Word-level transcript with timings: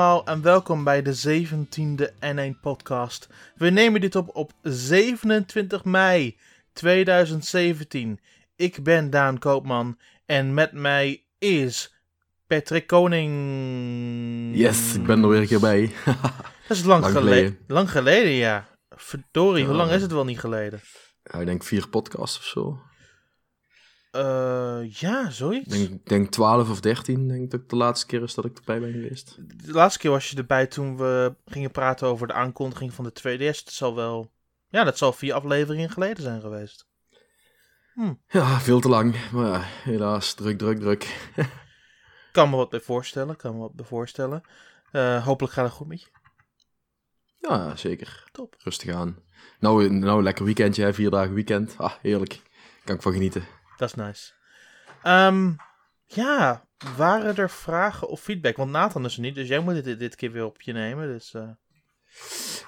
Allemaal 0.00 0.26
en 0.26 0.42
welkom 0.42 0.84
bij 0.84 1.02
de 1.02 1.42
17e 1.44 2.04
N1 2.24 2.60
podcast. 2.60 3.28
We 3.56 3.70
nemen 3.70 4.00
dit 4.00 4.16
op 4.16 4.30
op 4.36 4.52
27 4.62 5.84
mei 5.84 6.36
2017. 6.72 8.20
Ik 8.56 8.82
ben 8.82 9.10
Daan 9.10 9.38
Koopman 9.38 9.98
en 10.26 10.54
met 10.54 10.72
mij 10.72 11.22
is 11.38 11.94
Patrick 12.46 12.86
Koning. 12.86 14.56
Yes, 14.56 14.94
ik 14.94 15.06
ben 15.06 15.22
er 15.22 15.28
weer 15.28 15.40
een 15.40 15.46
keer 15.46 15.60
bij. 15.60 15.92
Dat 16.68 16.76
is 16.76 16.84
lang, 16.84 17.02
Lang 17.02 17.14
geleden. 17.14 17.38
geleden. 17.38 17.64
Lang 17.66 17.90
geleden, 17.90 18.32
ja. 18.32 18.68
Verdorie, 18.90 19.64
hoe 19.64 19.74
lang 19.74 19.90
is 19.90 20.02
het 20.02 20.12
wel 20.12 20.24
niet 20.24 20.40
geleden? 20.40 20.80
Ja, 21.22 21.38
ik 21.38 21.46
denk 21.46 21.64
vier 21.64 21.88
podcasts 21.88 22.38
of 22.38 22.44
zo. 22.44 22.80
Eh, 24.10 24.80
ja, 24.90 25.30
zoiets. 25.30 25.74
Ik 25.74 25.80
denk, 25.80 26.00
ik 26.00 26.08
denk 26.08 26.30
12 26.30 26.70
of 26.70 26.80
13, 26.80 27.28
denk 27.28 27.52
ik 27.52 27.68
de 27.68 27.76
laatste 27.76 28.06
keer 28.06 28.22
is 28.22 28.34
dat 28.34 28.44
ik 28.44 28.58
erbij 28.58 28.80
ben 28.80 28.92
geweest. 28.92 29.36
De 29.64 29.72
laatste 29.72 29.98
keer 29.98 30.10
was 30.10 30.30
je 30.30 30.36
erbij 30.36 30.66
toen 30.66 30.96
we 30.96 31.34
gingen 31.46 31.70
praten 31.70 32.08
over 32.08 32.26
de 32.26 32.32
aankondiging 32.32 32.92
van 32.92 33.04
de 33.04 33.12
2DS. 33.12 33.64
Dat 33.64 33.72
zal 33.72 33.94
wel... 33.94 34.30
Ja, 34.68 34.84
dat 34.84 34.98
zal 34.98 35.12
vier 35.12 35.34
afleveringen 35.34 35.90
geleden 35.90 36.22
zijn 36.22 36.40
geweest. 36.40 36.88
Ja, 38.26 38.60
veel 38.60 38.80
te 38.80 38.88
lang. 38.88 39.30
Maar 39.32 39.46
ja, 39.46 39.60
helaas, 39.62 40.34
druk, 40.34 40.58
druk, 40.58 40.78
druk. 40.78 41.30
Kan 42.32 42.50
me 42.50 42.56
wat 42.56 42.70
bij 42.70 42.80
voorstellen, 42.80 43.36
kan 43.36 43.54
me 43.54 43.60
wat 43.60 43.74
bij 43.74 43.84
voorstellen. 43.84 44.42
Eh, 44.92 45.24
hopelijk 45.24 45.54
gaat 45.54 45.64
het 45.64 45.74
goed 45.74 45.86
met 45.86 46.00
je. 46.00 46.06
Ja, 47.40 47.76
zeker. 47.76 48.24
Top. 48.32 48.54
Rustig 48.58 48.94
aan. 48.94 49.16
Nou, 49.60 49.90
nou 49.90 50.22
lekker 50.22 50.44
weekendje, 50.44 50.82
hè? 50.82 50.94
vier 50.94 51.10
dagen 51.10 51.34
weekend. 51.34 51.74
Ah, 51.76 51.92
heerlijk. 52.02 52.42
Kan 52.84 52.94
ik 52.94 53.02
van 53.02 53.12
genieten. 53.12 53.44
Dat 53.80 53.88
is 53.88 53.94
nice. 53.94 54.32
Ehm, 55.02 55.50
ja, 56.06 56.64
waren 56.96 57.36
er 57.36 57.50
vragen 57.50 58.08
of 58.08 58.20
feedback? 58.20 58.56
Want 58.56 58.70
Nathan 58.70 59.04
is 59.04 59.14
er 59.14 59.20
niet, 59.20 59.34
dus 59.34 59.48
jij 59.48 59.58
moet 59.60 59.84
dit, 59.84 59.98
dit 59.98 60.14
keer 60.14 60.32
weer 60.32 60.44
op 60.44 60.60
je 60.60 60.72
nemen. 60.72 61.06
Dus, 61.06 61.34
eh, 61.34 61.48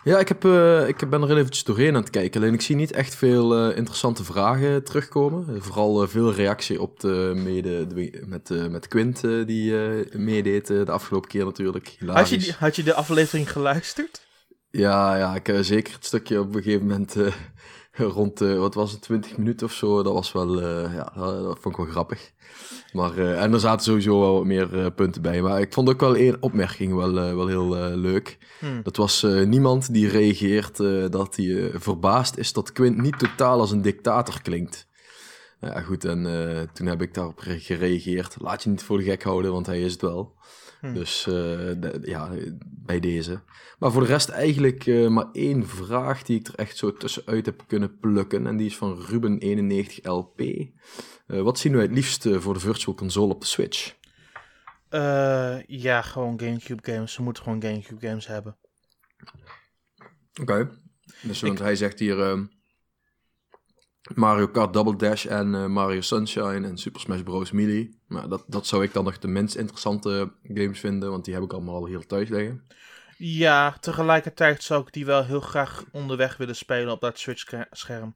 Ja, 0.05 0.19
ik, 0.19 0.29
heb, 0.29 0.45
eh, 0.45 0.89
ik 0.89 1.11
ben 1.11 1.23
er 1.23 1.37
eventjes 1.37 1.65
doorheen 1.65 1.95
aan 1.95 2.01
het 2.01 2.11
kijken. 2.11 2.41
Alleen 2.41 2.55
ik 2.55 2.61
zie 2.61 2.77
niet 2.77 2.93
echt 2.93 3.15
veel 3.15 3.57
eh, 3.71 3.77
interessante 3.77 4.25
vragen 4.25 4.85
terugkomen. 4.85 5.63
Vooral 5.63 6.09
veel 6.09 6.33
reactie 6.33 6.81
op 6.81 7.01
de 7.01 7.33
mede, 7.35 7.87
de- 7.87 8.23
met, 8.27 8.71
met 8.71 8.89
Quint 8.89 9.21
die 9.21 9.73
meedeed 10.19 10.67
de 10.67 10.91
afgelopen 10.91 11.29
keer 11.29 11.45
natuurlijk. 11.45 11.97
had, 12.07 12.29
je, 12.29 12.37
die- 12.39 12.55
had 12.59 12.77
je 12.77 12.83
de 12.83 12.95
aflevering 12.95 13.53
geluisterd? 13.53 14.27
Ja, 14.71 15.17
ja, 15.17 15.35
ik, 15.35 15.65
zeker 15.65 15.93
het 15.93 16.05
stukje 16.07 16.41
op 16.41 16.55
een 16.55 16.63
gegeven 16.63 16.87
moment 16.87 17.15
rond, 18.17 18.41
eh, 18.41 18.59
wat 18.59 18.75
was 18.75 18.93
het, 18.93 19.01
20 19.01 19.37
minuten 19.37 19.67
of 19.67 19.73
zo. 19.73 20.03
Dat 20.03 20.13
was 20.13 20.33
wel, 20.33 20.61
eh, 20.61 20.95
ja, 20.95 21.13
dat, 21.15 21.43
dat 21.43 21.59
vond 21.61 21.75
ik 21.75 21.85
wel 21.85 21.91
grappig. 21.91 22.33
Maar, 22.93 23.19
eh, 23.19 23.43
en 23.43 23.53
er 23.53 23.61
zaten 23.61 23.85
sowieso 23.85 24.21
wel 24.21 24.35
wat 24.35 24.45
meer 24.45 24.93
punten 24.93 25.23
bij. 25.23 25.43
Maar 25.43 25.61
ik 25.61 25.73
vond 25.73 25.89
ook 25.89 26.01
wel 26.01 26.17
één 26.17 26.37
opmerking 26.41 26.95
wel, 26.95 27.13
wel 27.13 27.47
heel 27.47 27.97
leuk. 27.97 28.39
Hm. 28.59 28.83
Dat 28.83 28.97
was 28.97 29.27
niemand 29.47 29.93
die 29.93 30.09
reageert 30.09 30.77
dat 31.13 31.37
hij 31.37 31.71
verbaasd 31.75 32.37
is 32.37 32.53
dat 32.53 32.73
Quint 32.73 32.97
niet 32.97 33.19
totaal 33.19 33.61
als 33.61 33.71
een 33.71 33.83
dictator 33.83 34.43
klinkt. 34.43 34.89
Nou 35.61 35.75
ja, 35.75 35.81
goed, 35.81 36.05
en 36.05 36.23
toen 36.73 36.87
heb 36.87 37.03
ik 37.03 37.15
daarop 37.15 37.39
re- 37.39 37.59
gereageerd. 37.59 38.37
Laat 38.39 38.63
je 38.63 38.71
niet 38.71 38.83
voor 38.83 38.99
de 38.99 39.05
gek 39.05 39.23
houden, 39.23 39.53
want 39.53 39.67
hij 39.67 39.81
is 39.81 39.93
het 39.93 40.01
wel. 40.03 40.35
Hm. 40.83 40.95
Dus 40.95 41.27
eh, 41.27 42.03
ja, 42.03 42.31
bij 42.63 43.01
deze. 43.01 43.43
Maar 43.79 43.93
voor 43.93 44.01
de 44.01 44.07
rest 44.07 44.29
eigenlijk 44.29 44.87
eh, 44.87 45.09
maar 45.09 45.31
één 45.33 45.67
vraag 45.67 46.23
die 46.23 46.39
ik 46.39 46.47
er 46.47 46.55
echt 46.55 46.77
zo 46.77 46.93
tussenuit 46.93 47.47
heb 47.47 47.65
kunnen 47.67 47.99
plukken. 47.99 48.47
En 48.47 48.57
die 48.57 48.67
is 48.67 48.77
van 48.77 48.99
Ruben91LP. 49.03 50.45
Eh, 51.27 51.41
wat 51.41 51.59
zien 51.59 51.73
wij 51.73 51.83
het 51.83 51.93
liefst 51.93 52.29
voor 52.31 52.55
de 52.55 52.61
Virtual 52.61 52.97
Console 52.97 53.35
op 53.35 53.41
de 53.41 53.47
Switch? 53.47 53.95
Ja, 55.67 56.03
gewoon 56.03 56.41
Gamecube 56.41 56.93
games. 56.93 57.13
Ze 57.13 57.23
moeten 57.23 57.43
gewoon 57.43 57.63
Gamecube 57.63 58.07
games 58.07 58.27
hebben. 58.27 58.57
Oké. 60.41 60.71
Dus 61.23 61.41
want 61.41 61.59
hij 61.59 61.77
zegt 61.77 61.99
hier 61.99 62.21
ehm, 62.21 62.47
Mario 64.15 64.49
Kart 64.49 64.73
Double 64.73 64.97
Dash 64.97 65.27
en 65.27 65.55
eh, 65.55 65.67
Mario 65.67 66.01
Sunshine 66.01 66.67
en 66.67 66.79
Super 66.79 67.01
Smash 67.01 67.23
Bros. 67.23 67.51
Melee. 67.51 67.99
Maar 68.07 68.29
dat, 68.29 68.45
dat 68.47 68.67
zou 68.67 68.83
ik 68.83 68.93
dan 68.93 69.05
nog 69.05 69.19
de 69.19 69.29
minst 69.29 69.55
interessante 69.55 70.33
games 70.43 70.81
vinden, 70.81 71.11
want 71.11 71.25
die 71.25 71.35
heb 71.35 71.43
ik 71.43 71.53
allemaal 71.53 71.75
al 71.75 71.87
heel 71.87 72.07
thuis 72.07 72.29
liggen. 72.29 72.63
Ja, 73.17 73.77
tegelijkertijd 73.81 74.63
zou 74.63 74.83
ik 74.83 74.93
die 74.93 75.07
wel 75.07 75.25
heel 75.25 75.41
graag 75.41 75.85
onderweg 75.93 76.37
willen 76.37 76.57
spelen 76.57 76.93
op 76.93 77.01
dat 77.01 77.19
Switch-scherm. 77.19 78.15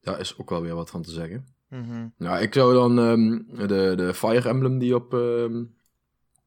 Daar 0.00 0.20
is 0.20 0.38
ook 0.38 0.50
wel 0.50 0.62
weer 0.62 0.74
wat 0.74 0.90
van 0.90 1.02
te 1.02 1.10
zeggen. 1.10 1.46
Nou, 2.16 2.40
ik 2.40 2.54
zou 2.54 2.74
dan 2.74 2.98
ehm, 2.98 3.66
de, 3.66 3.92
de 3.96 4.14
Fire 4.14 4.48
Emblem 4.48 4.78
die 4.78 4.94
op 4.94 5.14
ehm, 5.14 5.64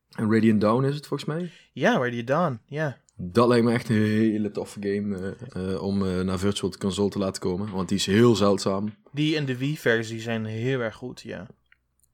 Radiant 0.10 0.62
Dawn 0.62 0.84
is 0.84 0.96
het 0.96 1.08
volgens 1.08 1.30
mij. 1.30 1.52
Ja, 1.72 1.98
Ready 1.98 2.24
Dawn, 2.24 2.60
ja. 2.66 2.98
Dat 3.24 3.48
lijkt 3.48 3.66
me 3.66 3.72
echt 3.72 3.90
een 3.90 3.96
hele 3.96 4.52
toffe 4.52 4.80
game 4.82 5.36
eh, 5.50 5.74
eh, 5.74 5.82
om 5.84 6.06
eh, 6.06 6.20
naar 6.20 6.40
Virtual 6.40 6.72
Console 6.80 7.10
te 7.10 7.20
laten 7.20 7.42
komen, 7.42 7.72
want 7.72 7.90
die 7.90 7.98
is 7.98 8.06
heel 8.06 8.36
zeldzaam. 8.36 8.94
Die 9.12 9.36
en 9.38 9.46
de 9.46 9.58
Wii-versie 9.58 10.22
zijn 10.22 10.46
heel 10.46 10.80
erg 10.80 10.96
goed, 10.96 11.22
ja. 11.22 11.48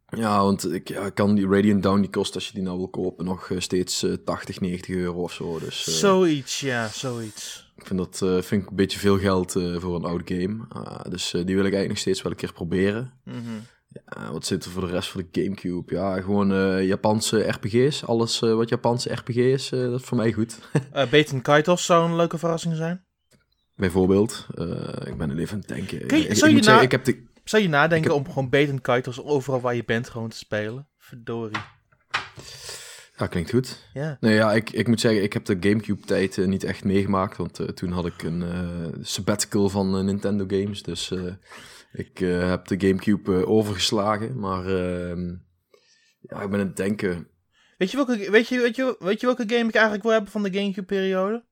Ja, 0.10 0.44
want 0.44 0.74
ik 0.74 0.88
ja, 0.88 1.10
kan 1.10 1.36
die 1.36 1.48
Radiant 1.48 1.84
Down, 1.84 2.00
die 2.00 2.10
kost 2.10 2.36
als 2.36 2.48
je 2.48 2.54
die 2.54 2.62
nou 2.62 2.78
wil 2.78 2.88
kopen, 2.88 3.26
nog 3.26 3.52
steeds 3.58 4.04
eh, 4.04 4.14
80, 4.14 4.60
90 4.60 4.96
euro 4.96 5.22
of 5.22 5.34
zo. 5.34 5.60
Dus 5.60 6.00
Zoiets, 6.00 6.60
ja, 6.60 6.88
zoiets. 6.88 7.72
ik 7.76 7.86
vind 7.86 8.00
dat 8.00 8.46
vind 8.46 8.64
ik 8.64 8.70
een 8.70 8.76
beetje 8.76 9.00
veel 9.00 9.18
geld 9.18 9.52
voor 9.52 9.96
een 9.96 10.06
oude 10.06 10.36
game. 10.36 10.66
Ah, 10.70 11.12
dus 11.12 11.32
die 11.32 11.56
wil 11.56 11.66
ik 11.66 11.74
eigenlijk 11.74 11.88
nog 11.88 11.98
steeds 11.98 12.22
wel 12.22 12.32
een 12.32 12.38
keer 12.38 12.54
proberen. 12.54 13.14
Mhm. 13.24 13.38
Ja, 14.16 14.32
wat 14.32 14.46
zit 14.46 14.66
er 14.66 14.72
voor 14.72 14.86
de 14.86 14.92
rest 14.92 15.10
van 15.10 15.26
de 15.32 15.42
Gamecube? 15.42 15.96
Ja, 15.96 16.22
gewoon 16.22 16.54
eh, 16.54 16.86
Japanse 16.88 17.40
RPG's. 17.48 18.04
Alles 18.04 18.42
eh, 18.42 18.54
wat 18.54 18.70
Japanse 18.70 19.14
RPG 19.14 19.36
is, 19.36 19.72
eh, 19.72 19.80
dat 19.80 20.00
is 20.00 20.06
voor 20.06 20.18
mij 20.18 20.32
goed. 20.34 20.58
Eh 20.92 21.10
Beten 21.10 21.42
Kaitos 21.42 21.86
zou 21.86 22.10
een 22.10 22.16
leuke 22.16 22.38
verrassing 22.38 22.76
zijn. 22.76 23.06
Bijvoorbeeld, 23.76 24.48
ik 25.06 25.18
ben 25.18 25.30
er 25.30 25.38
even 25.38 25.54
aan 25.54 25.60
het 25.60 25.68
denken. 25.68 25.98
Je- 26.00 26.04
ik, 26.06 26.30
ik 26.30 26.36
zou 26.36 26.52
je 26.52 26.64
zeggen, 26.64 26.84
ik 26.84 26.92
heb 26.92 27.04
de... 27.06 27.26
Zou 27.44 27.62
je 27.64 27.70
nadenken 27.70 28.16
om 28.16 28.26
gewoon 28.28 28.50
Beten 28.50 28.82
Kaitos 28.82 29.24
overal 29.24 29.62
waar 29.62 29.76
je 29.76 29.86
bent 29.86 30.10
gewoon 30.10 30.30
te 30.30 30.38
spelen? 30.38 30.88
Verdorie. 30.98 31.58
Ja, 33.18 33.28
klinkt 33.28 33.50
goed. 33.50 33.90
Ja. 33.94 34.18
Nee, 34.20 34.34
ja, 34.34 34.54
ik, 34.54 34.70
ik 34.70 34.88
moet 34.88 35.00
zeggen, 35.00 35.24
ik 35.24 35.34
heb 35.34 35.46
de 35.46 35.58
Gamecube-tijd 35.60 36.38
eh, 36.38 36.46
niet 36.46 36.64
echt 36.64 36.84
meegemaakt. 36.84 37.38
Want 37.38 37.60
eh, 37.60 37.68
toen 37.68 37.92
had 37.92 38.06
ik 38.06 38.24
een 38.24 38.42
eh, 38.42 38.88
sabbatical 39.02 39.70
van 39.70 40.06
Nintendo 40.06 40.46
Games. 40.48 40.84
Dus 40.84 41.14
ik 41.92 42.18
heb 42.18 42.68
de 42.68 42.80
Gamecube 42.80 43.48
overgeslagen. 43.48 44.40
Maar 44.40 44.66
ehm, 44.66 45.36
ja, 46.20 46.42
ik 46.42 46.50
ben 46.50 46.60
aan 46.60 46.68
het 46.68 46.76
denken. 46.76 47.28
Weet 47.78 47.92
je, 47.92 47.98
welke, 47.98 48.32
weet, 48.32 48.48
je, 48.48 48.60
weet, 48.60 48.76
je, 48.76 48.96
weet 49.00 49.20
je 49.20 49.26
welke 49.26 49.44
game 49.48 49.68
ik 49.68 49.76
eigenlijk 49.76 50.04
wil 50.04 50.12
hebben 50.14 50.32
van 50.32 50.44
de 50.44 50.54
Gamecube-periode? 50.54 51.46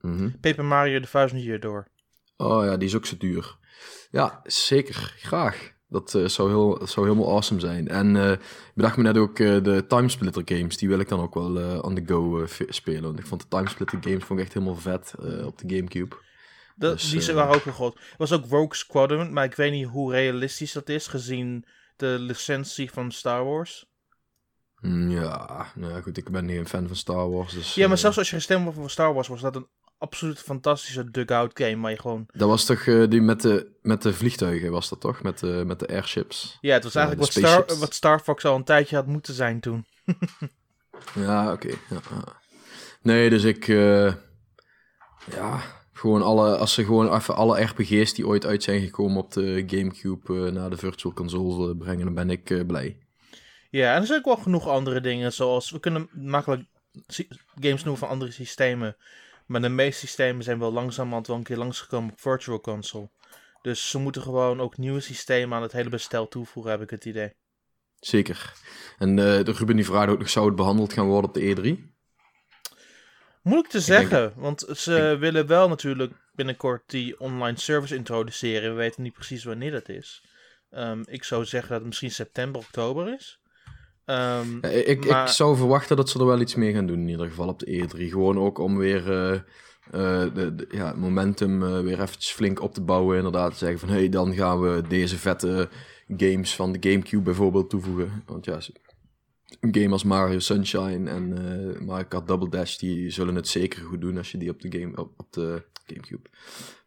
Mhm. 0.00 0.30
Paper 0.40 0.64
Mario 0.64 1.00
The 1.00 1.08
Thousand 1.10 1.42
Year 1.42 1.60
Door. 1.60 1.88
Oh 2.36 2.64
ja, 2.64 2.76
die 2.76 2.88
is 2.88 2.96
ook 2.96 3.06
zo 3.06 3.16
duur. 3.16 3.56
Ja, 4.10 4.40
zeker. 4.44 5.14
Graag. 5.16 5.78
Dat 5.90 6.14
eh, 6.14 6.24
zou, 6.26 6.48
heel, 6.48 6.78
dat 6.78 6.90
zou 6.90 7.06
helemaal 7.06 7.30
awesome 7.30 7.60
zijn. 7.60 7.88
En 7.88 8.16
eh, 8.16 8.32
ik 8.32 8.72
bedacht 8.74 8.96
me 8.96 9.02
net 9.02 9.16
ook 9.16 9.38
eh, 9.38 9.62
de 9.62 9.84
Timesplitter 9.88 10.42
games. 10.44 10.76
Die 10.76 10.88
wil 10.88 10.98
ik 10.98 11.08
dan 11.08 11.20
ook 11.20 11.34
wel 11.34 11.80
on 11.80 11.94
the 11.94 12.02
go 12.06 12.46
spelen. 12.68 13.02
Want 13.02 13.18
ik 13.18 13.26
vond 13.26 13.40
de 13.40 13.48
Timesplitter 13.48 13.98
games 14.02 14.24
vond 14.24 14.38
ik 14.38 14.44
echt 14.44 14.54
helemaal 14.54 14.76
vet 14.76 15.14
op 15.44 15.58
de 15.58 15.74
Gamecube. 15.76 16.16
Dat, 16.80 16.98
Dus, 16.98 17.10
die 17.10 17.28
eh, 17.28 17.34
waren 17.34 17.54
ook 17.54 17.64
wel 17.64 17.74
goed. 17.74 17.94
Er 17.94 18.14
was 18.16 18.32
ook 18.32 18.46
Rogue 18.48 18.74
Squadron, 18.74 19.32
maar 19.32 19.44
ik 19.44 19.54
weet 19.54 19.72
niet 19.72 19.86
hoe 19.86 20.12
realistisch 20.12 20.72
dat 20.72 20.88
is 20.88 21.06
gezien 21.06 21.64
de 21.96 22.16
licentie 22.18 22.90
van 22.90 23.12
Star 23.12 23.44
Wars. 23.44 23.86
Mm, 24.80 25.10
Ja, 25.10 25.66
nou 25.74 25.92
ja, 25.92 26.00
goed, 26.00 26.16
ik 26.16 26.30
ben 26.30 26.44
niet 26.44 26.58
een 26.58 26.68
fan 26.68 26.86
van 26.86 26.96
Star 26.96 27.30
Wars. 27.30 27.52
Dus, 27.52 27.74
Ja, 27.74 27.88
maar 27.88 27.98
zelfs 27.98 28.18
als 28.18 28.30
je 28.30 28.36
gestemd 28.36 28.62
wordt 28.62 28.78
voor 28.78 28.90
Star 28.90 29.14
Wars, 29.14 29.28
was 29.28 29.40
dat 29.40 29.56
een 29.56 29.68
absoluut 30.00 30.38
fantastische 30.38 31.10
dugout 31.10 31.50
game. 31.54 31.80
Waar 31.80 31.90
je 31.90 32.00
gewoon. 32.00 32.26
Dat 32.32 32.48
was 32.48 32.64
toch 32.64 32.80
eh, 32.80 33.08
die 33.08 33.20
met 33.20 33.42
de, 33.42 33.66
met 33.82 34.02
de 34.02 34.12
vliegtuigen, 34.12 34.70
was 34.70 34.88
dat 34.88 35.00
toch? 35.00 35.22
Met 35.22 35.38
de, 35.38 35.62
met 35.66 35.78
de 35.78 35.88
airships. 35.88 36.58
Ja, 36.60 36.74
het 36.74 36.84
was 36.84 36.94
eigenlijk 36.94 37.26
wat, 37.26 37.44
Star, 37.44 37.78
wat 37.78 37.94
Star 37.94 38.20
Fox 38.20 38.44
al 38.44 38.56
een 38.56 38.64
tijdje 38.64 38.96
had 38.96 39.06
moeten 39.06 39.34
zijn 39.34 39.60
toen. 39.60 39.84
Ja, 41.14 41.52
oké. 41.52 41.68
ja, 41.68 42.00
ja. 42.10 42.24
Nee, 43.02 43.30
dus 43.30 43.44
ik... 43.44 43.68
eh, 43.68 44.14
ja, 45.34 45.60
gewoon 45.92 46.22
alle... 46.22 46.56
Als 46.56 46.74
ze 46.74 46.84
gewoon 46.84 47.14
even 47.14 47.34
alle 47.34 47.62
RPG's 47.62 48.14
die 48.14 48.26
ooit 48.26 48.46
uit 48.46 48.62
zijn 48.62 48.80
gekomen 48.80 49.16
op 49.16 49.32
de 49.32 49.64
Gamecube 49.66 50.46
eh, 50.46 50.52
naar 50.52 50.70
de 50.70 50.76
Virtual 50.76 51.14
Console 51.14 51.76
brengen, 51.76 52.04
dan 52.04 52.14
ben 52.14 52.30
ik 52.30 52.66
blij. 52.66 52.98
Ja, 53.70 53.94
en 53.94 54.00
er 54.00 54.06
zijn 54.06 54.18
ook 54.18 54.24
wel 54.24 54.36
genoeg 54.36 54.68
andere 54.68 55.00
dingen, 55.00 55.32
zoals 55.32 55.70
we 55.70 55.80
kunnen 55.80 56.08
makkelijk 56.12 56.64
games 57.60 57.82
noemen 57.82 57.98
van 57.98 58.08
andere 58.08 58.30
systemen. 58.30 58.96
Maar 59.50 59.60
de 59.60 59.68
meeste 59.68 60.06
systemen 60.06 60.44
zijn 60.44 60.58
wel 60.58 60.72
langzamerhand 60.72 61.26
wel 61.26 61.36
een 61.36 61.42
keer 61.42 61.56
langsgekomen 61.56 62.10
op 62.10 62.20
Virtual 62.20 62.60
Console. 62.60 63.10
Dus 63.62 63.90
ze 63.90 63.98
moeten 63.98 64.22
gewoon 64.22 64.60
ook 64.60 64.76
nieuwe 64.76 65.00
systemen 65.00 65.56
aan 65.56 65.62
het 65.62 65.72
hele 65.72 65.88
bestel 65.88 66.28
toevoegen, 66.28 66.72
heb 66.72 66.82
ik 66.82 66.90
het 66.90 67.04
idee. 67.04 67.32
Zeker. 68.00 68.52
En 68.98 69.18
eh, 69.18 69.44
de 69.44 69.52
Ruben 69.52 69.76
die 69.76 69.84
vraagt 69.84 70.10
ook 70.10 70.18
nog, 70.18 70.30
zou 70.30 70.46
het 70.46 70.56
behandeld 70.56 70.92
gaan 70.92 71.06
worden 71.06 71.30
op 71.30 71.34
de 71.34 71.56
E3? 71.56 71.94
Moeilijk 73.42 73.70
te 73.70 73.84
denk 73.84 74.08
zeggen, 74.08 74.32
want 74.36 74.66
ze 74.76 75.16
willen 75.20 75.46
wel 75.46 75.68
natuurlijk 75.68 76.12
binnenkort 76.32 76.82
die 76.86 77.20
online 77.20 77.58
service 77.58 77.94
introduceren. 77.94 78.70
We 78.70 78.76
weten 78.76 79.02
niet 79.02 79.12
precies 79.12 79.44
wanneer 79.44 79.70
dat 79.70 79.88
is. 79.88 80.24
Ehm, 80.70 81.02
ik 81.04 81.24
zou 81.24 81.44
zeggen 81.44 81.68
dat 81.68 81.78
het 81.78 81.88
misschien 81.88 82.10
september, 82.10 82.60
oktober 82.60 83.14
is. 83.14 83.39
Ehm, 84.10 84.58
Ja, 84.62 84.68
ik, 84.68 85.06
maar- 85.08 85.22
ik 85.26 85.28
zou 85.32 85.56
verwachten 85.56 85.96
dat 85.96 86.08
ze 86.08 86.18
er 86.18 86.26
wel 86.26 86.40
iets 86.40 86.54
mee 86.54 86.72
gaan 86.72 86.86
doen, 86.86 87.00
in 87.00 87.08
ieder 87.08 87.26
geval 87.28 87.48
op 87.48 87.58
de 87.58 87.66
E3. 87.66 88.08
Gewoon 88.10 88.38
ook 88.38 88.58
om 88.58 88.76
weer 88.78 89.10
eh, 89.12 89.32
eh, 89.90 90.34
de, 90.34 90.54
de- 90.54 90.66
ja, 90.70 90.94
momentum 90.96 91.62
eh, 91.62 91.80
weer 91.80 92.00
eventjes 92.00 92.32
flink 92.32 92.62
op 92.62 92.74
te 92.74 92.80
bouwen. 92.80 93.16
Inderdaad, 93.16 93.50
te 93.52 93.58
zeggen 93.58 93.78
van, 93.78 93.88
hé, 93.88 93.94
hey, 93.94 94.08
dan 94.08 94.34
gaan 94.34 94.60
we 94.60 94.82
deze 94.88 95.16
vette 95.18 95.68
games 96.16 96.54
van 96.56 96.72
de 96.72 96.88
Gamecube 96.90 97.22
bijvoorbeeld 97.22 97.70
toevoegen. 97.70 98.22
Want 98.26 98.44
ja, 98.44 98.58
een 99.60 99.74
game 99.74 99.90
als 99.92 100.04
Mario 100.04 100.38
Sunshine 100.38 101.10
en 101.10 101.38
eh 101.74 101.80
Mario 101.86 102.04
Kart 102.08 102.26
Double 102.28 102.48
Dash, 102.48 102.76
die 102.76 103.10
zullen 103.10 103.34
het 103.34 103.48
zeker 103.48 103.82
goed 103.84 104.00
doen 104.00 104.16
als 104.16 104.30
je 104.30 104.38
die 104.38 104.50
op 104.50 104.60
de, 104.60 104.78
game, 104.78 104.96
op, 104.96 105.12
op 105.16 105.32
de 105.32 105.62
Gamecube, 105.86 106.28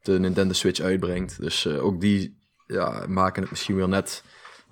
de 0.02 0.20
Nintendo 0.20 0.54
Switch 0.54 0.80
uitbrengt. 0.80 1.42
Dus 1.42 1.68
ook 1.68 2.02
die 2.02 2.38
ja, 2.68 3.06
maken 3.08 3.42
het 3.42 3.52
misschien 3.52 3.76
weer 3.76 3.88
net 3.90 4.24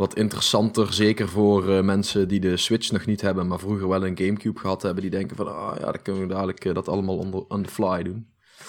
wat 0.01 0.15
interessanter. 0.15 0.93
Zeker 0.93 1.29
voor 1.29 1.75
eh, 1.75 1.83
mensen 1.83 2.27
die 2.27 2.39
de 2.39 2.57
Switch 2.57 2.91
nog 2.91 3.05
niet 3.05 3.21
hebben, 3.21 3.47
maar 3.47 3.59
vroeger 3.59 3.87
wel 3.87 4.05
een 4.05 4.17
Gamecube 4.17 4.59
gehad 4.59 4.81
hebben. 4.81 5.01
Die 5.01 5.11
denken 5.11 5.35
van, 5.35 5.55
ah 5.55 5.75
ja, 5.79 5.85
dan 5.85 6.01
kunnen 6.01 6.21
we 6.21 6.33
dadelijk 6.33 6.65
eh, 6.65 6.73
dat 6.73 6.87
allemaal 6.87 7.17
on 7.17 7.31
the, 7.31 7.47
on 7.47 7.63
the 7.63 7.69
fly 7.69 8.03
doen. 8.03 8.27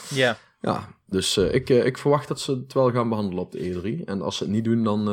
ja, 0.09 0.39
Ja, 0.61 0.89
dus 1.07 1.37
eh, 1.37 1.55
ik, 1.55 1.69
ik 1.69 1.99
verwacht 1.99 2.29
dat 2.29 2.41
ze 2.41 2.53
het 2.53 2.73
wel 2.73 2.91
gaan 2.91 3.09
behandelen 3.09 3.43
op 3.43 3.53
de 3.53 3.59
E3. 3.59 4.05
En 4.05 4.23
als 4.23 4.37
ze 4.37 4.43
het 4.43 4.53
niet 4.53 4.65
doen, 4.65 4.85
dan 4.85 5.09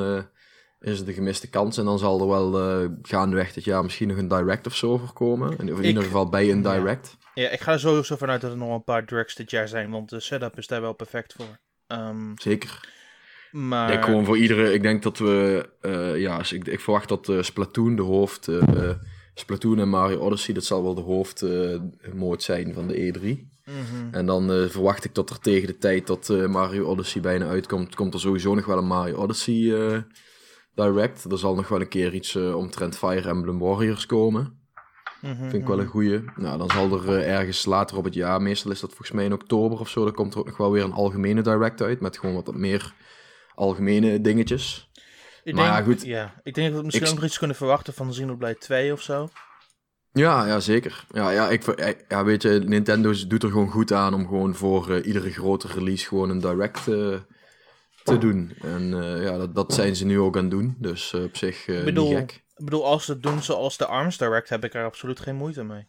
is 0.80 1.00
het 1.00 1.08
een 1.08 1.14
gemiste 1.14 1.50
kans. 1.50 1.78
En 1.78 1.86
dan 1.86 2.00
zal 2.00 2.22
er 2.22 2.28
wel 2.28 2.60
eh, 2.60 2.90
gaandeweg 3.02 3.54
dit 3.54 3.64
jaar 3.64 3.84
misschien 3.84 4.08
nog 4.08 4.18
een 4.18 4.28
direct 4.28 4.68
of 4.68 4.76
zo 4.76 4.98
voorkomen. 4.98 5.58
In, 5.58 5.84
ieder 5.84 6.04
geval 6.04 6.30
bij 6.30 6.52
een 6.52 6.62
direct. 6.62 7.18
ja, 7.34 7.50
ik 7.50 7.60
ga 7.60 7.72
er 7.72 7.80
sowieso 7.80 8.16
vanuit 8.16 8.42
dat 8.42 8.52
er 8.52 8.58
nog 8.58 8.76
een 8.76 8.84
paar 8.84 9.06
directs 9.06 9.36
dit 9.36 9.50
jaar 9.50 9.68
zijn, 9.68 9.92
want 9.92 10.10
de 10.10 10.20
setup 10.20 10.58
is 10.58 10.68
daar 10.68 10.82
wel 10.82 10.94
perfect 10.94 11.34
voor. 11.34 11.60
Ehm, 11.88 12.32
Zeker. 12.36 12.98
Maar... 13.52 13.88
Ik 13.88 13.94
denk 13.94 14.06
gewoon 14.06 14.26
voor 14.26 14.38
iedere. 14.38 14.74
Ik 14.74 14.82
denk 14.82 15.04
dat 15.04 15.18
we. 15.18 15.70
eh, 15.82 16.20
ja, 16.20 16.40
ik, 16.40 16.68
ik 16.68 16.80
verwacht 16.80 17.10
dat 17.10 17.30
eh, 17.30 17.42
Splatoon 17.42 17.96
de 17.96 18.02
hoofd. 18.02 18.48
eh, 18.48 18.90
Splatoon 19.34 19.80
en 19.80 19.90
Mario 19.90 20.20
Odyssey, 20.20 20.54
dat 20.54 20.64
zal 20.64 20.84
wel 20.84 20.94
de 20.96 21.02
hoofdmoot 21.02 22.44
zijn 22.44 22.74
van 22.74 22.88
de 22.88 23.14
E3. 23.14 23.24
Mhm. 23.66 24.14
En 24.14 24.26
dan 24.26 24.70
verwacht 24.70 25.04
ik 25.06 25.16
dat 25.16 25.30
er 25.30 25.40
tegen 25.40 25.68
de 25.68 25.78
tijd 25.78 26.08
dat 26.08 26.30
Mario 26.48 26.86
Odyssey 26.86 27.22
bijna 27.22 27.48
uitkomt, 27.48 27.96
komt 27.96 28.14
er 28.14 28.20
sowieso 28.20 28.56
nog 28.56 28.66
wel 28.66 28.78
een 28.78 28.88
Mario 28.88 29.16
Odyssey 29.16 30.04
Direct. 30.76 31.24
Er 31.32 31.38
zal 31.38 31.56
nog 31.56 31.68
wel 31.68 31.82
een 31.82 31.88
keer 31.88 32.14
iets 32.14 32.36
omtrent 32.36 32.98
Fire 32.98 33.30
Emblem 33.30 33.60
Warriors 33.60 34.06
komen. 34.06 34.58
Mhm, 35.22 35.36
Vind 35.50 35.54
ik 35.54 35.68
wel 35.68 35.80
een 35.80 35.88
goeie. 35.88 36.24
Nou, 36.36 36.58
dan 36.58 36.70
zal 36.72 36.92
er 36.92 37.22
ergens 37.24 37.66
later 37.66 37.98
op 37.98 38.04
het 38.04 38.14
jaar, 38.14 38.42
meestal 38.42 38.72
is 38.72 38.80
dat 38.80 38.90
volgens 38.90 39.12
mij 39.12 39.26
in 39.26 39.34
oktober 39.34 39.80
of 39.80 39.90
zo, 39.90 40.04
dan 40.04 40.14
komt 40.14 40.34
er 40.34 40.40
ook 40.40 40.46
nog 40.46 40.58
wel 40.58 40.72
weer 40.72 40.84
een 40.84 40.92
algemene 40.92 41.42
Direct 41.42 41.82
uit. 41.82 42.00
Met 42.00 42.18
gewoon 42.18 42.36
wat 42.36 42.56
meer 42.56 42.94
algemene 43.60 44.22
dingetjes. 44.22 44.90
Ik 45.44 45.54
Maar 45.54 45.64
denk, 45.64 45.78
ja, 45.78 45.84
goed. 45.84 46.04
Ja, 46.06 46.34
ik 46.44 46.54
denk 46.54 46.68
dat 46.70 46.78
we 46.80 46.84
misschien 46.84 47.06
Ik- 47.06 47.12
ook 47.12 47.20
nog 47.20 47.26
iets 47.30 47.38
kunnen 47.38 47.56
verwachten 47.56 47.94
van 47.94 48.10
Xenoblade 48.10 48.58
2 48.58 48.92
of 48.94 49.02
zo. 49.02 49.30
Ja, 50.12 50.46
ja, 50.48 50.60
zeker. 50.60 51.06
Ja, 51.12 51.30
ja, 51.32 51.50
ik, 51.50 51.64
ver- 51.64 51.96
ja, 52.08 52.24
weet 52.24 52.42
je, 52.42 52.50
Nintendo 52.66 53.14
doet 53.28 53.44
er 53.44 53.50
gewoon 53.50 53.70
goed 53.72 53.92
aan 53.94 54.14
om 54.14 54.28
gewoon 54.28 54.56
voor 54.56 54.92
eh, 54.92 55.06
iedere 55.06 55.32
grote 55.32 55.68
release 55.68 56.08
gewoon 56.08 56.30
een 56.30 56.40
direct 56.40 56.88
eh, 56.88 57.20
te 58.04 58.18
doen. 58.18 58.54
En 58.62 59.02
eh, 59.04 59.24
ja, 59.24 59.38
dat, 59.38 59.56
dat 59.56 59.74
zijn 59.74 59.96
ze 59.96 60.06
nu 60.06 60.20
ook 60.20 60.36
aan 60.38 60.42
het 60.42 60.52
doen. 60.52 60.76
Dus 60.80 61.14
eh, 61.14 61.24
op 61.24 61.38
zich 61.38 61.68
eh 61.68 61.84
bedoel- 61.84 62.08
niet 62.10 62.18
gek. 62.18 62.32
Ik 62.56 62.66
bedoel, 62.66 62.86
als 62.86 63.06
ze 63.06 63.12
het 63.12 63.24
doen 63.24 63.44
zoals 63.44 63.78
de 63.78 63.86
ARMS 63.86 64.18
Direct, 64.18 64.50
heb 64.50 64.64
ik 64.64 64.74
er 64.74 64.84
absoluut 64.86 65.20
geen 65.20 65.36
moeite 65.36 65.64
mee. 65.64 65.88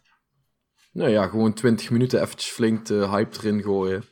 Nou 0.91 1.09
ja, 1.09 1.27
gewoon 1.27 1.53
20 1.53 1.89
minuten 1.89 2.21
eventjes 2.21 2.51
flink 2.51 2.85
de 2.85 3.07
hype 3.09 3.37
erin 3.37 3.61
gooien. 3.61 4.03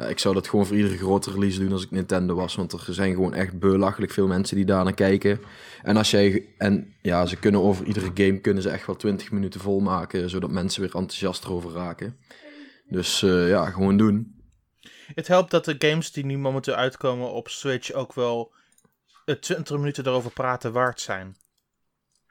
Ja, 0.00 0.06
ik 0.06 0.18
zou 0.18 0.34
dat 0.34 0.48
gewoon 0.48 0.66
voor 0.66 0.76
iedere 0.76 0.96
grote 0.96 1.30
release 1.30 1.60
doen 1.60 1.72
als 1.72 1.82
ik 1.82 1.90
Nintendo 1.90 2.34
was. 2.34 2.54
Want 2.54 2.72
er 2.72 2.94
zijn 2.94 3.14
gewoon 3.14 3.34
echt 3.34 3.58
belachelijk 3.58 4.12
veel 4.12 4.26
mensen 4.26 4.56
die 4.56 4.64
daar 4.64 4.84
naar 4.84 4.94
kijken. 4.94 5.40
En 5.82 5.96
als 5.96 6.10
jij. 6.10 6.46
En 6.58 6.94
ja, 7.02 7.26
ze 7.26 7.36
kunnen 7.36 7.60
over 7.60 7.86
iedere 7.86 8.10
game 8.14 8.40
kunnen 8.40 8.62
ze 8.62 8.70
echt 8.70 8.86
wel 8.86 8.96
20 8.96 9.30
minuten 9.30 9.60
volmaken. 9.60 10.30
Zodat 10.30 10.50
mensen 10.50 10.80
weer 10.80 10.94
enthousiast 10.94 11.44
erover 11.44 11.72
raken. 11.72 12.16
Dus 12.88 13.22
eh, 13.22 13.48
ja, 13.48 13.70
gewoon 13.70 13.96
doen. 13.96 14.42
Het 15.14 15.28
helpt 15.28 15.50
dat 15.50 15.64
de 15.64 15.74
games 15.78 16.12
die 16.12 16.24
nu 16.24 16.38
momenteel 16.38 16.74
uitkomen 16.74 17.30
op 17.30 17.48
Switch 17.48 17.92
ook 17.92 18.14
wel 18.14 18.52
eh, 19.24 19.34
20 19.34 19.76
minuten 19.76 20.06
erover 20.06 20.30
praten 20.30 20.72
waard 20.72 21.00
zijn. 21.00 21.36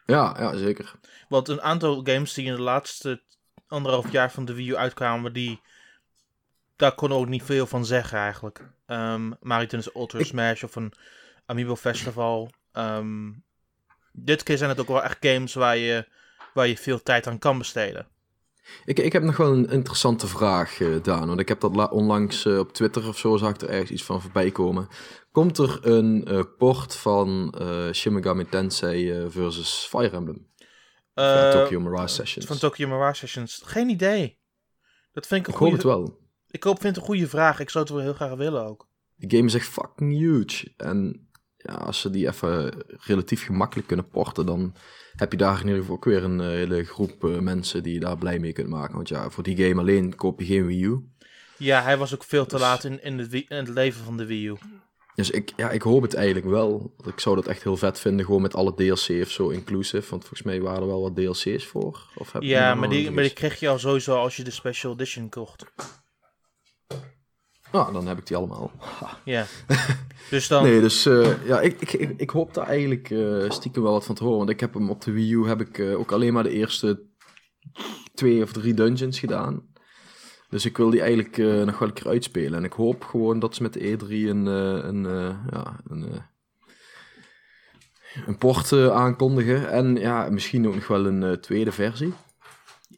Ja, 0.05 0.35
ja, 0.39 0.57
zeker. 0.57 0.91
Want 1.27 1.47
een 1.47 1.61
aantal 1.61 2.01
games 2.03 2.33
die 2.33 2.45
in 2.45 2.55
de 2.55 2.61
laatste 2.61 3.21
anderhalf 3.67 4.11
jaar 4.11 4.31
van 4.31 4.45
de 4.45 4.53
Wii 4.53 4.69
U 4.69 4.75
uitkwamen, 4.75 5.33
die... 5.33 5.61
Daar 6.79 6.95
kon 6.95 7.11
ook 7.11 7.27
niet 7.27 7.43
veel 7.43 7.65
van 7.67 7.85
zeggen 7.85 8.17
eigenlijk. 8.17 8.69
Ehm 8.85 9.31
Mario 9.41 9.67
Tennis 9.67 9.95
Ultra 9.95 10.23
Smash 10.23 10.63
of 10.63 10.75
een 10.75 10.93
Amiibo 11.45 11.75
Festival. 11.75 12.49
Ehm, 12.71 13.31
dit 14.11 14.43
keer 14.43 14.57
zijn 14.57 14.69
het 14.69 14.79
ook 14.79 14.87
wel 14.87 15.03
echt 15.03 15.17
games 15.19 15.53
waar 15.53 15.77
je, 15.77 16.07
waar 16.53 16.67
je 16.67 16.77
veel 16.77 17.03
tijd 17.03 17.27
aan 17.27 17.39
kan 17.39 17.57
besteden. 17.57 18.07
Ik, 18.85 18.99
ik 18.99 19.13
heb 19.13 19.23
nog 19.23 19.37
wel 19.37 19.51
een 19.51 19.69
interessante 19.69 20.27
vraag, 20.27 20.79
eh 20.81 21.03
Daan. 21.03 21.27
Want 21.27 21.39
ik 21.39 21.47
heb 21.47 21.59
dat 21.59 21.75
la- 21.75 21.85
onlangs 21.85 22.45
eh, 22.45 22.57
op 22.59 22.73
Twitter 22.73 23.07
of 23.07 23.17
zo, 23.17 23.37
zag 23.37 23.49
ik 23.49 23.61
er 23.61 23.69
ergens 23.69 23.91
iets 23.91 24.03
van 24.03 24.21
voorbij 24.21 24.51
komen. 24.51 24.87
Komt 25.31 25.57
er 25.57 25.79
een 25.81 26.25
eh, 26.25 26.41
port 26.57 26.95
van 26.95 27.53
Shin 27.93 28.13
Megami 28.13 28.45
Tensei 28.49 29.25
versus 29.29 29.87
Fire 29.89 30.15
Emblem? 30.15 30.47
Van 31.13 31.51
Tokyo 31.51 31.79
Mirage 31.79 32.07
Sessions. 32.13 32.45
Van 32.45 32.57
Tokyo 32.57 32.87
Mirage 32.87 33.15
Sessions. 33.19 33.61
Geen 33.65 33.89
idee. 33.89 34.37
Dat 35.11 35.27
vind 35.27 35.41
ik 35.41 35.47
een 35.47 35.53
ik 35.53 35.59
hoop 35.59 35.71
het 35.71 35.83
wel. 35.83 36.18
Ik 36.51 36.63
hoop, 36.63 36.81
vind 36.81 36.95
het 36.95 37.03
een 37.03 37.09
goede 37.11 37.27
vraag. 37.29 37.59
Ik 37.59 37.69
zou 37.69 37.83
het 37.83 37.93
wel 37.93 38.03
heel 38.03 38.13
graag 38.13 38.33
willen 38.35 38.65
ook. 38.67 38.87
Die 39.15 39.29
game 39.31 39.47
is 39.47 39.53
echt 39.53 39.67
fucking 39.67 40.11
huge. 40.17 40.73
En 40.77 41.27
ja, 41.57 41.73
als 41.73 41.99
ze 41.99 42.09
die 42.09 42.27
even 42.27 42.73
relatief 42.87 43.45
gemakkelijk 43.45 43.87
kunnen 43.87 44.09
porten, 44.09 44.45
dan 44.45 44.73
heb 45.15 45.31
je 45.31 45.37
daar 45.37 45.59
in 45.59 45.65
ieder 45.65 45.79
geval 45.79 45.95
ook 45.95 46.05
weer 46.05 46.23
een 46.23 46.39
eh, 46.41 46.47
hele 46.47 46.83
groep 46.83 47.23
eh, 47.23 47.39
mensen 47.39 47.83
die 47.83 47.93
je 47.93 47.99
daar 47.99 48.17
blij 48.17 48.39
mee 48.39 48.53
kunt 48.53 48.69
maken. 48.69 48.95
Want 48.95 49.07
ja, 49.09 49.29
voor 49.29 49.43
die 49.43 49.57
game 49.67 49.81
alleen 49.81 50.15
koop 50.15 50.39
je 50.39 50.45
geen 50.45 50.65
Wii 50.65 50.83
U. 50.83 50.99
Ja, 51.57 51.81
hij 51.81 51.97
was 51.97 52.13
ook 52.13 52.23
veel 52.23 52.45
te 52.45 52.55
Dus- 52.55 52.63
laat 52.63 52.83
in, 52.83 53.03
in, 53.03 53.17
het, 53.17 53.29
Wii- 53.29 53.45
in 53.49 53.55
het 53.57 53.69
leven 53.69 54.03
van 54.03 54.17
de 54.17 54.25
Wii 54.25 54.47
U. 54.47 54.55
Dus 55.15 55.29
ik, 55.29 55.51
ja, 55.55 55.69
ik 55.69 55.81
hoop 55.81 56.01
het 56.01 56.13
eigenlijk 56.13 56.45
wel. 56.47 56.93
Ik 57.05 57.19
zou 57.19 57.35
dat 57.35 57.47
echt 57.47 57.63
heel 57.63 57.77
vet 57.77 57.99
vinden, 57.99 58.25
gewoon 58.25 58.41
met 58.41 58.55
alle 58.55 58.73
DLC 58.73 59.21
of 59.21 59.29
zo 59.31 59.49
inclusive. 59.49 60.09
Want 60.09 60.21
volgens 60.21 60.41
mij 60.41 60.61
waren 60.61 60.81
er 60.81 60.87
wel 60.87 61.01
wat 61.01 61.15
DLC's 61.15 61.65
voor. 61.65 62.09
Of 62.15 62.31
heb 62.31 62.41
Ja, 62.41 62.75
maar 62.75 62.89
die, 62.89 63.11
maar 63.11 63.23
die 63.23 63.33
kreeg 63.33 63.59
je 63.59 63.69
al 63.69 63.79
sowieso 63.79 64.15
als 64.15 64.35
je 64.35 64.43
de 64.43 64.51
Special 64.51 64.93
Edition 64.93 65.29
kocht. 65.29 65.65
Ah, 67.71 67.93
dan 67.93 68.07
heb 68.07 68.17
ik 68.17 68.27
die 68.27 68.37
allemaal. 68.37 68.71
Ja. 69.23 69.45
dus 70.29 70.47
dan... 70.47 70.63
Nee, 70.63 70.81
dus 70.81 71.05
eh, 71.05 71.47
ja, 71.47 71.59
ik, 71.59 71.81
ik, 71.81 71.93
ik, 71.93 72.13
ik 72.17 72.29
hoop 72.29 72.53
daar 72.53 72.67
eigenlijk 72.67 73.09
eh, 73.09 73.49
stiekem 73.49 73.83
wel 73.83 73.91
wat 73.91 74.05
van 74.05 74.15
te 74.15 74.23
horen. 74.23 74.37
Want 74.37 74.49
ik 74.49 74.59
heb 74.59 74.73
hem 74.73 74.89
op 74.89 75.01
de 75.01 75.11
Wii 75.11 75.33
U 75.33 75.47
heb 75.47 75.61
ik 75.61 75.77
eh, 75.77 75.99
ook 75.99 76.11
alleen 76.11 76.33
maar 76.33 76.43
de 76.43 76.49
eerste 76.49 77.01
twee 78.13 78.43
of 78.43 78.51
drie 78.51 78.73
dungeons 78.73 79.19
gedaan. 79.19 79.67
Dus 80.49 80.65
ik 80.65 80.77
wil 80.77 80.89
die 80.89 81.01
eigenlijk 81.01 81.37
nog 81.65 81.79
wel 81.79 81.87
een 81.87 81.93
keer 81.93 82.07
uitspelen. 82.07 82.53
En 82.53 82.63
ik 82.63 82.73
hoop 82.73 83.03
gewoon 83.03 83.39
dat 83.39 83.55
ze 83.55 83.61
met 83.61 83.73
de 83.73 83.97
E3 83.97 84.09
een, 84.09 84.45
een, 84.45 85.03
ja, 85.51 85.79
een, 85.87 86.05
een 88.25 88.37
port 88.37 88.73
aankondigen. 88.73 89.69
En 89.69 89.95
ja, 89.95 90.29
misschien 90.29 90.67
ook 90.67 90.75
nog 90.75 90.87
wel 90.87 91.05
een 91.05 91.41
tweede 91.41 91.71
versie. 91.71 92.13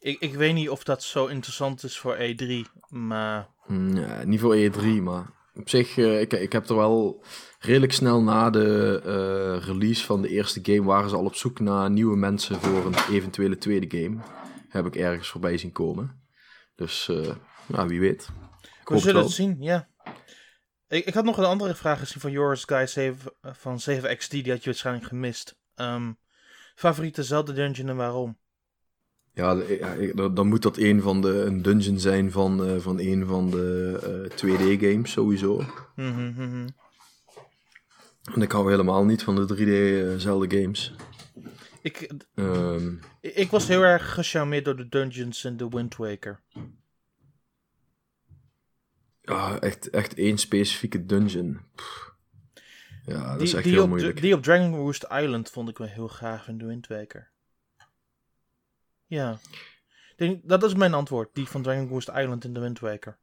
Ik, 0.02 0.20
ik 0.20 0.34
weet 0.34 0.54
niet 0.54 0.70
of 0.70 0.84
dat 0.84 1.04
zo 1.04 1.26
interessant 1.26 1.84
is 1.84 1.98
voor 2.00 2.18
E3, 2.18 2.80
maar... 2.90 3.48
Mm, 3.68 3.98
Ja, 3.98 4.24
niet 4.24 4.40
voor 4.40 4.56
E3, 4.56 4.86
maar 5.02 5.32
op 5.54 5.70
zich, 5.70 5.98
eh, 5.98 6.22
ik, 6.22 6.34
ik 6.34 6.52
heb 6.52 6.70
er 6.70 6.76
wel 6.76 7.24
redelijk 7.60 7.94
snel 7.94 8.22
na 8.22 8.50
de 8.50 9.02
eh, 9.06 9.68
release 9.68 10.06
van 10.06 10.22
de 10.22 10.30
eerste 10.30 10.60
game 10.64 10.84
waren 10.84 11.10
ze 11.10 11.16
al 11.16 11.26
op 11.26 11.36
zoek 11.36 11.60
naar 11.60 11.90
nieuwe 11.92 12.18
mensen 12.18 12.60
voor 12.60 12.86
een 12.86 13.16
eventuele 13.16 13.58
tweede 13.58 13.98
game. 13.98 14.18
Heb 14.70 14.86
ik 14.86 14.96
ergens 14.96 15.28
voorbij 15.28 15.58
zien 15.58 15.72
komen. 15.72 16.22
Dus 16.76 17.10
eh, 17.10 17.36
ja, 17.68 17.86
wie 17.86 18.00
weet. 18.00 18.30
Ik 18.82 18.88
We 18.90 19.00
zullen 19.00 19.22
het 19.24 19.32
zien, 19.32 19.58
ja. 19.60 19.90
Ik, 20.88 21.06
ik 21.06 21.14
had 21.14 21.24
nog 21.24 21.38
een 21.38 21.46
andere 21.46 21.76
vraag 21.76 22.00
gezien 22.00 22.22
van 22.22 22.32
Joris 22.32 22.64
Guy 22.64 22.88
7, 22.88 23.34
eh, 23.42 23.54
van 23.54 23.80
7XD, 23.80 24.30
die 24.30 24.52
had 24.52 24.64
je 24.64 24.70
waarschijnlijk 24.70 25.08
gemist. 25.08 25.60
Ehm, 25.76 26.12
favoriete 26.76 27.24
Zelda 27.24 27.54
dungeon 27.54 27.90
en 27.90 27.96
waarom? 27.96 28.40
Ja, 29.34 29.56
dan 30.34 30.48
moet 30.48 30.62
dat 30.62 30.78
een 30.78 31.02
van 31.02 31.22
de 31.22 31.30
een 31.44 31.62
dungeon 31.62 32.00
zijn 32.00 32.32
van, 32.32 32.66
eh, 32.66 32.80
van 32.80 33.00
een 33.00 33.26
van 33.26 33.50
de 33.50 34.00
eh 34.04 34.38
2D-games 34.38 35.12
sowieso. 35.12 35.64
Mhm, 35.96 36.30
mhm. 36.30 36.68
En 38.34 38.42
ik 38.42 38.52
hou 38.52 38.70
helemaal 38.72 39.06
niet 39.06 39.24
van 39.24 39.36
de 39.36 39.46
3D-Zelda-games. 39.46 40.94
Ik, 41.82 42.12
Ehm 42.36 42.88
ik 43.22 43.36
ik 43.36 43.50
was 43.50 43.68
heel 43.68 43.82
erg 43.82 44.14
gecharmeerd 44.14 44.66
door 44.66 44.76
de 44.76 44.90
dungeons 44.90 45.46
in 45.46 45.58
The 45.58 45.70
Wind 45.70 45.96
Waker. 45.96 46.42
ja, 49.22 49.60
echt, 49.60 49.90
echt 49.90 50.14
één 50.14 50.38
specifieke 50.38 51.06
dungeon. 51.06 51.60
Pff. 51.76 52.10
Ja, 53.06 53.32
dat 53.32 53.42
is 53.42 53.48
Die, 53.48 53.56
echt 53.56 53.64
die, 53.64 53.74
heel 53.74 53.84
op, 53.84 53.90
moeilijk. 53.90 54.22
die 54.22 54.34
op 54.34 54.44
Dragon 54.44 54.76
Roost 54.76 55.04
Island 55.04 55.50
vond 55.50 55.70
ik 55.70 55.78
wel 55.78 55.88
heel 55.88 56.08
gaaf 56.10 56.48
in 56.48 56.58
The 56.58 56.66
Wind 56.66 56.88
Waker. 56.88 57.31
Ja. 59.12 59.40
Denk, 60.16 60.50
dat 60.50 60.64
is 60.64 60.74
mijn 60.74 60.94
antwoord. 60.94 61.30
Die 61.34 61.48
van 61.48 61.62
Dragon 61.62 61.88
Roost 61.88 62.10
Island 62.10 62.44
in 62.44 62.54
The 62.54 62.60
Wind 62.60 62.80
Waker. 62.80 63.18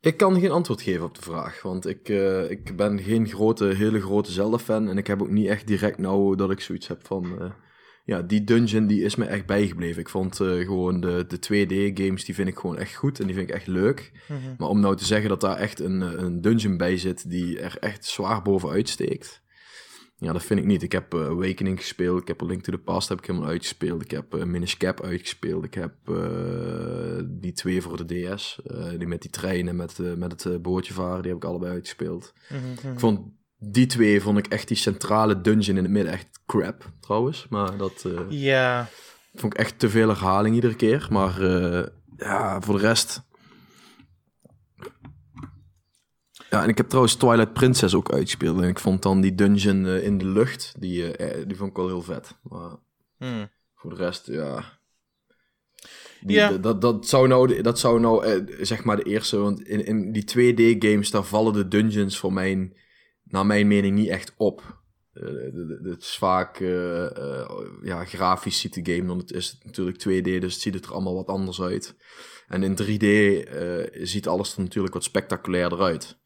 Ik 0.00 0.16
kan 0.16 0.40
geen 0.40 0.50
antwoord 0.50 0.82
geven 0.82 1.04
op 1.04 1.14
de 1.14 1.22
vraag, 1.22 1.62
want 1.62 1.86
ik, 1.86 2.08
eh, 2.08 2.50
ik 2.50 2.76
ben 2.76 2.98
geen 2.98 3.28
grote, 3.28 3.64
hele 3.64 4.00
grote 4.00 4.32
Zelda-fan 4.32 4.88
en 4.88 4.98
ik 4.98 5.06
heb 5.06 5.22
ook 5.22 5.30
niet 5.30 5.46
echt 5.46 5.66
direct 5.66 5.98
nou 5.98 6.36
dat 6.36 6.50
ik 6.50 6.60
zoiets 6.60 6.88
heb 6.88 7.06
van, 7.06 7.40
eh, 7.40 7.50
ja, 8.04 8.22
die 8.22 8.44
dungeon 8.44 8.86
die 8.86 9.02
is 9.02 9.16
me 9.16 9.24
echt 9.24 9.46
bijgebleven. 9.46 10.00
Ik 10.00 10.08
vond 10.08 10.40
eh, 10.40 10.58
gewoon 10.58 11.00
de, 11.00 11.24
de 11.28 11.36
2D-games, 11.36 12.24
die 12.24 12.34
vind 12.34 12.48
ik 12.48 12.58
gewoon 12.58 12.78
echt 12.78 12.94
goed 12.94 13.20
en 13.20 13.26
die 13.26 13.34
vind 13.34 13.48
ik 13.48 13.54
echt 13.54 13.66
leuk. 13.66 14.12
Mhm. 14.28 14.54
Maar 14.58 14.68
om 14.68 14.80
nou 14.80 14.96
te 14.96 15.04
zeggen 15.04 15.28
dat 15.28 15.40
daar 15.40 15.56
echt 15.56 15.80
een, 15.80 16.00
een 16.00 16.40
dungeon 16.40 16.76
bij 16.76 16.96
zit 16.96 17.30
die 17.30 17.60
er 17.60 17.76
echt 17.78 18.04
zwaar 18.04 18.42
bovenuit 18.42 18.88
steekt, 18.88 19.41
ja, 20.22 20.32
dat 20.32 20.42
vind 20.42 20.60
ik 20.60 20.66
niet. 20.66 20.82
Ik 20.82 20.92
heb 20.92 21.14
eh, 21.14 21.20
Awakening 21.20 21.78
gespeeld, 21.78 22.20
ik 22.20 22.28
heb 22.28 22.42
A 22.42 22.46
Link 22.46 22.62
to 22.62 22.72
the 22.72 22.78
Past 22.78 23.08
heb 23.08 23.18
ik 23.18 23.26
helemaal 23.26 23.48
uitgespeeld, 23.48 24.02
ik 24.02 24.10
heb 24.10 24.34
uh, 24.34 24.44
Minish 24.44 24.74
Cap 24.74 25.02
uitgespeeld, 25.02 25.64
ik 25.64 25.74
heb 25.74 25.94
eh, 26.04 27.22
die 27.26 27.52
twee 27.52 27.82
voor 27.82 28.06
de 28.06 28.32
DS, 28.34 28.60
die 28.98 29.06
met 29.06 29.22
die 29.22 29.30
treinen, 29.30 29.76
met, 29.76 29.98
met 30.16 30.42
het 30.44 30.62
bootje 30.62 30.92
varen, 30.92 31.22
die 31.22 31.32
heb 31.32 31.42
ik 31.42 31.48
allebei 31.48 31.72
uitgespeeld. 31.72 32.32
Mhm, 32.48 32.92
Ik 32.92 33.00
vond 33.00 33.20
die 33.58 33.86
twee, 33.86 34.20
vond 34.20 34.38
ik 34.38 34.46
echt 34.46 34.68
die 34.68 34.76
centrale 34.76 35.40
dungeon 35.40 35.76
in 35.76 35.82
het 35.82 35.92
midden 35.92 36.12
echt 36.12 36.28
crap, 36.46 36.90
trouwens. 37.00 37.46
Maar 37.50 37.76
dat 37.76 38.06
Ja, 38.28 38.88
vond 39.34 39.52
ik 39.54 39.58
echt 39.58 39.78
te 39.78 39.90
veel 39.90 40.08
herhaling 40.08 40.54
iedere 40.54 40.74
keer. 40.76 41.06
Maar 41.10 41.42
ja, 42.16 42.60
voor 42.60 42.74
de 42.74 42.80
rest... 42.86 43.22
Ja, 46.52 46.62
en 46.62 46.68
ik 46.68 46.76
heb 46.76 46.86
trouwens 46.86 47.14
Twilight 47.14 47.52
Princess 47.52 47.94
ook 47.94 48.12
uitgespeeld. 48.12 48.60
En 48.60 48.68
ik 48.68 48.78
vond 48.78 49.02
dan 49.02 49.20
die 49.20 49.34
dungeon 49.34 49.86
eh, 49.86 50.04
in 50.04 50.18
de 50.18 50.26
lucht, 50.26 50.74
die, 50.78 51.16
eh, 51.16 51.40
eh, 51.40 51.48
die 51.48 51.56
vond 51.56 51.70
ik 51.70 51.76
wel 51.76 51.86
heel 51.86 52.02
vet. 52.02 52.38
Maar 52.42 52.76
hm. 53.18 53.46
voor 53.74 53.90
de 53.90 53.96
rest, 53.96 54.26
ja... 54.26 54.80
Die, 56.20 56.36
Ja. 56.36 56.50
dat, 56.50 56.80
dat, 56.80 57.08
zou 57.08 57.28
nou, 57.28 57.62
dat 57.62 57.78
zou 57.78 58.00
nou 58.00 58.44
zeg 58.60 58.84
maar 58.84 58.96
de 58.96 59.02
eerste, 59.02 59.36
want 59.36 59.60
in, 59.60 59.86
in 59.86 60.12
die 60.12 60.24
2D-games, 60.24 61.10
daar 61.10 61.24
vallen 61.24 61.52
de 61.52 61.68
dungeons 61.68 62.18
voor 62.18 62.32
mijn, 62.32 62.76
naar 63.24 63.46
mijn 63.46 63.66
mening 63.66 63.94
niet 63.94 64.08
echt 64.08 64.34
op. 64.36 64.80
Het 65.12 66.02
is 66.02 66.16
vaak, 66.18 66.58
ja, 67.82 68.04
grafisch 68.04 68.60
ziet 68.60 68.84
de 68.84 68.94
game, 68.94 69.08
want 69.08 69.20
het 69.20 69.32
is 69.32 69.58
natuurlijk 69.64 69.98
2D, 69.98 70.40
dus 70.40 70.52
het 70.52 70.62
ziet 70.62 70.74
het 70.74 70.84
er 70.84 70.92
allemaal 70.92 71.14
wat 71.14 71.26
anders 71.26 71.60
uit. 71.60 71.96
En 72.52 72.62
in 72.62 72.76
3D 72.82 73.04
eh, 73.48 74.04
ziet 74.06 74.28
alles 74.28 74.56
er 74.56 74.62
natuurlijk 74.62 74.94
wat 74.94 75.04
spectaculairder 75.04 75.80
uit. 75.80 76.20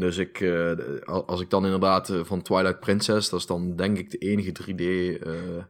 Dus 0.00 0.16
ik, 0.16 0.40
eh, 0.40 0.78
als 1.06 1.40
ik 1.40 1.50
dan 1.50 1.64
inderdaad 1.64 2.10
eh, 2.10 2.24
van 2.24 2.42
Twilight 2.42 2.80
Princess, 2.80 3.30
dat 3.30 3.40
is 3.40 3.46
dan 3.46 3.76
denk 3.76 3.98
ik 3.98 4.10
de 4.10 4.18
enige 4.18 4.52
3D 4.52 4.80
eh, 5.26 5.64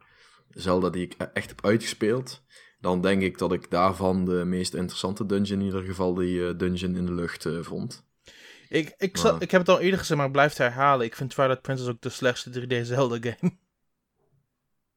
Zelda 0.51 0.91
die 0.91 1.05
ik 1.05 1.15
e- 1.19 1.31
echt 1.33 1.49
heb 1.49 1.65
uitgespeeld. 1.65 2.43
Dan 2.81 3.01
denk 3.01 3.23
ik 3.23 3.39
dat 3.39 3.53
ik 3.53 3.71
daarvan 3.71 4.25
de 4.25 4.45
meest 4.45 4.75
interessante 4.75 5.27
dungeon, 5.27 5.59
in 5.61 5.65
ieder 5.65 5.83
geval 5.85 6.15
die 6.15 6.57
dungeon 6.57 6.97
in 6.97 7.07
de 7.07 7.13
lucht, 7.13 7.47
vond. 7.61 8.05
ik, 8.69 8.95
ik, 8.99 9.17
zal, 9.17 9.33
Maar- 9.33 9.43
ik 9.43 9.51
heb 9.51 9.61
het 9.61 9.71
al 9.71 9.81
eerder 9.81 9.99
gezegd, 9.99 10.19
maar 10.19 10.27
ik 10.29 10.33
blijf 10.33 10.49
het 10.49 10.59
herhalen. 10.59 11.07
Ik 11.07 11.17
vind 11.17 11.31
Twilight 11.31 11.63
Princess 11.63 11.89
ook 11.89 12.01
de 12.01 12.09
slechtste 12.09 12.51
3D 12.51 12.87
Zelda 12.87 13.19
game. 13.21 13.53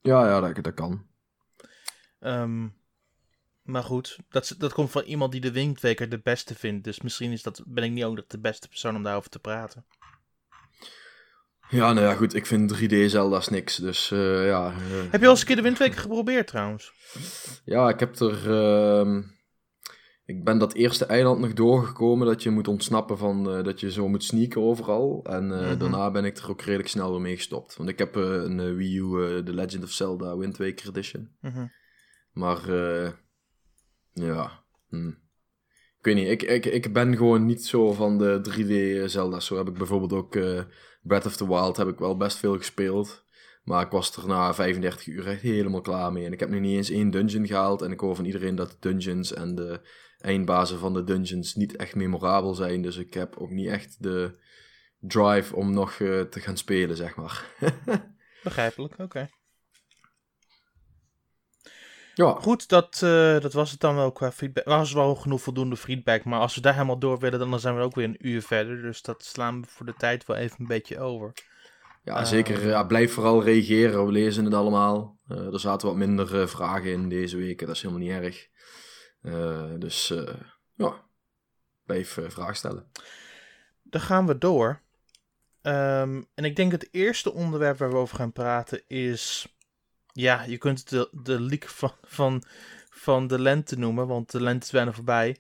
Ja, 0.01 0.27
ja, 0.27 0.39
dat, 0.39 0.63
dat 0.63 0.73
kan. 0.73 1.05
Ehm, 2.19 2.67
maar 3.63 3.83
goed, 3.83 4.17
dat, 4.29 4.55
dat 4.57 4.73
komt 4.73 4.91
van 4.91 5.03
iemand 5.03 5.31
die 5.31 5.41
de 5.41 5.51
Wind 5.51 5.81
Waker 5.81 6.09
de 6.09 6.19
beste 6.19 6.55
vindt. 6.55 6.83
Dus 6.83 7.01
misschien 7.01 7.31
is 7.31 7.43
dat, 7.43 7.61
ben 7.65 7.83
ik 7.83 7.91
niet 7.91 8.03
ook 8.03 8.29
de 8.29 8.39
beste 8.39 8.67
persoon 8.67 8.95
om 8.95 9.03
daarover 9.03 9.29
te 9.29 9.39
praten. 9.39 9.85
Ja, 11.69 11.93
nou 11.93 12.05
ja, 12.07 12.13
goed, 12.15 12.33
ik 12.33 12.45
vind 12.45 12.73
3D 12.81 13.05
Zelda's 13.05 13.47
niks, 13.49 13.75
dus 13.75 14.11
eh, 14.11 14.45
ja. 14.45 14.71
eh, 14.71 15.11
Heb 15.11 15.19
je 15.21 15.25
al 15.25 15.31
eens 15.31 15.39
een 15.39 15.45
keer 15.47 15.55
de 15.55 15.61
Wind 15.61 15.77
Waker 15.77 15.99
geprobeerd 15.99 16.47
trouwens? 16.47 16.91
Ja, 17.65 17.89
ik 17.89 17.99
heb 17.99 18.15
er. 18.19 18.51
ehm, 18.51 19.21
ik 20.25 20.43
ben 20.43 20.57
dat 20.57 20.73
eerste 20.73 21.05
eiland 21.05 21.39
nog 21.39 21.53
doorgekomen 21.53 22.27
dat 22.27 22.43
je 22.43 22.49
moet 22.49 22.67
ontsnappen 22.67 23.17
van 23.17 23.49
eh, 23.57 23.63
dat 23.63 23.79
je 23.79 23.91
zo 23.91 24.07
moet 24.07 24.23
sneaken 24.23 24.61
overal. 24.61 25.23
En 25.23 25.47
Mhm. 25.47 25.77
daarna 25.77 26.11
ben 26.11 26.25
ik 26.25 26.37
er 26.37 26.49
ook 26.49 26.61
redelijk 26.61 26.89
snel 26.89 27.11
weer 27.11 27.21
mee 27.21 27.35
gestopt. 27.35 27.75
Want 27.77 27.89
ik 27.89 27.97
heb 27.97 28.15
een 28.15 28.75
Wii 28.75 28.97
U, 28.97 29.43
The 29.43 29.53
Legend 29.53 29.83
of 29.83 29.91
Zelda 29.91 30.37
Wind 30.37 30.57
Waker 30.57 30.87
Edition. 30.87 31.35
Mhm. 31.41 31.65
Maar 32.31 32.69
eh, 32.69 33.11
ja, 34.13 34.63
hm. 34.89 35.07
ik 35.07 35.15
weet 36.01 36.15
niet. 36.15 36.27
Ik, 36.27 36.43
ik, 36.43 36.65
ik 36.65 36.93
ben 36.93 37.17
gewoon 37.17 37.45
niet 37.45 37.65
zo 37.65 37.93
van 37.93 38.17
de 38.17 38.41
3D 38.49 39.05
Zelda's. 39.09 39.45
Zo 39.45 39.57
heb 39.57 39.67
ik 39.67 39.77
bijvoorbeeld 39.77 40.13
ook 40.13 40.35
eh, 40.35 40.61
Breath 41.01 41.25
of 41.25 41.35
the 41.35 41.47
Wild 41.47 41.77
heb 41.77 41.87
ik 41.87 41.99
wel 41.99 42.17
best 42.17 42.37
veel 42.37 42.57
gespeeld. 42.57 43.23
Maar 43.63 43.85
ik 43.85 43.91
was 43.91 44.15
er 44.15 44.27
na 44.27 44.53
35 44.53 45.07
uur 45.07 45.27
echt 45.27 45.41
helemaal 45.41 45.81
klaar 45.81 46.11
mee. 46.11 46.25
En 46.25 46.31
ik 46.31 46.39
heb 46.39 46.49
nu 46.49 46.59
niet 46.59 46.75
eens 46.75 46.89
één 46.89 47.09
dungeon 47.09 47.47
gehaald. 47.47 47.81
En 47.81 47.91
ik 47.91 47.99
hoor 47.99 48.15
van 48.15 48.25
iedereen 48.25 48.55
dat 48.55 48.71
de 48.71 48.77
dungeons 48.79 49.33
en 49.33 49.55
de 49.55 49.81
eindbazen 50.17 50.79
van 50.79 50.93
de 50.93 51.03
dungeons 51.03 51.55
niet 51.55 51.75
echt 51.75 51.95
memorabel 51.95 52.53
zijn. 52.53 52.81
Dus 52.81 52.97
ik 52.97 53.13
heb 53.13 53.35
ook 53.37 53.49
niet 53.49 53.67
echt 53.67 54.03
de 54.03 54.39
drive 54.99 55.55
om 55.55 55.73
nog 55.73 55.99
eh, 55.99 56.21
te 56.21 56.39
gaan 56.39 56.57
spelen, 56.57 56.95
zeg 56.95 57.15
maar. 57.15 57.45
Begrijpelijk, 58.43 58.99
oké. 58.99 59.29
Ja, 62.13 62.31
Goed, 62.39 62.69
dat, 62.69 63.01
eh, 63.03 63.39
dat 63.39 63.53
was 63.53 63.71
het 63.71 63.79
dan 63.79 63.95
wel 63.95 64.11
qua 64.11 64.31
feedback. 64.31 64.65
Dat 64.65 64.77
was 64.77 64.93
wel 64.93 65.15
genoeg 65.15 65.41
voldoende 65.41 65.77
feedback. 65.77 66.23
Maar 66.23 66.39
als 66.39 66.55
we 66.55 66.61
daar 66.61 66.73
helemaal 66.73 66.99
door 66.99 67.19
willen, 67.19 67.39
dan 67.39 67.59
zijn 67.59 67.75
we 67.75 67.81
ook 67.81 67.95
weer 67.95 68.05
een 68.05 68.27
uur 68.27 68.41
verder. 68.41 68.81
Dus 68.81 69.01
dat 69.01 69.23
slaan 69.23 69.61
we 69.61 69.67
voor 69.67 69.85
de 69.85 69.93
tijd 69.97 70.25
wel 70.25 70.35
even 70.35 70.55
een 70.59 70.67
beetje 70.67 70.99
over. 70.99 71.33
Ja, 72.03 72.25
zeker. 72.25 72.67
Ja, 72.67 72.83
blijf 72.83 73.13
vooral 73.13 73.43
reageren. 73.43 74.05
We 74.05 74.11
lezen 74.11 74.45
het 74.45 74.53
allemaal. 74.53 75.17
Eh, 75.27 75.53
er 75.53 75.59
zaten 75.59 75.87
wat 75.87 75.97
minder 75.97 76.41
eh, 76.41 76.47
vragen 76.47 76.91
in 76.91 77.09
deze 77.09 77.37
week. 77.37 77.59
Dat 77.59 77.75
is 77.75 77.81
helemaal 77.81 78.03
niet 78.03 78.23
erg. 78.23 78.47
Dus 79.79 80.13
ja, 80.75 80.93
blijf 81.85 82.19
vragen 82.27 82.55
stellen. 82.55 82.91
Dan 83.83 84.01
gaan 84.01 84.27
we 84.27 84.37
door. 84.37 84.81
Ehm, 85.61 86.21
en 86.33 86.45
ik 86.45 86.55
denk 86.55 86.71
het 86.71 86.87
eerste 86.91 87.33
onderwerp 87.33 87.77
waar 87.77 87.89
we 87.89 87.95
over 87.95 88.15
gaan 88.15 88.31
praten 88.31 88.81
is... 88.87 89.47
Ja, 90.13 90.43
je 90.43 90.57
kunt 90.57 90.79
het 90.79 90.89
de, 90.89 91.09
de 91.11 91.39
leak 91.39 91.67
van, 91.69 91.91
van, 92.03 92.43
van 92.89 93.27
de 93.27 93.39
lente 93.39 93.77
noemen, 93.77 94.07
want 94.07 94.31
de 94.31 94.41
lente 94.41 94.65
is 94.65 94.71
bijna 94.71 94.91
voorbij. 94.91 95.37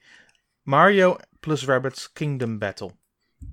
Mario 0.61 1.17
plus 1.39 1.65
Rabbids 1.65 2.11
Kingdom 2.11 2.57
Battle. 2.59 2.95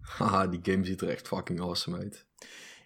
Haha, 0.00 0.46
die 0.46 0.60
game 0.62 0.84
ziet 0.84 1.00
er 1.00 1.08
echt 1.08 1.28
fucking 1.28 1.60
awesome 1.60 1.98
uit. 1.98 2.26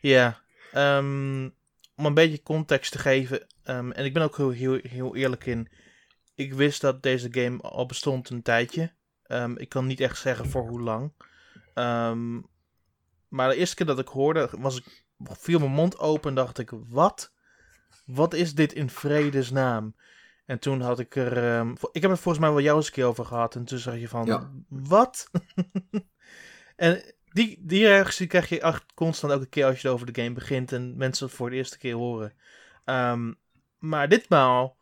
Ja, 0.00 0.42
ehm, 0.72 1.48
om 1.96 2.06
een 2.06 2.14
beetje 2.14 2.42
context 2.42 2.92
te 2.92 2.98
geven. 2.98 3.46
ehm, 3.62 3.90
en 3.90 4.04
ik 4.04 4.12
ben 4.12 4.22
ook 4.22 4.36
heel, 4.36 4.50
heel, 4.50 4.78
heel 4.82 5.16
eerlijk 5.16 5.46
in. 5.46 5.68
Ik 6.34 6.54
wist 6.54 6.80
dat 6.80 7.02
deze 7.02 7.28
game 7.30 7.60
al 7.60 7.86
bestond 7.86 8.30
een 8.30 8.42
tijdje. 8.42 8.92
Ehm, 9.22 9.56
ik 9.56 9.68
kan 9.68 9.86
niet 9.86 10.00
echt 10.00 10.18
zeggen 10.18 10.50
voor 10.50 10.68
hoe 10.68 10.80
lang. 10.80 11.12
Maar 13.28 13.48
de 13.48 13.56
eerste 13.56 13.76
keer 13.76 13.86
dat 13.86 13.98
ik 13.98 14.08
hoorde, 14.08 14.50
was 14.58 14.76
ik, 14.78 15.04
viel 15.18 15.58
mijn 15.58 15.70
mond 15.70 15.98
open 15.98 16.28
en 16.28 16.34
dacht 16.34 16.58
ik: 16.58 16.70
wat? 16.88 17.33
Wat 18.06 18.34
is 18.34 18.54
dit 18.54 18.72
in 18.72 18.90
vredesnaam? 18.90 19.94
En 20.46 20.58
toen 20.58 20.80
had 20.80 20.98
ik 20.98 21.16
er. 21.16 21.36
ehm, 21.36 21.70
ik 21.92 22.02
heb 22.02 22.10
het 22.10 22.20
volgens 22.20 22.44
mij 22.44 22.52
wel 22.52 22.60
jou 22.60 22.76
eens 22.76 22.86
een 22.86 22.92
keer 22.92 23.04
over 23.04 23.24
gehad. 23.24 23.54
En 23.54 23.64
toen 23.64 23.78
zeg 23.78 23.98
je 23.98 24.08
van: 24.08 24.26
Ja. 24.26 24.50
wat? 24.68 25.30
en 26.76 27.02
die, 27.24 27.58
die 27.60 27.86
reactie 27.86 28.26
krijg 28.26 28.48
je 28.48 28.60
echt 28.60 28.84
constant 28.94 29.32
elke 29.32 29.46
keer 29.46 29.64
als 29.64 29.82
je 29.82 29.88
over 29.88 30.12
de 30.12 30.22
game 30.22 30.34
begint 30.34 30.72
en 30.72 30.96
mensen 30.96 31.26
het 31.26 31.34
voor 31.34 31.50
de 31.50 31.56
eerste 31.56 31.78
keer 31.78 31.94
horen. 31.94 32.32
Ehm, 32.84 33.32
maar 33.78 34.08
ditmaal 34.08 34.76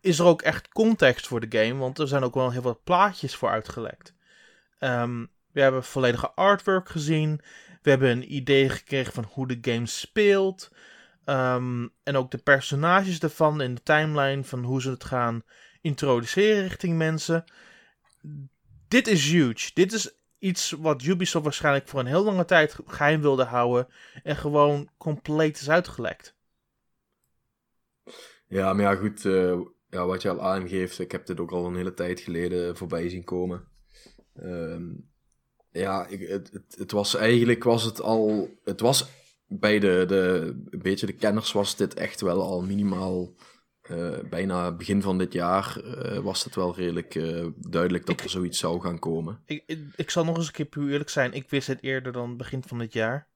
is 0.00 0.18
er 0.18 0.24
ook 0.24 0.42
echt 0.42 0.68
context 0.68 1.26
voor 1.26 1.48
de 1.48 1.58
game, 1.58 1.80
want 1.80 1.98
er 1.98 2.08
zijn 2.08 2.22
ook 2.22 2.34
wel 2.34 2.50
heel 2.50 2.62
wat 2.62 2.84
plaatjes 2.84 3.36
voor 3.36 3.48
uitgelekt. 3.48 4.14
Ehm, 4.78 5.24
we 5.52 5.60
hebben 5.60 5.84
volledige 5.84 6.30
artwork 6.30 6.88
gezien. 6.88 7.40
We 7.82 7.90
hebben 7.90 8.10
een 8.10 8.34
idee 8.34 8.68
gekregen 8.68 9.12
van 9.12 9.24
hoe 9.30 9.46
de 9.46 9.72
game 9.72 9.86
speelt. 9.86 10.70
Ehm, 11.28 11.88
en 12.02 12.16
ook 12.16 12.30
de 12.30 12.38
personages 12.38 13.20
ervan 13.20 13.60
in 13.60 13.74
de 13.74 13.82
timeline 13.82 14.44
van 14.44 14.64
hoe 14.64 14.80
ze 14.82 14.90
het 14.90 15.04
gaan 15.04 15.42
introduceren 15.80 16.62
richting 16.62 16.96
mensen. 16.96 17.44
Dit 18.88 19.06
is 19.06 19.30
huge. 19.30 19.70
Dit 19.74 19.92
is 19.92 20.10
iets 20.38 20.70
wat 20.70 21.02
Ubisoft 21.02 21.44
waarschijnlijk 21.44 21.88
voor 21.88 22.00
een 22.00 22.06
heel 22.06 22.24
lange 22.24 22.44
tijd 22.44 22.78
geheim 22.86 23.20
wilde 23.20 23.44
houden. 23.44 23.88
En 24.22 24.36
gewoon 24.36 24.90
compleet 24.98 25.60
is 25.60 25.70
uitgelekt. 25.70 26.34
Ja, 28.46 28.72
maar 28.72 28.84
ja, 28.84 28.94
goed. 28.94 29.24
eh, 29.24 29.60
ja, 29.88 30.06
wat 30.06 30.22
je 30.22 30.30
al 30.30 30.42
aangeeft, 30.42 30.98
ik 30.98 31.12
heb 31.12 31.26
dit 31.26 31.40
ook 31.40 31.52
al 31.52 31.66
een 31.66 31.76
hele 31.76 31.94
tijd 31.94 32.20
geleden 32.20 32.76
voorbij 32.76 33.08
zien 33.08 33.24
komen. 33.24 33.68
Ehm, 34.34 34.86
ja, 35.70 36.06
ik, 36.06 36.28
het, 36.28 36.52
het, 36.52 36.74
het 36.78 36.90
was 36.90 37.14
eigenlijk 37.14 37.64
was 37.64 37.82
het 37.84 38.00
al. 38.00 38.48
Het 38.64 38.80
was 38.80 39.08
bij 39.48 39.78
de, 39.78 40.04
de, 40.06 40.52
een 40.70 40.82
beetje 40.82 41.06
de 41.06 41.12
kenners 41.12 41.52
was 41.52 41.76
dit 41.76 41.94
echt 41.94 42.20
wel 42.20 42.42
al 42.42 42.62
minimaal. 42.62 43.34
eh, 43.82 44.18
bijna 44.30 44.72
begin 44.72 45.02
van 45.02 45.18
dit 45.18 45.32
jaar 45.32 45.80
eh, 45.80 46.18
was 46.18 46.44
het 46.44 46.54
wel 46.54 46.74
redelijk 46.76 47.14
eh, 47.14 47.46
duidelijk 47.56 48.06
dat 48.06 48.20
er 48.20 48.30
zoiets 48.30 48.58
zou 48.58 48.80
gaan 48.80 48.98
komen. 48.98 49.40
Ik, 49.46 49.62
ik, 49.66 49.78
ik 49.96 50.10
zal 50.10 50.24
nog 50.24 50.36
eens 50.36 50.46
een 50.46 50.52
keer 50.52 50.66
puur 50.66 50.90
eerlijk 50.92 51.10
zijn. 51.10 51.32
Ik 51.32 51.50
wist 51.50 51.66
het 51.66 51.82
eerder 51.82 52.12
dan 52.12 52.36
begin 52.36 52.62
van 52.66 52.78
dit 52.78 52.92
jaar. 52.92 53.28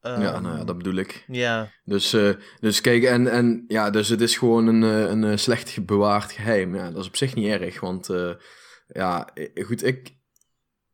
ja, 0.00 0.32
Ehm, 0.32 0.42
nou 0.42 0.58
ja, 0.58 0.64
dat 0.64 0.76
bedoel 0.76 0.94
ik. 0.94 1.24
Ja, 1.26 1.70
Dus, 1.84 2.16
dus 2.60 2.80
kijk, 2.80 3.02
en, 3.02 3.26
en 3.26 3.64
ja, 3.68 3.90
dus 3.90 4.08
het 4.08 4.20
is 4.20 4.36
gewoon 4.36 4.66
een, 4.66 4.82
een 5.22 5.38
slecht 5.38 5.86
bewaard 5.86 6.32
geheim. 6.32 6.74
Ja, 6.74 6.90
dat 6.90 7.00
is 7.02 7.08
op 7.08 7.16
zich 7.16 7.34
niet 7.34 7.46
erg, 7.46 7.80
want 7.80 8.08
ja, 8.86 9.28
goed, 9.54 9.84
ik, 9.84 10.18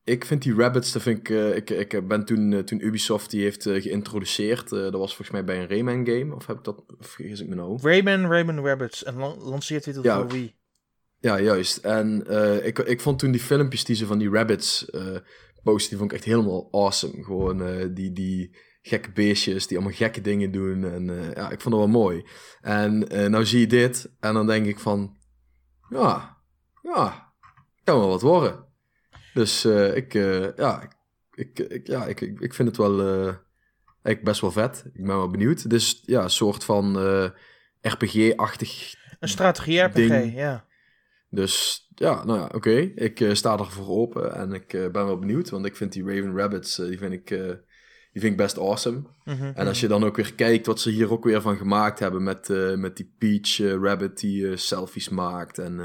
ik 0.06 0.24
vind 0.24 0.42
die 0.42 0.54
rabbits, 0.54 0.92
dat 0.92 1.02
vind 1.02 1.18
ik, 1.18 1.28
uh, 1.28 1.56
ik, 1.56 1.70
ik 1.70 2.08
ben 2.08 2.24
toen, 2.24 2.52
uh, 2.52 2.58
toen 2.58 2.84
Ubisoft 2.84 3.30
die 3.30 3.42
heeft 3.42 3.66
uh, 3.66 3.82
geïntroduceerd, 3.82 4.68
dat 4.68 4.92
was 4.92 5.14
volgens 5.14 5.30
mij 5.30 5.44
bij 5.44 5.60
een 5.60 5.68
Rayman 5.68 6.06
game, 6.06 6.34
of 6.34 6.46
heb 6.46 6.56
ik 6.56 6.64
dat, 6.64 6.84
of 6.98 7.06
vergis 7.06 7.40
ik 7.40 7.48
me 7.48 7.54
nou? 7.54 7.78
Rayman, 7.82 8.30
Rayman 8.30 8.64
Rabbits, 8.64 9.04
en 9.04 9.16
lanceert 9.38 9.84
dit 9.84 9.98
ja, 10.02 10.16
voor 10.16 10.28
Wii. 10.28 10.56
Ja, 11.18 11.40
juist. 11.40 11.76
En 11.76 12.26
ik, 12.64 12.78
ik 12.78 13.00
vond 13.00 13.18
toen 13.18 13.30
die 13.30 13.40
filmpjes 13.40 13.84
die 13.84 13.96
ze 13.96 14.06
van 14.06 14.18
die 14.18 14.30
rabbits 14.30 14.90
posten, 15.62 15.88
die 15.88 15.98
vond 15.98 16.10
ik 16.10 16.16
echt 16.16 16.26
helemaal 16.26 16.68
awesome. 16.70 17.24
Gewoon 17.24 17.94
die, 17.94 18.12
die 18.12 18.56
gekke 18.82 19.12
beestjes 19.12 19.66
die 19.66 19.76
allemaal 19.76 19.96
gekke 19.96 20.20
dingen 20.20 20.52
doen. 20.52 20.84
En 20.84 21.32
ja, 21.34 21.50
ik 21.50 21.60
vond 21.60 21.74
dat 21.74 21.84
wel 21.84 22.00
mooi. 22.00 22.26
En 22.60 22.98
nou 23.30 23.46
zie 23.46 23.60
je 23.60 23.66
dit 23.66 24.10
en 24.20 24.34
dan 24.34 24.46
denk 24.46 24.66
ik 24.66 24.78
van, 24.78 25.16
ja, 25.88 26.36
ja, 26.82 27.32
kan 27.84 27.98
wel 27.98 28.08
wat 28.08 28.22
worden. 28.22 28.65
Dus 29.36 29.64
uh, 29.64 29.96
ik, 29.96 30.14
uh, 30.14 30.56
ja, 30.56 30.88
ik, 31.34 31.58
ik, 31.58 31.86
ja 31.86 32.06
ik, 32.06 32.20
ik 32.20 32.54
vind 32.54 32.68
het 32.68 32.76
wel 32.76 33.00
uh, 33.00 33.24
eigenlijk 34.02 34.24
best 34.24 34.40
wel 34.40 34.50
vet. 34.50 34.84
Ik 34.92 35.06
ben 35.06 35.16
wel 35.16 35.30
benieuwd. 35.30 35.70
Dus 35.70 36.02
ja, 36.06 36.22
een 36.22 36.30
soort 36.30 36.64
van 36.64 36.96
RPG-achtig. 37.80 38.94
Een 39.20 39.28
strategie-RPG, 39.28 40.34
ja. 40.34 40.64
Dus 41.30 41.86
ja, 41.94 42.24
nou 42.24 42.38
ja, 42.38 42.44
oké. 42.44 42.56
Okay. 42.56 42.92
Ik 42.94 43.24
sta 43.32 43.58
ervoor 43.58 43.88
open 43.88 44.34
en 44.34 44.52
ik 44.52 44.68
ben 44.68 44.92
wel 44.92 45.18
benieuwd. 45.18 45.50
Want 45.50 45.66
ik 45.66 45.76
vind 45.76 45.92
die 45.92 46.04
Raven 46.04 46.36
Rabbits, 46.36 46.76
die 46.76 46.98
vind 46.98 47.12
ik 47.12 47.28
die 48.12 48.24
vind 48.24 48.32
ik 48.32 48.36
best 48.36 48.58
awesome. 48.58 49.02
Mm 49.24 49.34
-hmm. 49.34 49.52
En 49.54 49.66
als 49.66 49.80
je 49.80 49.88
dan 49.88 50.04
ook 50.04 50.16
weer 50.16 50.34
kijkt 50.34 50.66
wat 50.66 50.80
ze 50.80 50.90
hier 50.90 51.10
ook 51.10 51.24
weer 51.24 51.40
van 51.40 51.56
gemaakt 51.56 51.98
hebben 51.98 52.22
met, 52.22 52.48
uh, 52.48 52.74
met 52.74 52.96
die 52.96 53.14
Peach 53.18 53.58
uh, 53.58 53.82
Rabbit 53.82 54.18
die 54.18 54.42
uh, 54.42 54.56
selfies 54.56 55.08
maakt 55.08 55.58
en 55.58 55.78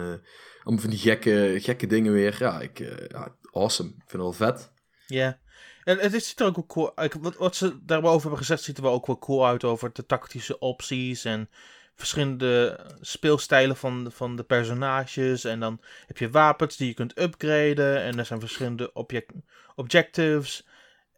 allemaal 0.64 0.82
van 0.82 0.90
die 0.90 1.00
gekke, 1.00 1.56
gekke 1.58 1.88
dingen 1.88 2.14
weer. 2.14 2.36
Ja, 2.40 2.62
ik, 2.62 2.80
ja, 3.08 3.36
awesome. 3.52 3.90
Ik 3.90 3.96
vind 3.96 4.12
het 4.12 4.22
wel 4.22 4.34
vet. 4.34 4.72
Ja. 5.08 5.40
En 5.84 6.00
het 6.00 6.24
ziet 6.24 6.40
er 6.40 6.46
ook 6.46 6.56
wel 6.56 6.66
cool 6.66 6.98
uit. 6.98 7.14
Wat, 7.14 7.38
wat 7.38 7.56
ze 7.56 7.86
daarover 7.86 8.22
hebben 8.22 8.38
gezegd, 8.38 8.64
ziet 8.64 8.78
er 8.78 8.84
wel 8.84 8.94
ook 8.94 9.08
wel 9.08 9.20
cool 9.20 9.46
uit 9.46 9.64
over 9.64 9.94
de 9.94 10.06
tactische 10.06 10.60
opties 10.60 11.26
en 11.26 11.50
verschillende 11.96 12.80
speelstijlen 13.02 13.78
van, 13.78 14.12
van 14.12 14.36
de 14.36 14.44
personages. 14.44 15.44
En 15.44 15.60
dan 15.60 15.82
heb 16.08 16.18
je 16.18 16.30
wapens 16.30 16.78
die 16.78 16.88
je 16.88 16.94
kunt 16.94 17.20
upgraden. 17.20 18.02
En 18.02 18.20
er 18.20 18.26
zijn 18.26 18.40
verschillende 18.40 18.94
object, 18.94 19.32
objectives. 19.76 20.68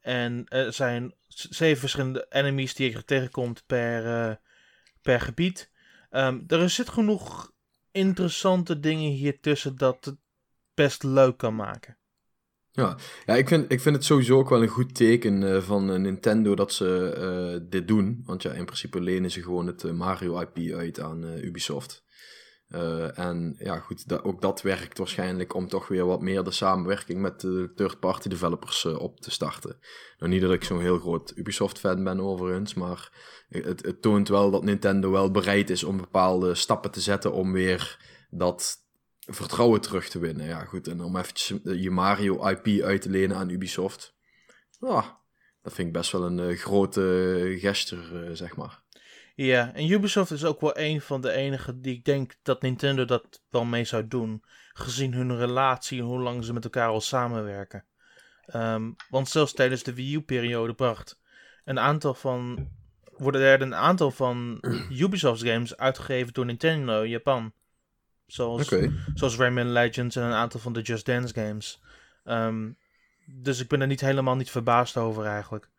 En 0.01 0.43
er 0.47 0.73
zijn 0.73 1.13
zeven 1.27 1.79
verschillende 1.79 2.25
enemies 2.29 2.75
die 2.75 2.91
je 2.91 3.05
tegenkomt 3.05 3.63
per, 3.65 4.05
uh, 4.05 4.35
per 5.01 5.21
gebied. 5.21 5.71
Um, 6.11 6.43
er 6.47 6.69
zit 6.69 6.89
genoeg 6.89 7.51
interessante 7.91 8.79
dingen 8.79 9.11
hier 9.11 9.39
tussen 9.39 9.75
dat 9.75 10.05
het 10.05 10.17
best 10.73 11.03
leuk 11.03 11.37
kan 11.37 11.55
maken. 11.55 11.97
Ja, 12.75 12.97
ja 13.25 13.35
ik, 13.35 13.47
vind, 13.47 13.71
ik 13.71 13.79
vind 13.79 13.95
het 13.95 14.05
sowieso 14.05 14.37
ook 14.37 14.49
wel 14.49 14.61
een 14.61 14.67
goed 14.67 14.95
teken 14.95 15.41
uh, 15.41 15.61
van 15.61 15.91
uh, 15.91 15.99
Nintendo 15.99 16.55
dat 16.55 16.73
ze 16.73 17.15
uh, 17.57 17.67
dit 17.69 17.87
doen. 17.87 18.21
Want 18.25 18.41
ja, 18.41 18.51
in 18.51 18.65
principe 18.65 19.01
lenen 19.01 19.31
ze 19.31 19.41
gewoon 19.41 19.67
het 19.67 19.91
Mario 19.91 20.39
IP 20.39 20.73
uit 20.73 20.99
aan 20.99 21.23
Ubisoft. 21.23 22.03
en 23.13 23.55
ja, 23.59 23.79
goed, 23.79 24.23
ook 24.23 24.41
dat 24.41 24.61
werkt 24.61 24.97
waarschijnlijk 24.97 25.53
om 25.53 25.67
toch 25.67 25.87
weer 25.87 26.05
wat 26.05 26.21
meer 26.21 26.43
de 26.43 26.51
samenwerking 26.51 27.21
met 27.21 27.39
de 27.39 27.71
third-party 27.75 28.29
developers 28.29 28.85
op 28.85 29.19
te 29.19 29.31
starten. 29.31 29.77
Nou, 30.17 30.31
niet 30.31 30.41
dat 30.41 30.51
ik 30.53 30.63
zo'n 30.63 30.81
heel 30.81 30.99
groot 30.99 31.33
Ubisoft-fan 31.35 32.03
ben 32.03 32.19
overigens, 32.19 32.73
maar 32.73 33.11
het, 33.49 33.85
het 33.85 34.01
toont 34.01 34.27
wel 34.27 34.51
dat 34.51 34.63
Nintendo 34.63 35.11
wel 35.11 35.31
bereid 35.31 35.69
is 35.69 35.83
om 35.83 35.97
bepaalde 35.97 36.55
stappen 36.55 36.91
te 36.91 37.01
zetten 37.01 37.33
om 37.33 37.51
weer 37.51 37.97
dat 38.29 38.82
vertrouwen 39.25 39.81
terug 39.81 40.09
te 40.09 40.19
winnen. 40.19 40.45
Ja, 40.45 40.65
goed. 40.65 40.87
En 40.87 41.01
om 41.01 41.17
eventjes 41.17 41.59
je 41.63 41.91
Mario 41.91 42.47
IP 42.47 42.81
uit 42.81 43.01
te 43.01 43.09
lenen 43.09 43.37
aan 43.37 43.49
Ubisoft. 43.49 44.15
Ja, 44.79 45.19
dat 45.61 45.73
vind 45.73 45.87
ik 45.87 45.93
best 45.93 46.11
wel 46.11 46.23
een 46.23 46.37
uh, 46.49 46.57
grote 46.57 47.55
gesture, 47.59 48.29
uh, 48.29 48.35
zeg 48.35 48.55
maar. 48.55 48.81
Ja, 49.35 49.73
en 49.73 49.91
Ubisoft 49.91 50.31
is 50.31 50.45
ook 50.45 50.61
wel 50.61 50.77
een 50.77 51.01
van 51.01 51.21
de 51.21 51.31
enigen 51.31 51.81
die 51.81 51.95
ik 51.95 52.05
denk 52.05 52.35
dat 52.41 52.61
Nintendo 52.61 53.05
dat 53.05 53.41
wel 53.49 53.65
mee 53.65 53.85
zou 53.85 54.07
doen. 54.07 54.43
Gezien 54.73 55.13
hun 55.13 55.37
relatie 55.37 55.99
en 55.99 56.05
hoe 56.05 56.19
lang 56.19 56.45
ze 56.45 56.53
met 56.53 56.63
elkaar 56.63 56.87
al 56.87 57.01
samenwerken. 57.01 57.85
Um, 58.55 58.95
want 59.09 59.29
zelfs 59.29 59.53
tijdens 59.53 59.83
de 59.83 59.93
Wii 59.93 60.15
U-periode 60.15 60.73
bracht 60.73 61.21
een 61.63 61.79
aantal 61.79 62.13
van. 62.13 62.69
worden 63.03 63.41
er 63.41 63.61
een 63.61 63.75
aantal 63.75 64.11
van 64.11 64.63
Ubisoft 64.99 65.43
games 65.43 65.77
uitgegeven 65.77 66.33
door 66.33 66.45
Nintendo 66.45 67.01
in 67.01 67.09
Japan. 67.09 67.53
Zoals, 68.25 68.67
zoals 69.13 69.37
Rayman 69.37 69.71
Legends 69.71 70.15
en 70.15 70.23
een 70.23 70.33
aantal 70.33 70.59
van 70.59 70.73
de 70.73 70.81
Just 70.81 71.05
Dance 71.05 71.33
games. 71.33 71.81
Um, 72.25 72.77
dus 73.25 73.59
ik 73.59 73.67
ben 73.67 73.81
er 73.81 73.87
niet 73.87 74.01
helemaal 74.01 74.35
niet 74.35 74.51
verbaasd 74.51 74.97
over 74.97 75.25
eigenlijk. 75.25 75.69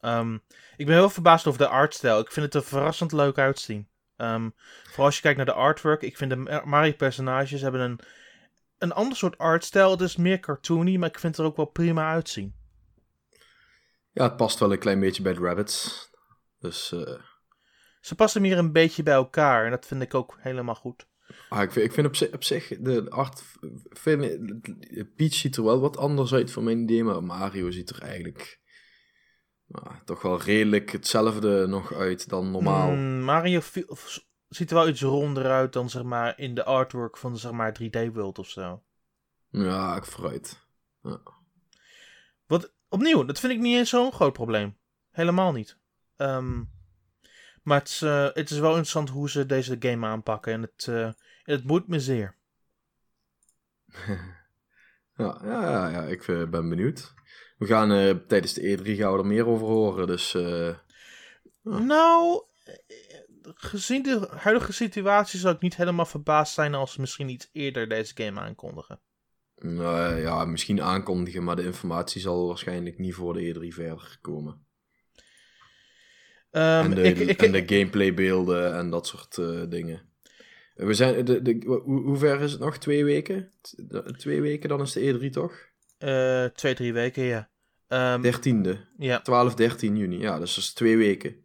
Um, 0.00 0.42
ik 0.76 0.86
ben 0.86 0.94
heel 0.94 1.10
verbaasd 1.10 1.46
over 1.46 1.58
de 1.58 1.68
artstijl. 1.68 2.18
Ik 2.20 2.32
vind 2.32 2.46
het 2.46 2.54
er 2.54 2.68
verrassend 2.68 3.12
leuk 3.12 3.38
uitzien. 3.38 3.88
Um, 4.16 4.54
vooral 4.84 5.04
als 5.04 5.16
je 5.16 5.22
kijkt 5.22 5.36
naar 5.36 5.46
de 5.46 5.52
artwork. 5.52 6.02
Ik 6.02 6.16
vind 6.16 6.30
de 6.30 6.62
Mario-personages 6.64 7.60
hebben 7.60 7.80
een, 7.80 8.00
een 8.78 8.92
ander 8.92 9.16
soort 9.16 9.38
artstijl. 9.38 9.90
Het 9.90 10.00
is 10.00 10.16
meer 10.16 10.40
cartoony, 10.40 10.96
maar 10.96 11.08
ik 11.08 11.18
vind 11.18 11.36
het 11.36 11.44
er 11.44 11.50
ook 11.50 11.56
wel 11.56 11.66
prima 11.66 12.12
uitzien. 12.12 12.54
Ja, 14.12 14.22
het 14.22 14.36
past 14.36 14.58
wel 14.58 14.72
een 14.72 14.78
klein 14.78 15.00
beetje 15.00 15.22
bij 15.22 15.34
de 15.34 15.40
rabbits. 15.40 16.10
Dus... 16.58 16.92
Uh... 16.92 17.20
Ze 18.00 18.14
passen 18.14 18.42
meer 18.42 18.58
een 18.58 18.72
beetje 18.72 19.02
bij 19.02 19.14
elkaar. 19.14 19.64
En 19.64 19.70
dat 19.70 19.86
vind 19.86 20.02
ik 20.02 20.14
ook 20.14 20.38
helemaal 20.40 20.74
goed. 20.74 21.06
Ah, 21.48 21.62
ik 21.62 21.70
vind, 21.70 21.86
ik 21.86 21.92
vind 21.92 22.06
op, 22.06 22.16
zich, 22.16 22.32
op 22.32 22.44
zich 22.44 22.68
de 22.80 23.10
art. 23.10 23.42
Vind, 23.88 24.20
Peach 25.16 25.34
ziet 25.34 25.56
er 25.56 25.64
wel 25.64 25.80
wat 25.80 25.96
anders 25.96 26.34
uit 26.34 26.50
voor 26.50 26.62
mijn 26.62 26.82
idee, 26.82 27.04
maar 27.04 27.24
Mario 27.24 27.70
ziet 27.70 27.90
er 27.90 28.02
eigenlijk 28.02 28.60
nou, 29.66 29.96
toch 30.04 30.22
wel 30.22 30.40
redelijk 30.40 30.90
hetzelfde 30.90 31.66
nog 31.66 31.94
uit 31.94 32.28
dan 32.28 32.50
normaal. 32.50 32.90
Mm, 32.90 33.20
Mario 33.20 33.60
ziet 34.48 34.70
er 34.70 34.76
wel 34.76 34.88
iets 34.88 35.02
ronder 35.02 35.50
uit 35.50 35.72
dan 35.72 35.90
zeg 35.90 36.02
maar 36.02 36.38
in 36.38 36.54
de 36.54 36.64
artwork 36.64 37.16
van 37.16 37.38
zeg 37.38 37.52
maar 37.52 37.76
3D 37.82 38.12
World 38.12 38.38
of 38.38 38.48
zo. 38.48 38.82
Ja, 39.48 39.96
ik 39.96 40.04
vooruit. 40.04 40.66
Ja. 41.02 41.20
Wat 42.46 42.74
opnieuw, 42.88 43.24
dat 43.24 43.40
vind 43.40 43.52
ik 43.52 43.58
niet 43.58 43.76
eens 43.76 43.90
zo'n 43.90 44.12
groot 44.12 44.32
probleem. 44.32 44.76
Helemaal 45.10 45.52
niet. 45.52 45.78
Um, 46.16 46.70
maar 47.70 47.78
het 47.78 47.88
is, 47.88 48.02
uh, 48.02 48.28
het 48.32 48.50
is 48.50 48.58
wel 48.58 48.70
interessant 48.70 49.08
hoe 49.08 49.30
ze 49.30 49.46
deze 49.46 49.76
game 49.78 50.06
aanpakken. 50.06 50.52
En 50.52 50.62
het, 50.62 50.86
uh, 50.90 51.10
het 51.42 51.64
moet 51.64 51.88
me 51.88 52.00
zeer. 52.00 52.34
ja, 55.16 55.40
ja, 55.44 55.88
ja, 55.88 56.02
ik 56.02 56.26
uh, 56.26 56.48
ben 56.48 56.68
benieuwd. 56.68 57.14
We 57.58 57.66
gaan 57.66 57.88
tijdens 58.26 58.52
de 58.52 58.78
E3 58.78 58.82
gaan 58.82 59.12
we 59.12 59.18
er 59.18 59.26
meer 59.26 59.46
over 59.46 59.66
horen. 59.66 60.06
Dus, 60.06 60.36
Nou, 61.62 62.42
gezien 63.42 64.02
de 64.02 64.28
huidige 64.30 64.72
situatie 64.72 65.38
zou 65.38 65.54
ik 65.54 65.60
niet 65.60 65.76
helemaal 65.76 66.06
verbaasd 66.06 66.54
zijn 66.54 66.74
als 66.74 66.92
ze 66.92 67.00
misschien 67.00 67.28
iets 67.28 67.48
eerder 67.52 67.88
deze 67.88 68.12
game 68.14 68.40
aankondigen. 68.40 69.00
Nou 69.54 70.20
ja, 70.20 70.44
misschien 70.44 70.82
aankondigen, 70.82 71.44
maar 71.44 71.56
de 71.56 71.64
informatie 71.64 72.20
zal 72.20 72.46
waarschijnlijk 72.46 72.98
niet 72.98 73.14
voor 73.14 73.34
de 73.34 73.54
E3 73.54 73.74
verder 73.74 74.18
komen. 74.20 74.64
Um, 76.52 76.62
en, 76.62 76.94
de, 76.94 77.02
ik, 77.02 77.18
ik, 77.18 77.42
en 77.42 77.52
de 77.52 77.62
gameplaybeelden 77.66 78.74
en 78.74 78.90
dat 78.90 79.06
soort 79.06 79.36
uh, 79.36 79.62
dingen. 79.68 80.02
We 80.74 80.94
zijn, 80.94 81.24
de, 81.24 81.42
de, 81.42 81.62
hoe, 81.66 82.02
hoe, 82.02 82.16
ver 82.16 82.40
is 82.40 82.52
het 82.52 82.60
nog? 82.60 82.78
Twee 82.78 83.04
weken? 83.04 83.52
Twee 84.16 84.40
weken, 84.40 84.68
dan 84.68 84.80
is 84.80 84.92
de 84.92 85.18
E3 85.20 85.30
toch? 85.30 85.68
Uh, 85.98 86.44
twee, 86.44 86.74
drie 86.74 86.92
weken, 86.92 87.22
ja. 87.22 87.50
Um, 87.88 88.24
13e. 88.24 88.78
Ja. 88.98 89.20
12, 89.20 89.54
13 89.54 89.96
juni. 89.96 90.18
Ja, 90.18 90.38
dus 90.38 90.54
dat 90.54 90.64
is 90.64 90.72
twee 90.72 90.96
weken. 90.96 91.44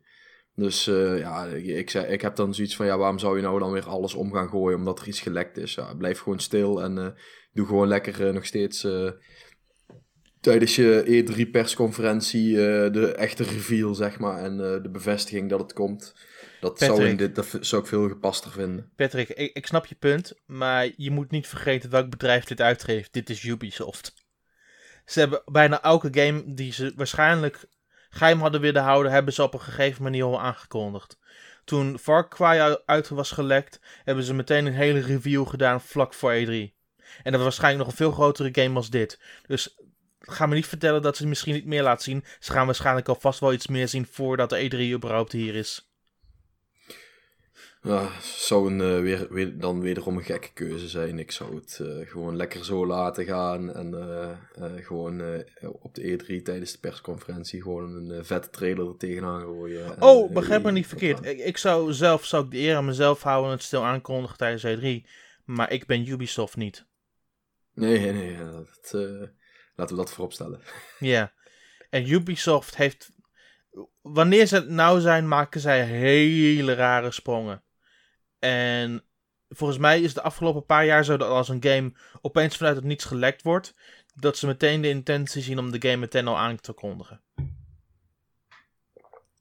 Dus 0.55 0.87
uh, 0.87 1.19
ja, 1.19 1.45
ik, 1.45 1.89
zei, 1.89 2.05
ik 2.05 2.21
heb 2.21 2.35
dan 2.35 2.53
zoiets 2.53 2.75
van, 2.75 2.85
ja, 2.85 2.97
waarom 2.97 3.19
zou 3.19 3.35
je 3.35 3.41
nou 3.41 3.59
dan 3.59 3.71
weer 3.71 3.87
alles 3.87 4.13
om 4.13 4.33
gaan 4.33 4.49
gooien 4.49 4.77
omdat 4.77 4.99
er 4.99 5.07
iets 5.07 5.21
gelekt 5.21 5.57
is? 5.57 5.75
Ja, 5.75 5.93
blijf 5.93 6.19
gewoon 6.19 6.39
stil 6.39 6.83
en 6.83 6.97
uh, 6.97 7.07
doe 7.53 7.65
gewoon 7.65 7.87
lekker 7.87 8.33
nog 8.33 8.45
steeds 8.45 8.87
tijdens 10.45 10.75
je 10.75 11.03
E3-persconferentie 11.05 12.47
uh, 12.49 12.57
de 12.91 13.13
echte 13.15 13.43
reveal, 13.43 13.93
zeg 13.93 14.19
maar, 14.19 14.43
en 14.43 14.51
uh, 14.51 14.83
de 14.83 14.89
bevestiging 14.91 15.49
dat 15.49 15.59
het 15.59 15.73
komt. 15.73 16.15
Dat 16.59 16.79
zou, 16.79 17.05
in 17.05 17.17
dit, 17.17 17.35
dat 17.35 17.57
zou 17.59 17.81
ik 17.81 17.87
veel 17.87 18.07
gepaster 18.07 18.51
vinden. 18.51 18.91
Patrick, 18.95 19.29
ik, 19.29 19.53
ik 19.53 19.67
snap 19.67 19.85
je 19.85 19.95
punt, 19.95 20.33
maar 20.45 20.89
je 20.97 21.11
moet 21.11 21.31
niet 21.31 21.47
vergeten 21.47 21.89
welk 21.89 22.09
bedrijf 22.09 22.43
dit 22.43 22.61
uitgeeft. 22.61 23.13
Dit 23.13 23.29
is 23.29 23.43
Ubisoft. 23.43 24.13
Ze 25.05 25.19
hebben 25.19 25.41
bijna 25.45 25.81
elke 25.81 26.07
game 26.11 26.53
die 26.53 26.73
ze 26.73 26.93
waarschijnlijk 26.95 27.65
geheim 28.09 28.39
hadden 28.39 28.61
willen 28.61 28.83
houden, 28.83 29.11
hebben 29.11 29.33
ze 29.33 29.43
op 29.43 29.53
een 29.53 29.61
gegeven 29.61 30.03
manier 30.03 30.23
al 30.23 30.41
aangekondigd. 30.41 31.19
Toen 31.63 31.99
Far 31.99 32.29
Cry 32.29 32.79
uit 32.85 33.09
was 33.09 33.31
gelekt, 33.31 33.79
hebben 34.03 34.23
ze 34.23 34.33
meteen 34.33 34.65
een 34.65 34.73
hele 34.73 34.99
review 34.99 35.47
gedaan 35.47 35.81
vlak 35.81 36.13
voor 36.13 36.33
E3. 36.33 36.73
En 37.23 37.31
dat 37.31 37.33
was 37.33 37.43
waarschijnlijk 37.43 37.83
nog 37.83 37.91
een 37.91 37.97
veel 37.97 38.11
grotere 38.11 38.49
game 38.51 38.75
als 38.75 38.89
dit. 38.89 39.19
Dus 39.47 39.77
ga 40.25 40.45
me 40.45 40.55
niet 40.55 40.67
vertellen 40.67 41.01
dat 41.01 41.17
ze 41.17 41.27
misschien 41.27 41.53
niet 41.53 41.65
meer 41.65 41.83
laten 41.83 42.03
zien. 42.03 42.23
Ze 42.39 42.51
gaan 42.51 42.65
waarschijnlijk 42.65 43.07
alvast 43.07 43.39
wel 43.39 43.53
iets 43.53 43.67
meer 43.67 43.87
zien 43.87 44.07
voordat 44.11 44.49
de 44.49 44.69
E3 44.69 44.93
überhaupt 44.93 45.31
hier 45.31 45.55
is. 45.55 45.89
Ja, 47.85 48.09
zou 48.21 48.71
een, 48.71 48.81
eh, 48.81 49.01
weer, 49.01 49.27
weer, 49.29 49.57
dan 49.59 49.81
wederom 49.81 50.17
een 50.17 50.23
gekke 50.23 50.53
keuze 50.53 50.87
zijn. 50.87 51.19
Ik 51.19 51.31
zou 51.31 51.55
het 51.55 51.79
eh, 51.81 52.09
gewoon 52.09 52.35
lekker 52.35 52.65
zo 52.65 52.85
laten 52.85 53.25
gaan. 53.25 53.73
En 53.73 53.93
eh, 53.93 54.85
gewoon 54.85 55.43
op 55.81 55.95
de 55.95 56.01
E3 56.01 56.41
tijdens 56.41 56.71
de 56.71 56.79
persconferentie 56.79 57.61
gewoon 57.61 57.95
een 57.95 58.25
vette 58.25 58.49
trailer 58.49 58.87
er 58.87 58.97
tegenaan 58.97 59.41
gooien. 59.41 59.85
En, 59.85 60.01
Oh, 60.01 60.33
begrijp 60.33 60.63
me 60.63 60.71
niet 60.71 60.87
verkeerd. 60.87 61.25
Ik, 61.25 61.39
ik 61.39 61.57
zou 61.57 61.93
zelf 61.93 62.25
zou 62.25 62.45
ik 62.45 62.51
de 62.51 62.57
eer 62.57 62.75
aan 62.75 62.85
mezelf 62.85 63.21
houden 63.21 63.49
en 63.49 63.55
het 63.55 63.65
stil 63.65 63.85
aankondigen 63.85 64.37
tijdens 64.37 64.65
E3. 64.65 65.09
Maar 65.45 65.71
ik 65.71 65.85
ben 65.85 66.07
Ubisoft 66.07 66.55
niet. 66.55 66.85
Nee, 67.73 68.11
nee, 68.11 68.37
Dat, 68.37 68.93
laten 69.75 69.95
we 69.95 70.01
dat 70.01 70.11
voorop 70.11 70.33
stellen. 70.33 70.61
Ja. 70.99 71.33
En 71.89 72.11
Ubisoft 72.11 72.75
heeft. 72.75 73.13
Wanneer 74.01 74.45
ze 74.45 74.55
het 74.55 74.69
nou 74.69 74.99
zijn, 74.99 75.27
maken 75.27 75.61
zij 75.61 75.85
hele 75.85 76.73
rare 76.73 77.11
sprongen. 77.11 77.63
En 78.39 79.05
volgens 79.49 79.79
mij 79.79 79.99
is 79.99 80.05
het 80.05 80.15
de 80.15 80.21
afgelopen 80.21 80.65
paar 80.65 80.85
jaar 80.85 81.05
zo 81.05 81.17
dat 81.17 81.29
als 81.29 81.49
een 81.49 81.63
game 81.63 81.93
opeens 82.21 82.57
vanuit 82.57 82.75
het 82.75 82.85
niets 82.85 83.05
gelekt 83.05 83.41
wordt, 83.41 83.75
dat 84.13 84.37
ze 84.37 84.47
meteen 84.47 84.81
de 84.81 84.89
intentie 84.89 85.41
zien 85.41 85.59
om 85.59 85.71
de 85.71 85.81
game 85.81 85.97
meteen 85.97 86.27
al 86.27 86.37
aan 86.37 86.55
te 86.55 86.73
kondigen. 86.73 87.21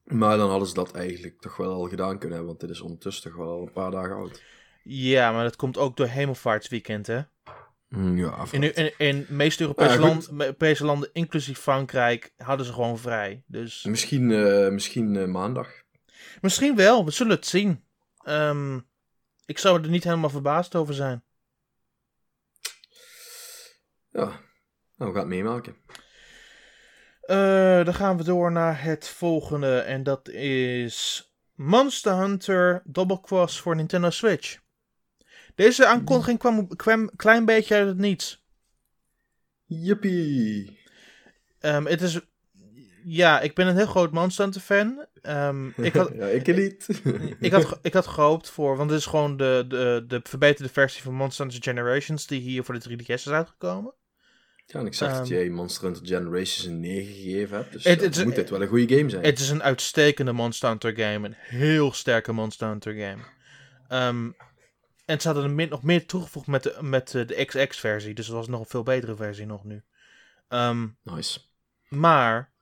Maar 0.04 0.36
dan 0.36 0.50
hadden 0.50 0.68
ze 0.68 0.74
dat 0.74 0.92
eigenlijk 0.92 1.40
toch 1.40 1.56
wel 1.56 1.72
al 1.72 1.88
gedaan 1.88 2.18
kunnen 2.18 2.36
hebben. 2.36 2.46
Want 2.46 2.60
dit 2.60 2.70
is 2.70 2.80
ondertussen 2.80 3.30
toch 3.30 3.38
wel 3.40 3.62
een 3.62 3.72
paar 3.72 3.90
dagen 3.90 4.14
oud. 4.14 4.42
Ja, 4.82 5.32
maar 5.32 5.44
dat 5.44 5.56
komt 5.56 5.78
ook 5.78 5.96
door 5.96 6.06
Hemelvaartsweekend, 6.06 7.06
hè? 7.06 7.20
Hm, 7.94 8.16
ja, 8.16 8.44
In, 8.50 8.74
in, 8.74 8.92
in 8.98 9.24
de 9.28 9.32
meeste 9.32 9.74
land, 9.98 10.30
Europese 10.30 10.84
landen, 10.84 11.10
inclusief 11.12 11.58
Frankrijk, 11.58 12.32
hadden 12.36 12.66
ze 12.66 12.72
gewoon 12.72 12.98
vrij. 12.98 13.42
Dus 13.46 13.84
Misschien, 13.84 14.30
eh, 14.30 14.68
misschien 14.68 15.16
eh, 15.16 15.24
maandag. 15.24 15.70
misschien 16.40 16.76
wel, 16.76 17.04
we 17.04 17.10
zullen 17.10 17.36
het 17.36 17.46
zien. 17.46 17.84
Ehm, 18.24 18.78
ik 19.46 19.58
zou 19.58 19.82
er 19.82 19.88
niet 19.88 20.04
helemaal 20.04 20.30
verbaasd 20.30 20.74
over 20.74 20.94
zijn. 20.94 21.22
Ja, 24.10 24.24
nou, 24.24 24.40
we 24.96 25.04
gaan 25.04 25.14
het 25.14 25.26
meemaken. 25.26 25.76
Eh, 27.20 27.84
dan 27.84 27.94
gaan 27.94 28.16
we 28.16 28.24
door 28.24 28.52
naar 28.52 28.82
het 28.82 29.08
volgende. 29.08 29.78
En 29.78 30.02
dat 30.02 30.28
is 30.28 31.28
Monster 31.54 32.12
Hunter 32.16 32.82
Double 32.84 33.20
Cross 33.20 33.60
voor 33.60 33.76
Nintendo 33.76 34.10
Switch. 34.10 34.62
Deze 35.54 35.86
aankondiging 35.86 36.38
kwam, 36.38 36.76
kwam 36.76 37.00
een 37.00 37.10
klein 37.16 37.44
beetje 37.44 37.74
uit 37.74 37.86
het 37.86 37.98
niets. 37.98 38.42
Jippie! 39.66 40.78
Ehm, 41.60 41.84
het 41.86 42.02
is... 42.02 42.20
Ja, 43.04 43.40
ik 43.40 43.54
ben 43.54 43.66
een 43.66 43.76
heel 43.76 43.86
groot 43.86 44.12
Monster 44.12 44.44
Hunter 44.44 44.60
fan. 44.62 45.06
Ehm, 45.22 45.68
ik, 45.76 45.92
had, 45.94 46.10
ja, 46.18 46.26
ik 46.26 46.46
niet. 46.56 46.88
ik, 47.40 47.52
had, 47.52 47.78
ik 47.82 47.92
had 47.92 48.06
gehoopt 48.06 48.50
voor... 48.50 48.76
Want 48.76 48.90
dit 48.90 48.98
is 48.98 49.06
gewoon 49.06 49.36
de, 49.36 49.64
de, 49.68 50.04
de 50.08 50.20
verbeterde 50.22 50.72
versie 50.72 51.02
van 51.02 51.14
Monster 51.14 51.44
Hunter 51.46 51.62
Generations... 51.72 52.26
die 52.26 52.40
hier 52.40 52.64
voor 52.64 52.78
de 52.78 52.96
3DS 52.98 53.06
is 53.06 53.28
uitgekomen. 53.28 53.94
Ja, 54.66 54.80
en 54.80 54.86
ik 54.86 54.94
zag 54.94 55.10
dat 55.10 55.20
Ehm, 55.20 55.28
jij 55.28 55.48
Monster 55.48 55.84
Hunter 55.84 56.06
Generations 56.06 56.64
een 56.64 56.80
9 56.80 57.14
gegeven 57.14 57.56
hebt. 57.56 57.72
Dus 57.72 57.84
Het- 57.84 57.98
dan 57.98 58.08
het 58.08 58.16
is- 58.16 58.24
moet 58.24 58.34
dit 58.34 58.50
wel 58.50 58.62
een 58.62 58.68
goede 58.68 58.96
game 58.96 59.10
zijn. 59.10 59.24
Het 59.24 59.38
is 59.38 59.50
een 59.50 59.62
uitstekende 59.62 60.32
Monster 60.32 60.68
Hunter 60.68 60.92
game. 60.96 61.26
Een 61.28 61.34
heel 61.36 61.92
sterke 61.92 62.32
Monster 62.32 62.68
Hunter 62.68 62.92
game. 62.94 63.22
Ehm, 63.88 64.30
en 65.04 65.20
ze 65.20 65.26
hadden 65.26 65.44
er 65.46 65.50
meer- 65.50 65.68
nog 65.68 65.82
meer 65.82 66.06
toegevoegd 66.06 66.46
met 66.46 66.62
de, 66.62 66.76
met 66.80 67.10
de, 67.10 67.24
de 67.24 67.44
XX-versie. 67.44 68.14
Dus 68.14 68.26
dat 68.26 68.36
was 68.36 68.48
nog 68.48 68.60
een 68.60 68.66
veel 68.66 68.82
betere 68.82 69.16
versie 69.16 69.46
nog 69.46 69.64
nu. 69.64 69.82
Ehm, 70.48 70.86
Nice. 71.02 71.40
maar... 71.88 72.52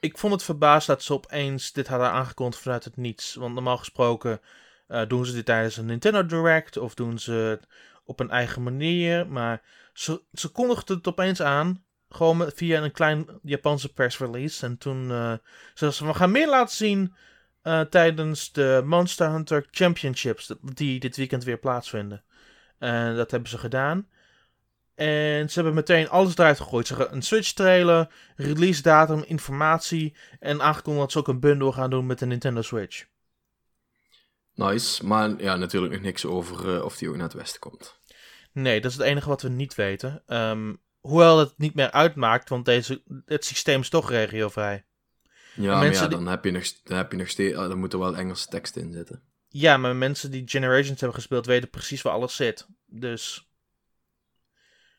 Ik 0.00 0.18
vond 0.18 0.32
het 0.32 0.42
verbaasd 0.42 0.86
dat 0.86 1.02
ze 1.02 1.12
opeens 1.12 1.72
dit 1.72 1.88
hadden 1.88 2.10
aangekondigd 2.10 2.62
vanuit 2.62 2.84
het 2.84 2.96
niets. 2.96 3.34
Want 3.34 3.54
normaal 3.54 3.76
gesproken 3.76 4.40
eh, 4.86 5.06
doen 5.08 5.26
ze 5.26 5.32
dit 5.32 5.44
tijdens 5.44 5.76
een 5.76 5.86
Nintendo 5.86 6.26
Direct. 6.26 6.76
Of 6.76 6.94
doen 6.94 7.18
ze 7.18 7.32
het 7.32 7.66
op 8.04 8.20
een 8.20 8.30
eigen 8.30 8.62
manier. 8.62 9.26
Maar 9.26 9.62
ze, 9.92 10.22
ze 10.32 10.48
kondigden 10.48 10.96
het 10.96 11.08
opeens 11.08 11.42
aan. 11.42 11.84
Gewoon 12.08 12.50
via 12.54 12.82
een 12.82 12.92
klein 12.92 13.26
Japanse 13.42 13.92
persrelease. 13.92 14.66
En 14.66 14.78
toen 14.78 15.02
uh, 15.02 15.32
zeiden 15.74 15.98
ze, 15.98 16.06
we 16.06 16.14
gaan 16.14 16.30
meer 16.30 16.48
laten 16.48 16.76
zien 16.76 17.14
eh, 17.62 17.80
tijdens 17.80 18.52
de 18.52 18.82
Monster 18.84 19.30
Hunter 19.30 19.66
Championships. 19.70 20.54
Die 20.60 21.00
dit 21.00 21.16
weekend 21.16 21.44
weer 21.44 21.58
plaatsvinden. 21.58 22.24
En 22.78 23.16
dat 23.16 23.30
hebben 23.30 23.50
ze 23.50 23.58
gedaan. 23.58 24.08
En 24.94 25.48
ze 25.48 25.54
hebben 25.54 25.74
meteen 25.74 26.08
alles 26.08 26.36
eruit 26.36 26.60
gegooid. 26.60 26.86
Ze 26.86 26.94
gaan 26.94 27.06
een 27.10 27.22
Switch 27.22 27.52
trailer, 27.52 28.08
release 28.36 28.82
datum, 28.82 29.22
informatie. 29.26 30.16
En 30.40 30.62
aangekondigd 30.62 31.02
dat 31.02 31.12
ze 31.12 31.18
ook 31.18 31.28
een 31.28 31.40
bundle 31.40 31.72
gaan 31.72 31.90
doen 31.90 32.06
met 32.06 32.18
de 32.18 32.26
Nintendo 32.26 32.62
Switch. 32.62 33.06
Nice. 34.54 35.06
Maar 35.06 35.42
ja, 35.42 35.56
natuurlijk 35.56 35.92
nog 35.92 36.02
niks 36.02 36.24
over 36.24 36.74
eh, 36.74 36.84
of 36.84 36.96
die 36.96 37.08
ook 37.08 37.14
naar 37.14 37.24
het 37.24 37.32
westen 37.32 37.60
komt. 37.60 38.00
Nee, 38.52 38.80
dat 38.80 38.90
is 38.90 38.96
het 38.96 39.06
enige 39.06 39.28
wat 39.28 39.42
we 39.42 39.48
niet 39.48 39.74
weten. 39.74 40.22
Ehm, 40.26 40.74
hoewel 41.00 41.38
het 41.38 41.54
niet 41.56 41.74
meer 41.74 41.90
uitmaakt, 41.90 42.48
want 42.48 42.64
deze, 42.64 43.02
het 43.24 43.44
systeem 43.44 43.80
is 43.80 43.88
toch 43.88 44.10
regiovrij. 44.10 44.84
Ja, 45.58 45.74
maar 45.78 45.92
ja, 45.92 46.00
die- 46.00 46.08
dan 46.08 46.26
heb 46.26 46.44
je 46.44 46.50
nog, 46.50 46.64
dan 46.84 46.96
heb 46.96 47.10
je 47.12 47.18
nog 47.18 47.28
steeds... 47.28 47.56
ah, 47.56 47.68
dan 47.68 47.78
moet 47.78 47.92
er 47.92 47.98
wel 47.98 48.16
Engelse 48.16 48.46
tekst 48.48 48.76
in 48.76 48.92
zitten. 48.92 49.22
Ja, 49.48 49.76
maar 49.76 49.96
mensen 49.96 50.30
die 50.30 50.42
Generations 50.48 51.00
hebben 51.00 51.14
gespeeld 51.18 51.46
weten 51.46 51.70
precies 51.70 52.02
waar 52.02 52.12
alles 52.12 52.36
zit. 52.36 52.66
Dus, 52.86 53.48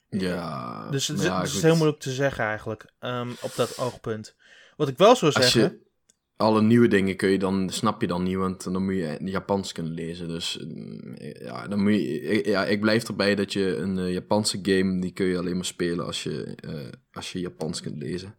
Ja, 0.09 0.89
dus 0.89 1.07
het, 1.07 1.19
is, 1.19 1.55
is 1.55 1.61
heel 1.61 1.75
moeilijk 1.75 1.99
te 2.01 2.11
zeggen 2.11 2.43
eigenlijk, 2.43 2.85
ehm, 2.99 3.29
op 3.41 3.55
dat 3.55 3.77
oogpunt. 3.77 4.35
Wat 4.75 4.87
ik 4.87 4.97
wel 4.97 5.15
zou 5.15 5.33
Als 5.33 5.51
zeggen... 5.51 5.71
je 5.71 5.87
alle 6.35 6.61
nieuwe 6.61 6.87
dingen 6.87 7.15
kun 7.15 7.29
je 7.29 7.39
dan, 7.39 7.69
snap 7.69 8.01
je 8.01 8.07
dan 8.07 8.23
niet, 8.23 8.35
want 8.35 8.63
dan 8.63 8.83
moet 8.83 8.95
je 8.95 9.17
Japans 9.23 9.71
kunnen 9.71 9.93
lezen. 9.93 10.27
Dus 10.27 10.57
mm, 10.67 11.15
ja, 11.39 11.67
dan 11.67 11.83
moet 11.83 11.93
je, 11.93 12.41
ja, 12.45 12.65
ik 12.65 12.81
blijf 12.81 13.07
erbij 13.07 13.35
dat 13.35 13.53
je 13.53 13.75
een 13.75 13.97
eh, 13.97 14.13
Japanse 14.13 14.59
game, 14.61 15.01
die 15.01 15.11
kun 15.13 15.25
je 15.25 15.37
alleen 15.37 15.55
maar 15.55 15.65
spelen 15.65 16.05
als 16.05 16.23
je, 16.23 16.55
eh, 16.55 16.91
als 17.11 17.31
je 17.31 17.39
Japans 17.39 17.81
kunt 17.81 17.97
lezen. 17.97 18.38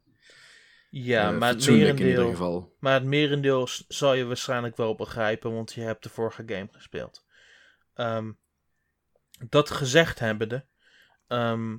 Ja, 0.90 1.32
Eh, 1.32 1.38
maar 1.38 1.48
het, 1.48 1.56
fatsoenlijk 1.56 1.88
in 1.98 2.06
ieder 2.06 2.06
merendeel, 2.06 2.30
geval. 2.30 2.76
maar 2.78 2.94
het 2.94 3.04
merendeel 3.04 3.66
s- 3.66 3.84
zal 3.88 4.14
je 4.14 4.24
waarschijnlijk 4.24 4.76
wel 4.76 4.94
begrijpen, 4.94 5.54
want 5.54 5.72
je 5.72 5.80
hebt 5.80 6.02
de 6.02 6.08
vorige 6.08 6.42
game 6.46 6.68
gespeeld. 6.72 7.24
Ehm, 7.94 8.32
dat 9.48 9.70
gezegd 9.70 10.18
hebbende, 10.18 10.64
ehm, 11.26 11.76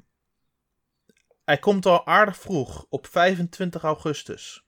hij 1.43 1.58
komt 1.58 1.86
al 1.86 2.06
aardig 2.08 2.38
vroeg, 2.38 2.86
op 2.89 3.08
25 3.08 3.84
augustus. 3.84 4.65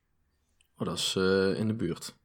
Oh, 0.78 0.88
dat 0.88 0.98
is 0.98 1.16
eh, 1.16 1.60
in 1.60 1.68
de 1.68 1.74
buurt. 1.74 2.16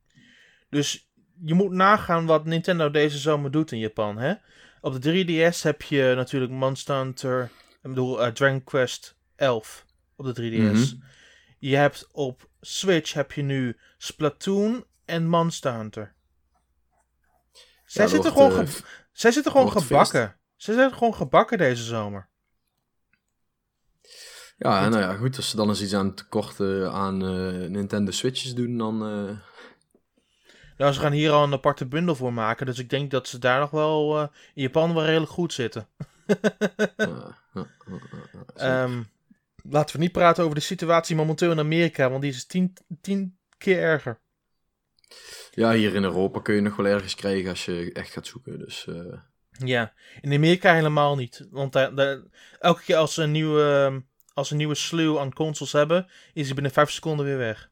Dus 0.70 1.10
je 1.44 1.54
moet 1.54 1.70
nagaan 1.72 2.26
wat 2.26 2.44
Nintendo 2.44 2.90
deze 2.90 3.18
zomer 3.18 3.50
doet 3.50 3.72
in 3.72 3.78
Japan, 3.78 4.18
hè? 4.18 4.34
Op 4.80 4.92
de 4.92 4.98
3DS 4.98 5.62
heb 5.62 5.82
je 5.82 6.12
natuurlijk 6.16 6.52
Monster 6.52 6.96
Hunter, 6.96 7.50
ik 7.70 7.78
bedoel 7.88 8.22
eh, 8.22 8.32
Dragon 8.32 8.64
Quest 8.64 9.16
11 9.36 9.86
op 10.16 10.24
de 10.24 10.32
3DS. 10.32 10.94
Mhm. 10.94 11.06
Je 11.58 11.76
hebt 11.76 12.08
op 12.12 12.48
Switch 12.60 13.12
heb 13.12 13.32
je 13.32 13.42
nu 13.42 13.76
Splatoon 13.98 14.84
en 15.04 15.26
Monster 15.28 15.72
Hunter. 15.74 16.14
Zij 17.84 18.04
Ja, 18.04 18.10
zitten 18.10 18.32
gewoon, 18.32 18.50
eh, 18.60 18.66
ge- 18.68 18.82
zij 19.12 19.30
zitten 19.32 19.52
gewoon 19.52 19.66
gebakken. 19.82 20.38
Ze 20.56 20.72
zijn 20.72 20.92
gewoon 20.92 21.14
gebakken 21.14 21.58
deze 21.58 21.82
zomer. 21.82 22.28
Ja, 24.58 24.84
en 24.84 24.90
nou 24.90 25.02
ja, 25.02 25.14
goed. 25.14 25.36
Als 25.36 25.50
ze 25.50 25.56
dan 25.56 25.68
eens 25.68 25.82
iets 25.82 25.94
aan 25.94 26.14
tekort 26.14 26.60
eh, 26.60 26.94
aan 26.94 27.22
eh, 27.22 27.68
Nintendo 27.68 28.10
Switches 28.10 28.54
doen, 28.54 28.76
dan... 28.78 29.02
eh, 29.02 29.36
Nou, 30.76 30.92
ze 30.92 31.00
gaan 31.00 31.12
hier 31.12 31.30
al 31.30 31.42
een 31.44 31.52
aparte 31.52 31.86
bundel 31.86 32.14
voor 32.14 32.32
maken. 32.32 32.66
Dus 32.66 32.78
ik 32.78 32.90
denk 32.90 33.10
dat 33.10 33.28
ze 33.28 33.38
daar 33.38 33.60
nog 33.60 33.70
wel 33.70 34.18
eh, 34.18 34.26
in 34.54 34.62
Japan 34.62 34.94
wel 34.94 35.04
redelijk 35.04 35.30
goed 35.32 35.52
zitten. 35.52 35.88
Laten 39.70 39.96
we 39.96 40.02
niet 40.02 40.12
praten 40.12 40.42
over 40.44 40.54
de 40.54 40.60
situatie 40.62 41.16
momenteel 41.16 41.50
in 41.50 41.58
Amerika, 41.58 42.10
want 42.10 42.22
die 42.22 42.30
is 42.30 42.46
tien, 42.46 42.76
tien 43.00 43.38
keer 43.58 43.78
erger. 43.78 44.20
ja, 45.50 45.72
hier 45.72 45.94
in 45.94 46.02
Europa 46.04 46.40
kun 46.40 46.54
je 46.54 46.60
nog 46.60 46.76
wel 46.76 46.86
ergens 46.86 47.14
krijgen 47.14 47.50
als 47.50 47.64
je 47.64 47.92
echt 47.92 48.12
gaat 48.12 48.26
zoeken. 48.26 48.58
Dus 48.58 48.86
eh, 48.86 49.18
Ja, 49.50 49.92
in 50.20 50.32
Amerika 50.32 50.74
helemaal 50.74 51.16
niet. 51.16 51.46
Want 51.50 51.72
daar, 51.72 51.94
daar- 51.94 52.22
elke 52.58 52.82
keer 52.82 52.96
als 52.96 53.14
ze 53.14 53.22
een 53.22 53.30
nieuwe, 53.30 54.02
als 54.34 54.50
een 54.50 54.56
nieuwe 54.56 54.74
slew 54.74 55.18
aan 55.18 55.32
consoles 55.32 55.72
hebben, 55.72 56.06
is 56.32 56.44
die 56.44 56.54
binnen 56.54 56.72
5 56.72 56.90
seconden 56.90 57.24
weer 57.26 57.38
weg. 57.38 57.70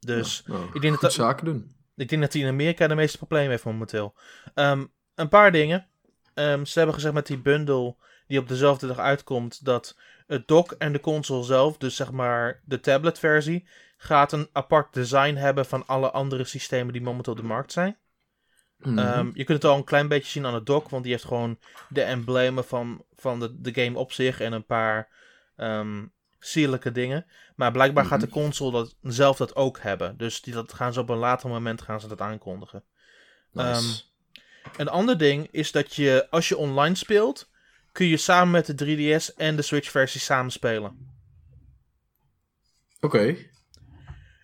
Dus 0.00 0.42
ja, 0.46 0.52
nou, 0.52 0.70
ik 0.72 0.80
denk 0.80 1.00
dat- 1.00 1.12
zaken 1.12 1.44
doen. 1.44 1.74
ik 1.96 2.08
denk 2.08 2.22
dat 2.22 2.32
hij 2.32 2.42
in 2.42 2.48
Amerika 2.48 2.86
de 2.86 2.94
meeste 2.94 3.16
problemen 3.18 3.50
heeft 3.50 3.64
momenteel. 3.64 4.14
Ehm, 4.54 4.84
een 5.14 5.28
paar 5.28 5.52
dingen. 5.52 5.86
Ehm, 6.34 6.64
ze 6.64 6.76
hebben 6.78 6.94
gezegd 6.96 7.14
met 7.14 7.26
die 7.26 7.38
bundle 7.38 7.96
die 8.26 8.38
op 8.38 8.48
dezelfde 8.48 8.86
dag 8.86 8.98
uitkomt, 8.98 9.64
dat 9.64 9.96
het 10.28 10.48
dock 10.48 10.72
en 10.72 10.92
de 10.92 11.00
console 11.00 11.44
zelf, 11.44 11.76
dus 11.76 11.96
zeg 11.96 12.10
maar 12.10 12.60
de 12.64 12.80
tabletversie, 12.80 13.68
gaat 13.96 14.32
een 14.32 14.48
apart 14.52 14.94
design 14.94 15.34
hebben 15.34 15.66
van 15.66 15.86
alle 15.86 16.10
andere 16.10 16.44
systemen 16.44 16.92
die 16.92 17.02
momenteel 17.02 17.32
op 17.32 17.38
de 17.38 17.44
markt 17.44 17.72
zijn. 17.72 17.96
Mhm. 18.78 18.98
Ehm, 18.98 19.30
je 19.34 19.44
kunt 19.44 19.62
het 19.62 19.70
al 19.70 19.76
een 19.76 19.84
klein 19.84 20.08
beetje 20.08 20.30
zien 20.30 20.46
aan 20.46 20.54
het 20.54 20.66
dock, 20.66 20.88
want 20.88 21.02
die 21.02 21.12
heeft 21.12 21.24
gewoon 21.24 21.58
de 21.88 22.02
emblemen 22.02 22.64
van, 22.64 23.04
van 23.16 23.40
de, 23.40 23.60
de 23.60 23.82
game 23.82 23.98
op 23.98 24.12
zich 24.12 24.40
en 24.40 24.52
een 24.52 24.66
paar 24.66 25.08
ehm, 25.56 26.06
sierlijke 26.40 26.92
dingen. 26.92 27.26
Maar 27.56 27.72
blijkbaar 27.72 28.04
gaat 28.04 28.20
de 28.20 28.26
Mhm. 28.26 28.34
console 28.34 28.72
dat, 28.72 28.96
zelf 29.02 29.36
dat 29.36 29.56
ook 29.56 29.78
hebben. 29.78 30.16
Dus 30.16 30.40
die, 30.42 30.54
dat 30.54 30.72
gaan 30.72 30.92
ze 30.92 31.00
op 31.00 31.08
een 31.08 31.16
later 31.16 31.48
moment 31.48 31.82
gaan 31.82 32.00
ze 32.00 32.08
dat 32.08 32.20
aankondigen. 32.20 32.84
Nice. 33.52 34.02
Een 34.76 34.88
ander 34.88 35.18
ding 35.18 35.48
is 35.50 35.72
dat 35.72 35.94
je, 35.94 36.26
als 36.30 36.48
je 36.48 36.56
online 36.56 36.94
speelt, 36.94 37.48
kun 37.98 38.06
je 38.06 38.16
samen 38.16 38.50
met 38.50 38.78
de 38.78 38.86
3DS 38.86 39.34
en 39.36 39.56
de 39.56 39.62
Switch-versie 39.62 40.20
samen 40.20 40.52
spelen. 40.52 40.96
Oké. 43.00 43.36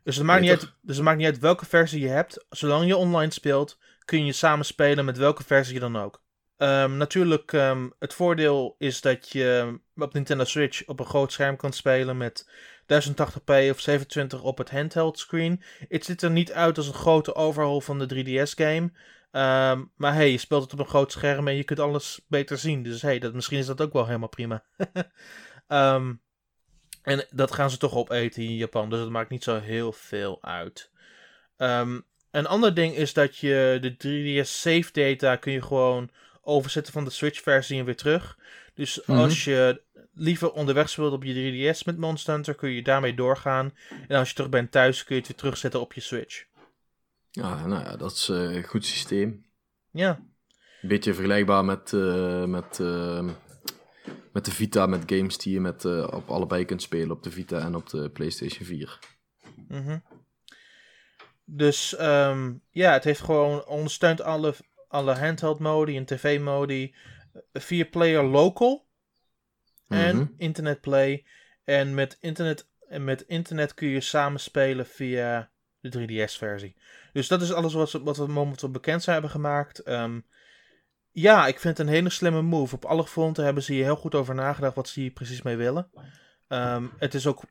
Dus 0.05 0.17
het, 0.17 0.25
maakt 0.25 0.41
niet 0.41 0.51
uit, 0.51 0.73
dus 0.83 0.97
het 0.97 1.05
maakt 1.05 1.19
niet 1.19 1.27
uit 1.27 1.39
welke 1.39 1.67
versie 1.67 2.01
je 2.01 2.09
hebt. 2.09 2.47
Zolang 2.51 2.87
je 2.87 2.97
online 2.97 3.33
speelt, 3.33 3.79
kun 4.05 4.25
je 4.27 4.33
samen 4.33 4.65
spelen 4.65 5.05
met 5.05 5.19
welke 5.19 5.45
versie 5.45 5.81
dan 5.81 5.97
ook. 5.97 6.23
Ehm, 6.57 6.97
natuurlijk, 6.97 7.53
ehm, 7.53 7.89
het 7.99 8.15
voordeel 8.15 8.75
is 8.79 9.01
dat 9.01 9.33
je 9.33 9.79
op 9.97 10.13
Nintendo 10.13 10.45
Switch 10.45 10.87
op 10.87 11.01
een 11.01 11.07
groot 11.07 11.33
scherm 11.33 11.57
kan 11.57 11.73
spelen 11.73 12.17
met 12.17 12.51
1080p 12.87 13.71
of 13.71 13.81
27 13.81 14.43
op 14.43 14.59
het 14.59 14.71
handheld 14.71 15.19
screen. 15.19 15.63
Het 15.89 16.05
ziet 16.05 16.23
er 16.23 16.31
niet 16.31 16.53
uit 16.53 16.77
als 16.77 16.87
een 16.87 16.95
grote 16.95 17.35
overhaul 17.35 17.81
van 17.81 17.99
de 17.99 18.07
3DS-game. 18.07 18.93
Ehm, 19.35 19.85
maar 19.97 20.15
hey, 20.15 20.31
je 20.31 20.39
speelt 20.39 20.63
het 20.63 20.73
op 20.73 20.79
een 20.79 20.87
groot 20.87 21.13
scherm 21.13 21.49
en 21.49 21.55
je 21.55 21.65
kunt 21.65 21.81
alles 21.81 22.21
beter 22.29 22.59
zien. 22.59 22.83
Dus 22.83 23.03
hey, 23.03 23.19
dat, 23.19 23.35
misschien 23.35 23.59
is 23.59 23.67
dat 23.67 23.81
ook 23.81 23.93
wel 23.93 24.07
helemaal 24.07 24.29
prima. 24.29 24.65
Ehm, 25.69 26.15
en 27.03 27.27
dat 27.31 27.53
gaan 27.53 27.71
ze 27.71 27.77
toch 27.77 27.95
opeten 27.95 28.43
in 28.43 28.57
Japan, 28.57 28.91
dus 28.91 28.99
dat 28.99 29.09
maakt 29.11 29.31
niet 29.31 29.43
zo 29.45 29.61
heel 29.61 29.93
veel 29.93 30.39
uit. 30.43 30.91
Ehm, 31.57 32.01
een 32.31 32.47
ander 32.47 32.75
ding 32.75 32.95
is 32.95 33.13
dat 33.13 33.37
je 33.37 33.79
de 33.81 33.97
3DS 33.97 34.61
save 34.61 34.93
data 34.93 35.37
kun 35.37 35.53
je 35.53 35.63
gewoon 35.63 36.11
overzetten 36.43 36.93
van 36.93 37.05
de 37.05 37.11
Switch 37.11 37.41
versie 37.43 37.79
en 37.79 37.85
weer 37.85 37.97
terug. 37.97 38.39
Dus 38.75 39.01
Mhm. 39.07 39.19
als 39.19 39.45
je 39.45 39.83
liever 40.15 40.53
onderweg 40.53 40.89
speelt 40.89 41.13
op 41.13 41.25
je 41.25 41.33
3DS 41.35 41.85
met 41.85 41.99
Monster 41.99 42.35
Hunter, 42.35 42.55
kun 42.55 42.71
je 42.71 42.83
daarmee 42.83 43.15
doorgaan. 43.15 43.75
En 44.09 44.19
als 44.19 44.29
je 44.29 44.35
terug 44.35 44.51
bent 44.51 44.71
thuis, 44.71 45.05
kun 45.05 45.15
je 45.15 45.21
het 45.21 45.31
weer 45.31 45.39
terugzetten 45.39 45.81
op 45.81 45.93
je 45.93 46.01
Switch. 46.01 46.45
Ja, 47.35 47.67
nou 47.67 47.85
ja, 47.85 47.97
dat 47.97 48.13
is 48.13 48.29
eh, 48.29 48.55
een 48.55 48.65
goed 48.65 48.85
systeem. 48.85 49.47
Ja, 49.91 50.21
Een 50.83 50.89
beetje 50.89 51.15
vergelijkbaar 51.15 51.65
met, 51.65 51.93
eh, 51.93 52.45
met, 52.45 52.81
eh, 52.81 53.29
met 54.33 54.45
de 54.45 54.51
Vita, 54.51 54.87
met 54.87 55.03
games 55.07 55.39
die 55.39 55.53
je 55.53 55.61
met, 55.61 55.85
op 56.13 56.31
allebei 56.31 56.65
kunt 56.65 56.83
spelen. 56.83 57.11
Op 57.11 57.23
de 57.23 57.31
Vita 57.31 57.59
en 57.59 57.75
op 57.75 57.89
de 57.89 58.11
PlayStation 58.11 58.67
4. 58.67 58.99
Mhm. 59.69 59.99
Dus 61.45 61.97
ehm, 61.97 62.55
ja, 62.71 62.93
het 62.93 63.05
heeft 63.05 63.21
gewoon 63.21 63.65
ondersteunt 63.67 64.21
alle, 64.21 64.55
alle 64.89 65.15
handheld 65.15 65.59
modi 65.59 65.97
en 65.97 66.05
tv 66.05 66.41
modi. 66.41 66.95
Vier 67.53 67.85
player 67.85 68.23
local 68.23 68.87
en 69.89 70.17
Mhm. 70.17 70.27
internet 70.37 70.81
play. 70.81 71.25
En 71.65 71.95
met 71.95 72.19
internet, 72.21 72.69
en 72.89 73.05
met 73.05 73.23
internet 73.23 73.75
kun 73.75 73.89
je 73.89 74.01
samen 74.01 74.41
spelen 74.41 74.87
via 74.87 75.51
de 75.81 75.89
3DS 75.89 76.37
versie. 76.37 76.77
Dus 77.15 77.29
dat 77.29 77.43
is 77.43 77.53
alles 77.53 77.73
wat, 77.73 77.93
wat 77.93 78.17
we 78.17 78.27
momenteel 78.27 78.71
bekend 78.71 79.03
zijn 79.03 79.15
hebben 79.15 79.33
gemaakt. 79.33 79.79
Ehm, 79.79 80.21
ja, 81.11 81.47
ik 81.47 81.61
vind 81.61 81.79
het 81.79 81.87
een 81.87 81.93
hele 81.93 82.11
slimme 82.11 82.43
move. 82.43 82.75
Op 82.75 82.85
alle 82.85 83.07
fronten 83.07 83.45
hebben 83.45 83.63
ze 83.63 83.73
hier 83.73 83.85
heel 83.85 83.97
goed 83.97 84.15
over 84.15 84.35
nagedacht 84.35 84.75
wat 84.75 84.89
ze 84.89 85.01
hier 85.01 85.11
precies 85.11 85.43
mee 85.43 85.57
willen. 85.57 85.91
Ehm, 86.49 86.87
het 86.99 87.15
is 87.15 87.27
ook 87.27 87.43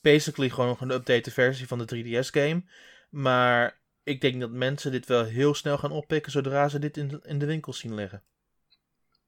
basically 0.00 0.50
gewoon 0.50 0.68
nog 0.68 0.80
een 0.80 0.90
update 0.90 1.30
versie 1.30 1.66
van 1.66 1.78
de 1.78 1.84
3DS 1.84 2.30
game. 2.30 2.62
Maar 3.10 3.80
ik 4.02 4.20
denk 4.20 4.40
dat 4.40 4.50
mensen 4.50 4.92
dit 4.92 5.06
wel 5.06 5.24
heel 5.24 5.54
snel 5.54 5.78
gaan 5.78 5.92
oppikken 5.92 6.32
zodra 6.32 6.68
ze 6.68 6.78
dit 6.78 6.96
in 6.96 7.08
de, 7.08 7.20
in 7.22 7.38
de 7.38 7.46
winkel 7.46 7.72
zien 7.72 7.94
liggen. 7.94 8.22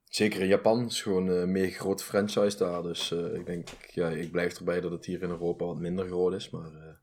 Zeker 0.05 0.41
in 0.41 0.47
Japan 0.47 0.87
is 0.87 1.03
gewoon 1.03 1.29
een 1.29 1.53
meer 1.53 1.71
grote 1.71 2.05
franchise 2.05 2.57
daar. 2.57 2.83
Dus 2.83 3.13
eh, 3.13 3.35
ik 3.35 3.47
denk, 3.47 3.69
ja, 3.93 4.09
ik 4.09 4.31
blijf 4.31 4.59
erbij 4.59 4.81
dat 4.81 4.91
het 4.91 5.05
hier 5.05 5.23
in 5.23 5.29
Europa 5.29 5.65
wat 5.65 5.79
minder 5.79 6.07
groot 6.07 6.35
is. 6.35 6.51
Maar 6.51 6.75
eh, 6.75 7.02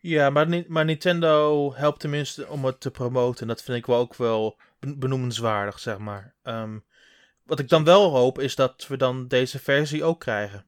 Ja, 0.00 0.30
maar, 0.30 0.48
Ni- 0.48 0.64
maar 0.68 0.84
Nintendo 0.84 1.72
helpt 1.74 2.00
tenminste 2.00 2.48
om 2.48 2.64
het 2.64 2.80
te 2.80 2.90
promoten. 2.90 3.40
En 3.42 3.48
dat 3.48 3.62
vind 3.62 3.78
ik 3.78 3.86
wel 3.86 3.98
ook 3.98 4.14
wel 4.14 4.56
ben- 4.78 4.98
benoemenswaardig, 4.98 5.78
zeg 5.78 5.98
maar. 5.98 6.34
Ehm, 6.42 6.78
wat 7.44 7.58
ik 7.58 7.68
dan 7.68 7.84
wel 7.84 8.10
hoop, 8.10 8.38
is 8.38 8.54
dat 8.54 8.86
we 8.88 8.96
dan 8.96 9.28
deze 9.28 9.58
versie 9.58 10.04
ook 10.04 10.20
krijgen. 10.20 10.66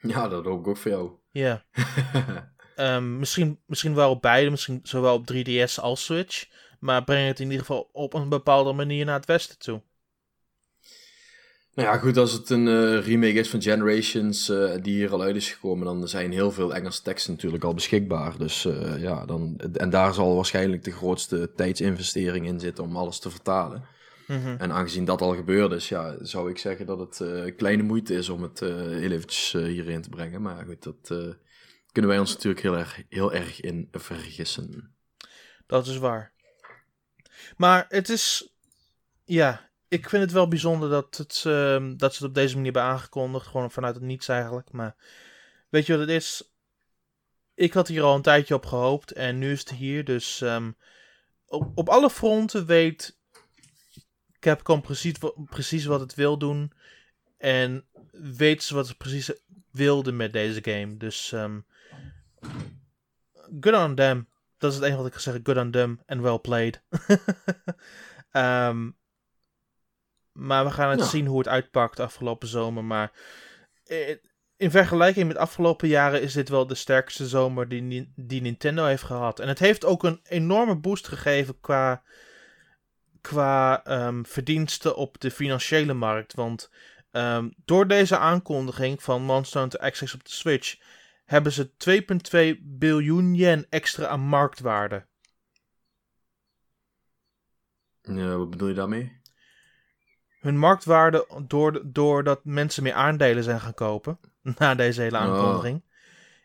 ja, 0.00 0.28
dat 0.28 0.44
hoop 0.44 0.60
ik 0.60 0.66
ook 0.66 0.76
voor 0.76 0.90
jou. 0.90 1.10
Ja. 1.30 1.64
Ehm, 2.74 3.18
misschien, 3.18 3.60
misschien 3.66 3.94
wel 3.94 4.10
op 4.10 4.22
beide, 4.22 4.50
misschien 4.50 4.80
zowel 4.82 5.14
op 5.14 5.26
3DS 5.26 5.78
als 5.80 6.04
Switch. 6.04 6.48
Maar 6.80 7.04
breng 7.04 7.26
het 7.26 7.38
in 7.40 7.44
ieder 7.50 7.60
geval 7.66 7.88
op 7.92 8.14
een 8.14 8.28
bepaalde 8.28 8.72
manier 8.72 9.04
naar 9.04 9.14
het 9.14 9.26
westen 9.26 9.58
toe. 9.58 9.82
Nou 11.74 11.88
ja, 11.88 11.98
goed, 11.98 12.16
als 12.16 12.32
het 12.32 12.50
een 12.50 12.68
eh, 12.68 13.06
remake 13.06 13.32
is 13.32 13.50
van 13.50 13.62
Generations 13.62 14.48
eh, 14.48 14.74
die 14.82 14.94
hier 14.94 15.12
al 15.12 15.22
uit 15.22 15.36
is 15.36 15.52
gekomen, 15.52 15.84
dan 15.84 16.08
zijn 16.08 16.32
heel 16.32 16.50
veel 16.50 16.74
Engelse 16.74 17.02
teksten 17.02 17.32
natuurlijk 17.32 17.64
al 17.64 17.74
beschikbaar. 17.74 18.38
Dus 18.38 18.64
eh, 18.64 19.02
ja, 19.02 19.26
dan, 19.26 19.58
en 19.72 19.90
daar 19.90 20.14
zal 20.14 20.34
waarschijnlijk 20.34 20.84
de 20.84 20.92
grootste 20.92 21.52
tijdsinvestering 21.56 22.46
in 22.46 22.60
zitten 22.60 22.84
om 22.84 22.96
alles 22.96 23.18
te 23.18 23.30
vertalen. 23.30 23.84
Mhm. 24.26 24.56
En 24.58 24.72
aangezien 24.72 25.04
dat 25.04 25.20
al 25.20 25.34
gebeurd 25.34 25.72
is, 25.72 25.88
ja, 25.88 26.16
zou 26.20 26.50
ik 26.50 26.58
zeggen 26.58 26.86
dat 26.86 26.98
het 26.98 27.54
kleine 27.56 27.82
moeite 27.82 28.14
is 28.14 28.28
om 28.28 28.42
het 28.42 28.60
heel 28.60 29.10
eventjes 29.10 29.52
hierin 29.52 30.02
te 30.02 30.08
brengen. 30.08 30.42
Maar 30.42 30.64
goed, 30.66 30.82
dat 30.82 31.36
kunnen 31.92 32.10
wij 32.10 32.18
ons 32.18 32.32
natuurlijk 32.32 32.62
heel 32.62 32.78
erg, 32.78 33.02
heel 33.08 33.32
erg 33.32 33.60
in 33.60 33.88
vergissen. 33.92 34.94
Dat 35.66 35.86
is 35.86 35.98
waar. 35.98 36.32
Maar 37.56 37.84
het 37.88 38.08
is. 38.08 38.54
Ja, 39.24 39.70
ik 39.94 40.08
vind 40.08 40.22
het 40.22 40.32
wel 40.32 40.48
bijzonder 40.48 40.90
dat, 40.90 41.16
het, 41.16 41.42
ehm, 41.46 41.96
dat 41.96 42.14
ze 42.14 42.18
het 42.18 42.28
op 42.28 42.34
deze 42.34 42.54
manier 42.54 42.72
hebben 42.72 42.90
aangekondigd. 42.90 43.46
Gewoon 43.46 43.70
vanuit 43.70 43.94
het 43.94 44.04
niets 44.04 44.28
eigenlijk. 44.28 44.72
Maar 44.72 44.96
weet 45.68 45.86
je 45.86 45.92
wat 45.92 46.00
het 46.00 46.10
is? 46.10 46.52
Ik 47.54 47.72
had 47.72 47.88
hier 47.88 48.02
al 48.02 48.14
een 48.14 48.22
tijdje 48.22 48.54
op 48.54 48.66
gehoopt. 48.66 49.12
En 49.12 49.38
nu 49.38 49.52
is 49.52 49.60
het 49.60 49.70
hier. 49.70 50.04
Dus 50.04 50.40
ehm, 50.40 50.70
op, 51.74 51.88
alle 51.88 52.10
fronten 52.10 52.66
weet 52.66 53.18
Capcom 54.40 54.80
precies, 54.80 55.14
precies 55.48 55.84
wat 55.84 56.00
het 56.00 56.14
wil 56.14 56.38
doen. 56.38 56.72
En 57.38 57.84
weet 58.12 58.62
ze 58.62 58.74
wat 58.74 58.86
ze 58.86 58.96
precies 58.96 59.32
wilde 59.70 60.12
met 60.12 60.32
deze 60.32 60.64
game. 60.64 60.96
Dus 60.96 61.32
ehm 61.32 61.58
good 63.60 63.74
on 63.74 63.94
them. 63.94 64.28
Dat 64.58 64.70
is 64.70 64.76
het 64.76 64.84
enige 64.84 64.98
wat 64.98 65.06
ik 65.06 65.12
kan 65.12 65.22
zeggen. 65.22 65.42
Good 65.44 65.56
on 65.56 65.70
them 65.70 66.00
and 66.06 66.20
well 66.20 66.38
played. 66.38 66.82
Ehm, 68.30 68.90
maar 70.34 70.64
we 70.64 70.70
gaan 70.70 70.90
het 70.90 70.98
Ja. 70.98 71.06
zien 71.06 71.26
hoe 71.26 71.38
het 71.38 71.48
uitpakt 71.48 72.00
afgelopen 72.00 72.48
zomer. 72.48 72.84
Maar 72.84 73.12
eh, 73.84 74.16
in 74.56 74.70
vergelijking 74.70 75.26
met 75.28 75.36
afgelopen 75.36 75.88
jaren 75.88 76.22
is 76.22 76.32
dit 76.32 76.48
wel 76.48 76.66
de 76.66 76.74
sterkste 76.74 77.28
zomer 77.28 77.68
die, 77.68 78.12
die 78.16 78.40
Nintendo 78.40 78.84
heeft 78.84 79.02
gehad. 79.02 79.40
En 79.40 79.48
het 79.48 79.58
heeft 79.58 79.84
ook 79.84 80.02
een 80.04 80.20
enorme 80.22 80.76
boost 80.76 81.08
gegeven 81.08 81.60
qua, 81.60 82.02
qua 83.20 83.84
ehm, 83.84 84.22
verdiensten 84.24 84.96
op 84.96 85.20
de 85.20 85.30
financiële 85.30 85.94
markt. 85.94 86.34
Want 86.34 86.70
ehm, 87.10 87.50
door 87.64 87.86
deze 87.88 88.18
aankondiging 88.18 89.02
van 89.02 89.22
Monster 89.22 89.60
Hunter 89.60 89.80
Access 89.80 90.14
op 90.14 90.24
de 90.24 90.30
Switch 90.32 90.76
hebben 91.24 91.52
ze 91.52 91.70
2,2 92.56 92.60
biljoen 92.62 93.34
yen 93.34 93.66
extra 93.70 94.06
aan 94.06 94.20
marktwaarde. 94.20 95.06
Ja, 98.02 98.36
wat 98.36 98.50
bedoel 98.50 98.68
je 98.68 98.74
daarmee? 98.74 99.20
Hun 100.44 100.58
marktwaarde, 100.58 101.26
door, 101.46 101.82
doordat 101.84 102.44
mensen 102.44 102.82
meer 102.82 102.92
aandelen 102.92 103.42
zijn 103.44 103.60
gaan 103.60 103.74
kopen, 103.74 104.18
na 104.58 104.74
deze 104.74 105.00
hele 105.00 105.16
Oh. 105.16 105.22
aankondiging, 105.22 105.82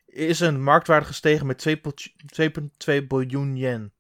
is 0.06 0.40
hun 0.40 0.64
marktwaarde 0.64 1.06
gestegen 1.06 1.46
met 1.46 1.66
2,2 2.90 3.08
biljoen 3.08 3.58
yen. 3.58 3.94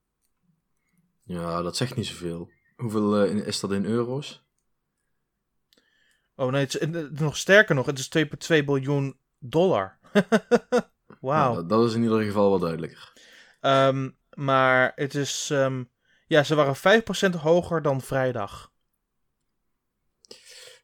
Ja, 1.23 1.61
dat 1.61 1.77
zegt 1.77 1.95
niet 1.95 2.05
zoveel. 2.05 2.49
Hoeveel 2.75 3.23
eh, 3.23 3.35
is 3.35 3.59
dat 3.59 3.71
in 3.71 3.85
euro's? 3.85 4.43
Oh 6.35 6.51
nee, 6.51 6.63
het 6.63 6.81
is, 6.81 6.87
nog 7.19 7.37
sterker 7.37 7.75
nog, 7.75 7.85
het 7.85 7.99
is 7.99 8.09
2,2 8.59 8.65
biljoen 8.65 9.17
dollar. 9.39 9.97
Wauw. 11.21 11.43
Nou, 11.43 11.55
dat, 11.55 11.69
dat 11.69 11.85
is 11.85 11.93
in 11.93 12.03
ieder 12.03 12.23
geval 12.23 12.49
wel 12.49 12.59
duidelijker. 12.59 13.13
Ehm, 13.59 14.09
maar 14.33 14.91
het 14.95 15.15
is, 15.15 15.49
ehm, 15.51 15.83
ja, 16.27 16.43
ze 16.43 16.55
waren 16.55 16.75
5% 16.75 17.35
hoger 17.35 17.81
dan 17.81 18.01
vrijdag. 18.01 18.68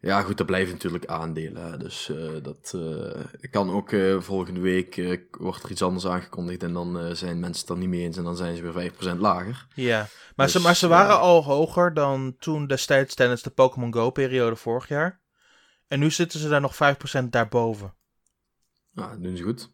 Ja, 0.06 0.22
goed, 0.22 0.38
dat 0.38 0.46
blijven 0.46 0.74
natuurlijk 0.74 1.06
aandelen. 1.06 1.72
hè. 1.72 1.78
Dus 1.78 2.10
eh, 2.10 2.44
dat 2.44 2.74
eh, 2.76 3.52
kan 3.52 3.70
ook 3.72 3.92
eh, 3.92 4.22
volgende 4.22 4.60
week 4.60 5.20
wordt 5.32 5.64
er 5.64 5.72
iets 5.72 5.82
anders 5.82 6.08
aangekondigd 6.08 6.64
en 6.64 6.74
dan 6.74 7.16
zijn 7.16 7.40
mensen 7.40 7.62
het 7.62 7.70
er 7.70 7.78
niet 7.78 7.90
mee 7.90 8.02
eens 8.02 8.18
en 8.18 8.24
dan 8.24 8.36
zijn 8.36 8.56
ze 8.56 8.72
weer 8.72 8.92
5% 9.16 9.18
lager. 9.18 9.68
Ja, 9.76 10.08
maar, 10.36 10.48
ze, 10.50 10.54
Dus, 10.54 10.66
maar 10.66 10.76
ze 10.76 10.88
waren 10.88 11.20
al 11.20 11.44
hoger 11.44 11.94
dan 11.94 12.36
toen 12.40 12.68
destijds 12.68 13.16
tijdens 13.16 13.42
de 13.42 13.50
Pokémon 13.50 13.94
Go-periode 13.94 14.56
vorig 14.56 14.88
jaar. 14.88 15.22
En 15.88 16.00
nu 16.00 16.12
zitten 16.12 16.40
ze 16.40 16.50
daar 16.50 16.62
nog 16.62 16.76
5% 16.76 17.30
daarboven. 17.30 17.94
Nou, 18.92 19.12
dat 19.12 19.24
doen 19.24 19.38
ze 19.38 19.44
goed. 19.44 19.72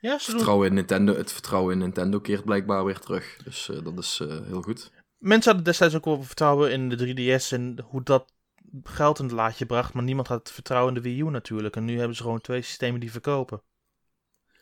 Ja, 0.00 0.18
ze 0.18 0.26
doen... 0.26 0.34
Vertrouwen 0.34 0.68
in 0.68 0.74
Nintendo, 0.74 1.14
het 1.14 1.32
vertrouwen 1.32 1.72
in 1.72 1.78
Nintendo 1.78 2.20
keert 2.20 2.44
blijkbaar 2.44 2.84
weer 2.84 2.98
terug. 2.98 3.36
Dus 3.44 3.70
dat 3.82 3.98
is 3.98 4.22
heel 4.46 4.62
goed. 4.62 4.90
Mensen 5.18 5.46
hadden 5.46 5.64
destijds 5.64 5.94
ook 5.94 6.04
wel 6.04 6.22
vertrouwen 6.22 6.72
in 6.72 6.88
de 6.88 7.14
3DS 7.38 7.48
en 7.48 7.78
hoe 7.84 8.02
dat 8.02 8.34
geld 8.82 9.18
in 9.18 9.24
het 9.24 9.34
laadje 9.34 9.66
bracht. 9.66 9.92
Maar 9.92 10.02
niemand 10.02 10.28
had 10.28 10.52
vertrouwen 10.52 10.94
in 10.94 11.02
de 11.02 11.08
Wii 11.08 11.20
U 11.20 11.30
natuurlijk. 11.30 11.76
En 11.76 11.84
nu 11.84 11.98
hebben 11.98 12.16
ze 12.16 12.22
gewoon 12.22 12.40
twee 12.40 12.62
systemen 12.62 13.00
die 13.00 13.10
verkopen. 13.10 13.62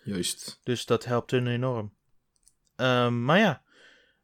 Juist. 0.04 0.60
Dus 0.62 0.86
dat 0.86 1.04
helpt 1.04 1.30
hun 1.30 1.46
enorm. 1.46 1.94
Ehm, 2.76 3.24
maar 3.24 3.38
ja, 3.38 3.62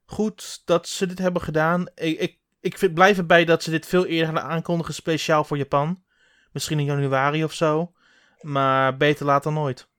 goed 0.05 0.63
dat 0.65 0.89
ze 0.89 1.07
dit 1.07 1.19
hebben 1.19 1.43
gedaan. 1.43 1.87
Ik, 1.95 2.19
ik, 2.19 2.39
ik 2.61 2.79
vind, 2.79 2.95
blijf 2.95 3.19
erbij 3.19 3.45
dat 3.45 3.63
ze 3.63 3.71
dit 3.71 3.87
veel 3.87 4.07
eerder 4.07 4.35
gaan 4.35 4.51
aankondigen, 4.51 4.95
speciaal 4.95 5.45
voor 5.45 5.57
Japan. 5.57 6.03
Misschien 6.53 6.79
in 6.79 6.85
januari 6.85 7.45
of 7.45 7.53
zo. 7.53 7.93
Maar 8.41 8.97
beter 8.97 9.27
laat 9.27 9.43
dan 9.43 9.55
nooit. 9.55 9.90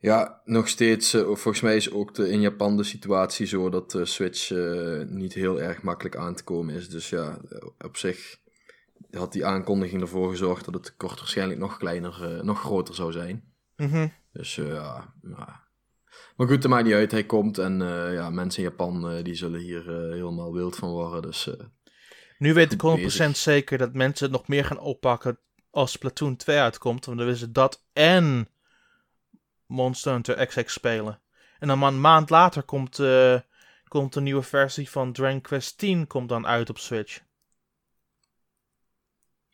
Ja, 0.00 0.40
nog 0.44 0.68
steeds. 0.68 1.14
eh, 1.14 1.20
volgens 1.22 1.60
mij 1.60 1.76
is 1.76 1.90
ook 1.90 2.14
de, 2.14 2.30
in 2.30 2.40
Japan 2.40 2.76
de 2.76 2.82
situatie 2.84 3.46
zo 3.46 3.70
dat 3.70 3.90
de 3.90 4.04
Switch 4.04 4.50
eh, 4.50 5.02
niet 5.06 5.32
heel 5.32 5.60
erg 5.60 5.82
makkelijk 5.82 6.16
aan 6.16 6.34
te 6.34 6.44
komen 6.44 6.74
is. 6.74 6.88
Dus 6.88 7.08
ja, 7.10 7.38
eh, 7.50 7.68
op 7.78 7.96
zich 7.96 8.38
had 9.10 9.32
die 9.32 9.46
aankondiging 9.46 10.00
ervoor 10.00 10.30
gezorgd 10.30 10.64
dat 10.64 10.74
het 10.74 10.84
tekort 10.84 11.18
waarschijnlijk 11.18 11.60
nog 11.60 11.76
kleiner, 11.76 12.44
nog 12.44 12.60
groter 12.60 12.94
zou 12.94 13.12
zijn. 13.12 13.52
Mhm. 13.76 14.08
Dus 14.32 14.54
ja, 14.54 15.14
ja. 15.22 15.66
Maar 16.36 16.46
goed, 16.46 16.62
het 16.62 16.66
maakt 16.72 16.84
niet 16.84 16.94
uit. 16.94 17.10
Hij 17.10 17.24
komt 17.24 17.58
en 17.58 17.78
ja, 18.12 18.30
mensen 18.30 18.62
in 18.62 18.68
Japan 18.68 19.22
die 19.22 19.34
zullen 19.34 19.60
hier 19.60 19.82
helemaal 20.12 20.52
wild 20.52 20.76
van 20.76 20.90
worden. 20.90 21.22
Dus 21.22 21.50
Nu 22.38 22.54
weet 22.54 22.72
ik 22.72 22.80
Goed 22.80 22.98
100% 23.00 23.02
bezig. 23.02 23.36
zeker 23.36 23.78
dat 23.78 23.94
mensen 23.94 24.24
het 24.24 24.36
nog 24.36 24.48
meer 24.48 24.64
gaan 24.64 24.78
oppakken 24.78 25.38
als 25.70 25.92
Splatoon 25.92 26.36
2 26.36 26.58
uitkomt. 26.58 27.04
Want 27.04 27.16
dan 27.18 27.26
willen 27.26 27.40
ze 27.40 27.52
dat 27.52 27.84
en 27.92 28.48
Monster 29.72 30.12
Hunter 30.12 30.46
XX 30.46 30.72
spelen. 30.72 31.20
En 31.58 31.68
dan 31.68 31.82
een 31.82 32.00
maand 32.00 32.30
later 32.30 32.62
komt, 32.62 32.98
eh, 32.98 33.40
komt 33.88 34.14
een 34.14 34.22
nieuwe 34.22 34.42
versie 34.42 34.90
van 34.90 35.12
Dragon 35.12 35.40
Quest 35.40 35.78
10 35.78 36.06
komt 36.06 36.28
dan 36.28 36.46
uit 36.46 36.70
op 36.70 36.78
Switch. 36.78 37.20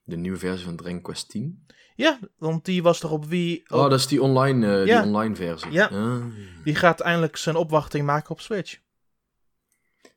de 0.06 0.16
nieuwe 0.16 0.38
versie 0.38 0.64
van 0.64 0.76
Dragon 0.76 1.00
Quest 1.02 1.28
10. 1.28 1.66
Ja, 1.96 2.18
want 2.38 2.64
die 2.64 2.82
was 2.82 2.98
toch 2.98 3.10
op 3.10 3.24
Wii. 3.24 3.62
Oh, 3.68 3.82
dat 3.90 3.98
is 3.98 4.06
die 4.06 4.22
online, 4.22 4.66
eh, 4.80 4.86
Ja. 4.86 4.98
die 5.00 5.06
online 5.10 5.34
versie. 5.36 5.70
Ja. 5.72 5.86
Ah, 5.86 6.24
Die 6.64 6.74
gaat 6.74 7.00
eindelijk 7.00 7.36
zijn 7.36 7.56
opwachting 7.56 8.06
maken 8.06 8.30
op 8.30 8.40
Switch. 8.40 8.78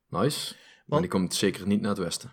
nice. 0.09 0.53
Maar 0.53 0.83
Want- 0.85 1.01
die 1.01 1.11
komt 1.11 1.35
zeker 1.35 1.67
niet 1.67 1.81
naar 1.81 1.89
het 1.89 1.99
westen. 1.99 2.31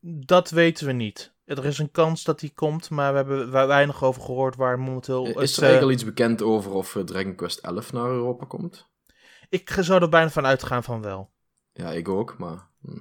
Dat 0.00 0.50
weten 0.50 0.86
we 0.86 0.92
niet. 0.92 1.32
Er 1.46 1.64
is 1.64 1.78
een 1.78 1.90
kans 1.90 2.24
dat 2.24 2.40
die 2.40 2.52
komt, 2.54 2.90
maar 2.90 3.10
we 3.10 3.16
hebben 3.16 3.50
we- 3.50 3.66
weinig 3.66 4.02
over 4.04 4.22
gehoord 4.22 4.56
waar 4.56 4.78
momenteel. 4.78 5.24
is 5.26 5.28
het, 5.34 5.36
er 5.36 5.62
eh, 5.62 5.68
eigenlijk 5.68 5.82
al 5.82 5.90
iets 5.90 6.04
bekend 6.04 6.42
over 6.42 6.72
of 6.72 6.96
eh, 6.96 7.02
Dragon 7.02 7.34
Quest 7.34 7.58
11 7.58 7.92
naar 7.92 8.06
Europa 8.08 8.44
komt? 8.46 8.88
Ik 9.48 9.70
zou 9.80 10.02
er 10.02 10.08
bijna 10.08 10.30
van 10.30 10.46
uitgaan 10.46 10.84
van 10.84 11.02
wel. 11.02 11.32
Ja, 11.72 11.90
ik 11.92 12.08
ook, 12.08 12.38
maar... 12.38 12.68
hm. 12.80 12.98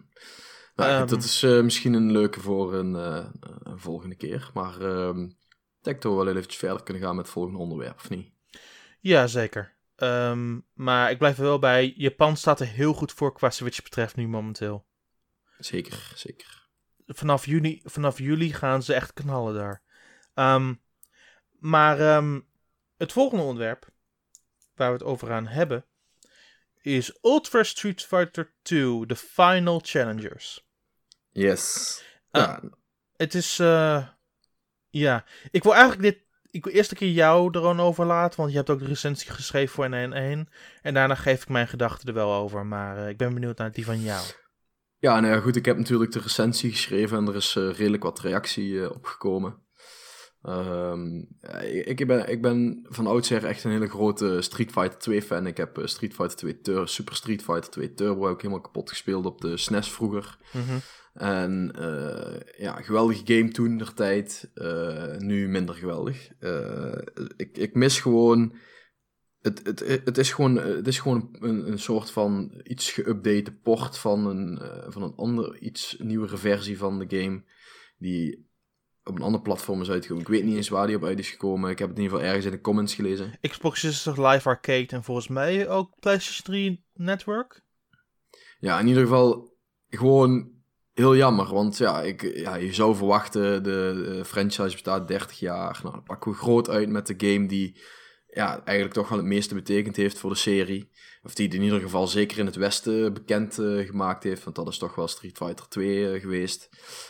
Nou, 0.75 0.91
Ehm. 0.91 1.08
dat 1.08 1.23
is 1.23 1.43
eh, 1.43 1.62
misschien 1.62 1.93
een 1.93 2.12
leuke 2.12 2.39
voor 2.39 2.73
een, 2.73 2.95
eh, 2.95 3.25
een 3.63 3.79
volgende 3.79 4.15
keer. 4.15 4.49
Maar 4.53 4.81
ehm 4.81 5.19
ik 5.23 5.91
denk 5.91 6.01
dat 6.01 6.12
we 6.12 6.17
wel 6.23 6.27
eventjes 6.36 6.58
verder 6.58 6.84
kunnen 6.84 7.03
gaan 7.03 7.15
met 7.15 7.25
het 7.25 7.34
volgende 7.34 7.60
onderwerp, 7.60 7.95
of 7.95 8.10
niet? 8.10 8.31
Ja, 8.99 9.27
zeker. 9.27 9.73
Ehm, 9.95 10.60
maar 10.73 11.12
ik 11.12 11.17
blijf 11.17 11.38
er 11.38 11.43
wel 11.43 11.60
bij. 11.60 11.93
Japan 11.97 12.38
staat 12.38 12.60
er 12.60 12.67
heel 12.67 12.93
goed 12.93 13.12
voor 13.12 13.34
qua 13.34 13.49
Switch 13.49 13.84
betreft 13.84 14.15
nu 14.15 14.27
momenteel. 14.27 14.86
Zeker, 15.58 16.12
zeker. 16.15 16.64
Vanaf 17.08 17.46
juni, 17.46 17.82
vanaf 17.84 18.18
juli 18.18 18.54
gaan 18.54 18.84
ze 18.84 18.94
echt 18.94 19.13
knallen 19.13 19.54
daar. 19.54 19.82
Ehm, 20.34 20.74
maar 21.60 22.00
ehm, 22.00 22.39
het 22.98 23.12
volgende 23.12 23.44
onderwerp 23.44 23.88
waar 24.76 24.88
we 24.88 24.98
het 24.98 25.04
over 25.04 25.28
gaan 25.28 25.48
hebben 25.48 25.86
is 26.82 27.18
Ultra 27.22 27.63
Street 27.63 28.04
Fighter 28.04 28.54
2, 28.62 29.06
The 29.06 29.15
Final 29.15 29.80
Challengers. 29.84 30.68
Yes. 31.32 32.04
Ah. 32.32 32.63
Het 33.15 33.34
is, 33.34 33.60
eh, 33.60 34.08
ja, 34.89 35.26
ik 35.52 35.63
wil 35.63 35.74
eigenlijk 35.74 36.02
dit, 36.02 36.24
ik 36.52 36.63
wil 36.63 36.74
eerst 36.74 36.91
een 36.91 36.98
keer 36.98 37.12
jou 37.12 37.48
er 37.48 37.60
gewoon 37.60 37.80
over 37.80 38.06
laten, 38.06 38.39
want 38.39 38.52
je 38.52 38.58
hebt 38.58 38.70
ook 38.70 38.80
de 38.80 38.86
recensie 38.86 39.32
geschreven 39.32 39.74
voor 39.74 39.86
N1. 39.86 40.50
En 40.82 40.94
daarna 40.94 41.15
geef 41.15 41.41
ik 41.41 41.50
mijn 41.50 41.68
gedachten 41.68 42.08
er 42.08 42.13
wel 42.13 42.34
over, 42.34 42.65
maar 42.65 42.98
eh, 42.98 43.10
ik 43.10 43.18
ben 43.18 43.34
benieuwd 43.34 43.58
naar 43.58 43.72
die 43.72 43.86
van 43.86 44.02
jou. 44.02 44.26
Ja, 45.06 45.20
nou 45.20 45.34
ja, 45.34 45.39
goed, 45.39 45.56
ik 45.56 45.65
heb 45.65 45.78
natuurlijk 45.78 46.12
de 46.12 46.20
recensie 46.20 46.72
geschreven 46.72 47.18
en 47.18 47.28
er 47.28 47.36
is 47.36 47.56
eh, 47.56 47.70
redelijk 47.72 48.04
wat 48.04 48.20
reactie 48.20 48.82
eh, 48.82 48.91
op 48.91 49.06
gekomen. 49.06 49.56
Ehm, 50.41 51.15
ja, 51.41 51.58
ik, 51.60 52.00
ik, 52.00 52.08
ben, 52.08 52.30
ik 52.30 52.41
ben 52.41 52.86
van 52.89 53.08
oudsher 53.08 53.46
echt 53.46 53.63
een 53.63 53.72
hele 53.72 53.89
grote 53.89 54.41
Street 54.41 54.72
Fighter 54.72 55.00
2 55.00 55.22
fan. 55.22 55.48
Ik 55.48 55.58
heb 55.58 55.78
eh, 55.78 55.86
Street 55.86 56.13
Fighter 56.13 56.38
2 56.38 56.62
Tur 56.62 56.88
Super 56.88 57.15
Street 57.15 57.44
Fighter 57.44 57.72
2 57.72 57.94
Turbo 57.94 58.30
ook 58.30 58.41
helemaal 58.41 58.63
kapot 58.63 58.89
gespeeld 58.89 59.26
op 59.26 59.41
de 59.41 59.58
SNES 59.58 59.91
vroeger. 59.91 60.38
Mhm. 60.52 60.78
En 61.13 61.72
eh, 61.76 62.39
ja, 62.58 62.82
geweldige 62.82 63.22
game 63.26 63.50
toen 63.50 63.78
der 63.78 63.94
tijd. 63.94 64.50
nu 65.18 65.48
minder 65.48 65.76
geweldig. 65.76 66.30
Ik, 67.38 67.58
ik 67.58 67.74
mis 67.74 68.00
gewoon. 68.00 68.56
Het, 69.45 69.62
het, 69.63 69.79
het 70.05 70.17
is 70.17 70.31
gewoon, 70.31 70.55
het 70.55 70.88
is 70.88 70.99
gewoon 70.99 71.36
een, 71.39 71.71
een 71.71 71.79
soort 71.79 72.12
van 72.12 72.62
iets 72.63 72.99
geüpdate 72.99 73.62
port 73.63 73.97
van 73.97 74.25
een, 74.25 74.58
eh, 74.58 74.91
van 74.91 75.03
een 75.03 75.15
ander, 75.15 75.58
iets 75.58 75.95
nieuwere 75.99 76.38
versie 76.38 76.77
van 76.77 76.99
de 76.99 77.17
game. 77.17 77.43
Die 77.97 78.47
op 79.03 79.15
een 79.15 79.21
ander 79.21 79.41
platform 79.41 79.81
is 79.81 79.89
uitgekomen. 79.89 80.23
Ik 80.23 80.29
weet 80.29 80.43
niet 80.43 80.55
eens 80.55 80.69
waar 80.69 80.88
die 80.88 80.95
op 80.95 81.03
uit 81.03 81.19
is 81.19 81.29
gekomen. 81.29 81.69
Ik 81.69 81.79
heb 81.79 81.88
het 81.88 81.97
in 81.97 82.03
ieder 82.03 82.17
geval 82.17 82.34
ergens 82.34 82.51
in 82.51 82.58
de 82.58 82.63
comments 82.63 82.93
gelezen. 82.95 83.39
Xbox 83.41 83.84
is 83.84 84.03
toch 84.03 84.17
Live 84.17 84.49
Arcade 84.49 84.88
en 84.88 85.03
volgens 85.03 85.27
mij 85.27 85.69
ook 85.69 85.99
PlayStation 85.99 86.43
3 86.43 86.86
Network? 86.93 87.63
Ja, 88.60 88.79
in 88.79 88.88
ieder 88.88 89.03
geval 89.03 89.58
gewoon 89.89 90.51
heel 90.93 91.15
jammer. 91.15 91.53
Want 91.53 91.77
ja, 91.77 92.01
ik, 92.01 92.21
ja 92.21 92.55
je 92.55 92.73
zou 92.73 92.95
verwachten, 92.95 93.63
de, 93.63 94.21
franchise 94.25 94.71
bestaat 94.71 95.08
30 95.08 95.39
jaar. 95.39 95.79
Nou, 95.84 95.93
dan 95.93 96.03
pakken 96.03 96.31
we 96.31 96.38
groot 96.38 96.69
uit 96.69 96.89
met 96.89 97.08
de 97.08 97.15
game 97.17 97.47
die 97.47 97.81
ja, 98.36 98.62
eigenlijk 98.63 98.93
toch 98.93 99.10
wel 99.10 99.17
het 99.17 99.28
meeste 99.28 99.54
betekend 99.54 99.95
heeft 99.95 100.19
voor 100.19 100.30
de 100.30 100.36
serie. 100.36 100.89
Of 101.24 101.34
die 101.34 101.54
in 101.54 101.62
ieder 101.62 101.82
geval 101.82 102.08
zeker 102.08 102.38
in 102.38 102.45
het 102.45 102.56
Westen 102.56 103.13
bekend 103.13 103.60
eh, 103.60 103.86
gemaakt 103.86 104.24
heeft. 104.24 104.43
Want 104.43 104.56
dat 104.56 104.67
is 104.67 104.78
toch 104.78 104.95
wel 104.95 105.08
Street 105.08 105.38
Fighter 105.38 105.67
2 105.67 106.12
eh, 106.12 106.21
geweest. 106.21 106.69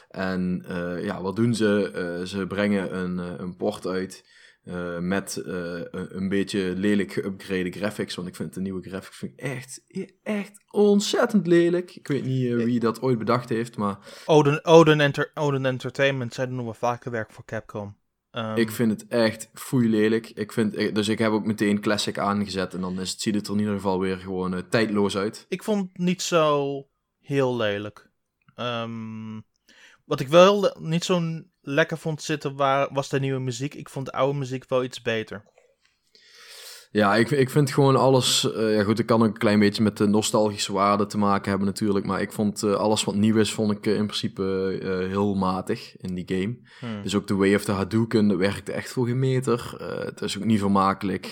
En 0.09 0.65
eh, 0.67 1.03
ja, 1.03 1.21
wat 1.21 1.35
doen 1.35 1.55
ze? 1.55 2.23
Ze 2.27 2.47
brengen 2.47 2.97
een, 2.97 3.17
een 3.17 3.55
port 3.55 3.87
uit. 3.87 4.33
met 4.99 5.41
een, 5.45 6.29
beetje 6.29 6.73
lelijk 6.75 7.19
geüpgrade 7.19 7.69
graphics. 7.69 8.15
Want 8.15 8.27
ik 8.27 8.35
vind 8.35 8.53
de 8.53 8.61
nieuwe 8.61 8.89
graphics 8.89 9.17
vind 9.17 9.31
ik 9.31 9.39
echt, 9.39 9.83
echt 10.23 10.63
ontzettend 10.71 11.47
lelijk. 11.47 11.95
Ik 11.95 12.07
weet 12.07 12.25
niet 12.25 12.53
wie 12.53 12.79
dat 12.79 13.01
ooit 13.01 13.17
bedacht 13.17 13.49
heeft. 13.49 13.77
Maar 13.77 13.97
Odin, 14.25 14.65
Odin, 14.65 15.01
Enter, 15.01 15.31
Odin 15.33 15.65
Entertainment, 15.65 16.33
zij 16.33 16.45
doen 16.45 16.55
nog 16.55 16.65
wel 16.65 16.73
vaker 16.73 17.11
werk 17.11 17.31
voor 17.31 17.45
Capcom. 17.45 17.95
Ehm, 18.35 18.55
ik 18.57 18.71
vind 18.71 18.91
het 18.91 19.07
echt 19.07 19.49
foei 19.53 19.89
lelijk. 19.89 20.29
Ik 20.29 20.51
vind, 20.51 20.77
ik- 20.79 20.95
dus 20.95 21.07
ik 21.07 21.17
heb 21.19 21.31
ook 21.31 21.45
meteen 21.45 21.81
Classic 21.81 22.17
aangezet. 22.17 22.73
En 22.73 22.81
dan 22.81 22.99
is 22.99 23.11
het, 23.11 23.21
ziet 23.21 23.35
het 23.35 23.47
er 23.47 23.53
in 23.53 23.59
ieder 23.59 23.73
geval 23.75 23.99
weer 23.99 24.17
gewoon 24.17 24.53
eh, 24.53 24.59
tijdloos 24.69 25.17
uit. 25.17 25.45
ik 25.49 25.63
vond 25.63 25.89
het 25.93 25.97
niet 25.97 26.21
zo 26.21 26.81
heel 27.21 27.55
lelijk. 27.55 28.09
Ehm, 28.55 29.39
wat 30.05 30.19
ik 30.19 30.27
wel 30.27 30.75
niet 30.79 31.03
zo 31.03 31.41
lekker 31.61 31.97
vond 31.97 32.21
zitten 32.21 32.55
waar, 32.55 32.87
was 32.93 33.09
de 33.09 33.19
nieuwe 33.19 33.39
muziek. 33.39 33.73
Ik 33.73 33.89
vond 33.89 34.05
de 34.05 34.11
oude 34.11 34.37
muziek 34.39 34.69
wel 34.69 34.83
iets 34.83 35.01
beter. 35.01 35.43
Ja, 36.95 37.15
ik, 37.15 37.31
ik 37.31 37.49
vind 37.49 37.71
gewoon 37.71 37.95
alles... 37.95 38.53
eh, 38.53 38.75
ja 38.75 38.83
goed, 38.83 38.99
ik 38.99 39.05
kan 39.05 39.21
ook 39.21 39.27
een 39.27 39.37
klein 39.37 39.59
beetje 39.59 39.83
met 39.83 39.97
de 39.97 40.07
nostalgische 40.07 40.73
waarde 40.73 41.05
te 41.05 41.17
maken 41.17 41.49
hebben 41.49 41.67
natuurlijk. 41.67 42.05
Maar 42.05 42.21
ik 42.21 42.31
vond 42.31 42.63
eh, 42.63 42.73
alles 42.73 43.03
wat 43.03 43.15
nieuw 43.15 43.35
is, 43.35 43.53
vond 43.53 43.71
ik 43.71 43.85
eh, 43.85 43.95
in 43.95 44.05
principe 44.05 44.43
heel 45.09 45.35
matig 45.35 45.97
in 45.97 46.15
die 46.15 46.23
game. 46.27 46.57
Hmm. 46.79 47.01
Dus 47.03 47.15
ook 47.15 47.27
de 47.27 47.35
Way 47.35 47.55
of 47.55 47.63
the 47.63 47.71
Hadouken, 47.71 48.27
dat 48.27 48.37
werkte 48.37 48.71
echt 48.71 48.91
voor 48.91 49.05
geen 49.05 49.19
meter. 49.19 49.75
Eh, 49.79 50.05
het 50.05 50.21
is 50.21 50.37
ook 50.37 50.43
niet 50.43 50.59
vermakelijk. 50.59 51.31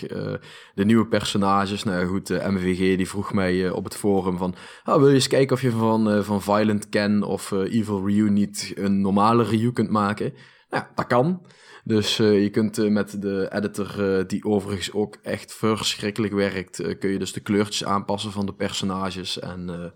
De 0.75 0.85
nieuwe 0.85 1.07
personages, 1.07 1.83
nou 1.83 1.99
ja, 1.99 2.05
goed, 2.05 2.27
de 2.27 2.41
MVG 2.47 2.97
die 2.97 3.09
vroeg 3.09 3.33
mij 3.33 3.69
op 3.69 3.83
het 3.83 3.95
forum 3.95 4.37
van... 4.37 4.55
Ah, 4.83 4.97
wil 4.97 5.07
je 5.07 5.13
eens 5.13 5.27
kijken 5.27 5.55
of 5.55 5.61
je 5.61 5.71
van, 5.71 6.23
van 6.23 6.41
Violent 6.41 6.89
Ken 6.89 7.23
of 7.23 7.51
Evil 7.51 8.05
Ryu 8.05 8.29
niet 8.29 8.73
een 8.75 9.01
normale 9.01 9.43
Ryu 9.43 9.71
kunt 9.71 9.89
maken? 9.89 10.33
Nou, 10.69 10.83
dat 10.95 11.07
kan. 11.07 11.41
Dus 11.83 12.19
eh, 12.19 12.41
je 12.41 12.49
kunt 12.49 12.77
eh, 12.77 12.89
met 12.89 13.21
de 13.21 13.49
editor, 13.51 14.17
eh, 14.17 14.27
die 14.27 14.43
overigens 14.43 14.91
ook 14.91 15.17
echt 15.21 15.53
verschrikkelijk 15.53 16.33
werkt, 16.33 16.97
kun 16.97 17.09
je 17.09 17.19
dus 17.19 17.33
de 17.33 17.39
kleurtjes 17.39 17.85
aanpassen 17.85 18.31
van 18.31 18.45
de 18.45 18.53
personages. 18.53 19.39
En 19.39 19.93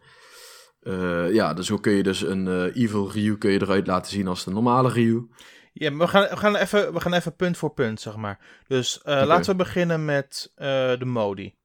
ja, 1.32 1.54
dus 1.54 1.68
zo 1.68 1.78
kun 1.78 1.92
je 1.92 2.04
dus 2.04 2.22
een 2.22 2.72
Evil 2.72 3.12
Ryu 3.12 3.38
kun 3.38 3.52
je 3.52 3.62
eruit 3.62 3.88
laten 3.88 4.12
zien 4.12 4.28
als 4.28 4.44
de 4.44 4.52
normale 4.52 4.92
Ryu. 4.92 5.30
Ja, 5.74 5.92
maar 5.92 6.06
we 6.06 6.12
gaan, 6.12 6.30
we, 6.30 6.38
gaan 6.38 6.56
even, 6.56 6.94
we 6.94 7.00
gaan 7.00 7.14
even 7.14 7.36
punt 7.36 7.58
voor 7.58 7.74
punt, 7.74 8.02
zeg 8.02 8.16
maar. 8.16 8.64
Dus 8.68 9.00
laten 9.04 9.52
we 9.52 9.56
beginnen 9.56 10.06
met 10.06 10.52
de 10.56 11.06
modi. 11.06 11.56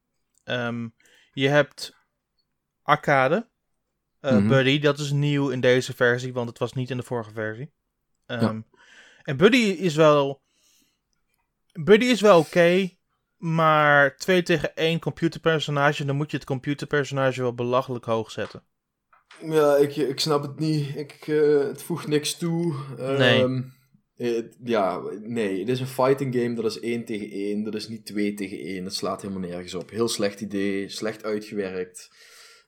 Ehm, 0.45 0.89
je 1.33 1.49
hebt 1.49 1.97
arcade. 2.83 3.51
Mhm. 4.21 4.49
Buddy, 4.49 4.79
dat 4.79 4.99
is 4.99 5.11
nieuw 5.11 5.49
in 5.49 5.61
deze 5.61 5.95
versie, 5.95 6.33
want 6.33 6.49
het 6.49 6.59
was 6.59 6.73
niet 6.73 6.91
in 6.91 6.97
de 6.97 7.03
vorige 7.03 7.33
versie. 7.33 7.73
Ehm, 8.27 8.61
En 9.23 9.37
Buddy 9.37 9.57
is 9.57 9.95
wel... 9.95 10.41
Buddy 11.73 12.05
is 12.05 12.21
wel 12.21 12.39
oké, 12.39 12.91
maar 13.37 14.17
2 14.17 14.43
tegen 14.43 14.77
1 14.77 15.01
computerpersonage, 15.01 16.05
dan 16.05 16.17
moet 16.17 16.31
je 16.31 16.37
het 16.37 16.47
computerpersonage 16.47 17.43
wel 17.43 17.55
belachelijk 17.55 18.05
hoog 18.05 18.31
zetten. 18.31 18.63
Ja, 19.45 19.77
ik, 19.77 19.97
ik 19.97 20.21
snap 20.21 20.43
het 20.43 20.59
niet. 20.59 20.97
Ik, 20.97 21.13
eh, 21.27 21.59
het 21.59 21.83
voegt 21.83 22.07
niks 22.07 22.39
toe. 22.39 22.75
Nee. 22.97 23.43
Ehm, 23.43 23.63
Eh, 24.17 24.43
ja, 24.65 25.01
nee, 25.21 25.59
het 25.59 25.69
is 25.69 25.81
een 25.81 25.87
fighting 25.87 26.35
game, 26.35 26.55
dat 26.55 26.65
is 26.65 26.81
1 26.81 27.05
tegen 27.05 27.31
1, 27.31 27.63
dat 27.65 27.75
is 27.75 27.89
niet 27.89 28.07
2 28.07 28.35
tegen 28.35 28.59
1, 28.59 28.85
dat 28.85 28.95
slaat 28.95 29.23
helemaal 29.23 29.49
nergens 29.49 29.75
op. 29.75 29.91
Heel 29.91 30.09
slecht 30.09 30.41
idee, 30.41 30.89
slecht 30.89 31.25
uitgewerkt, 31.25 32.11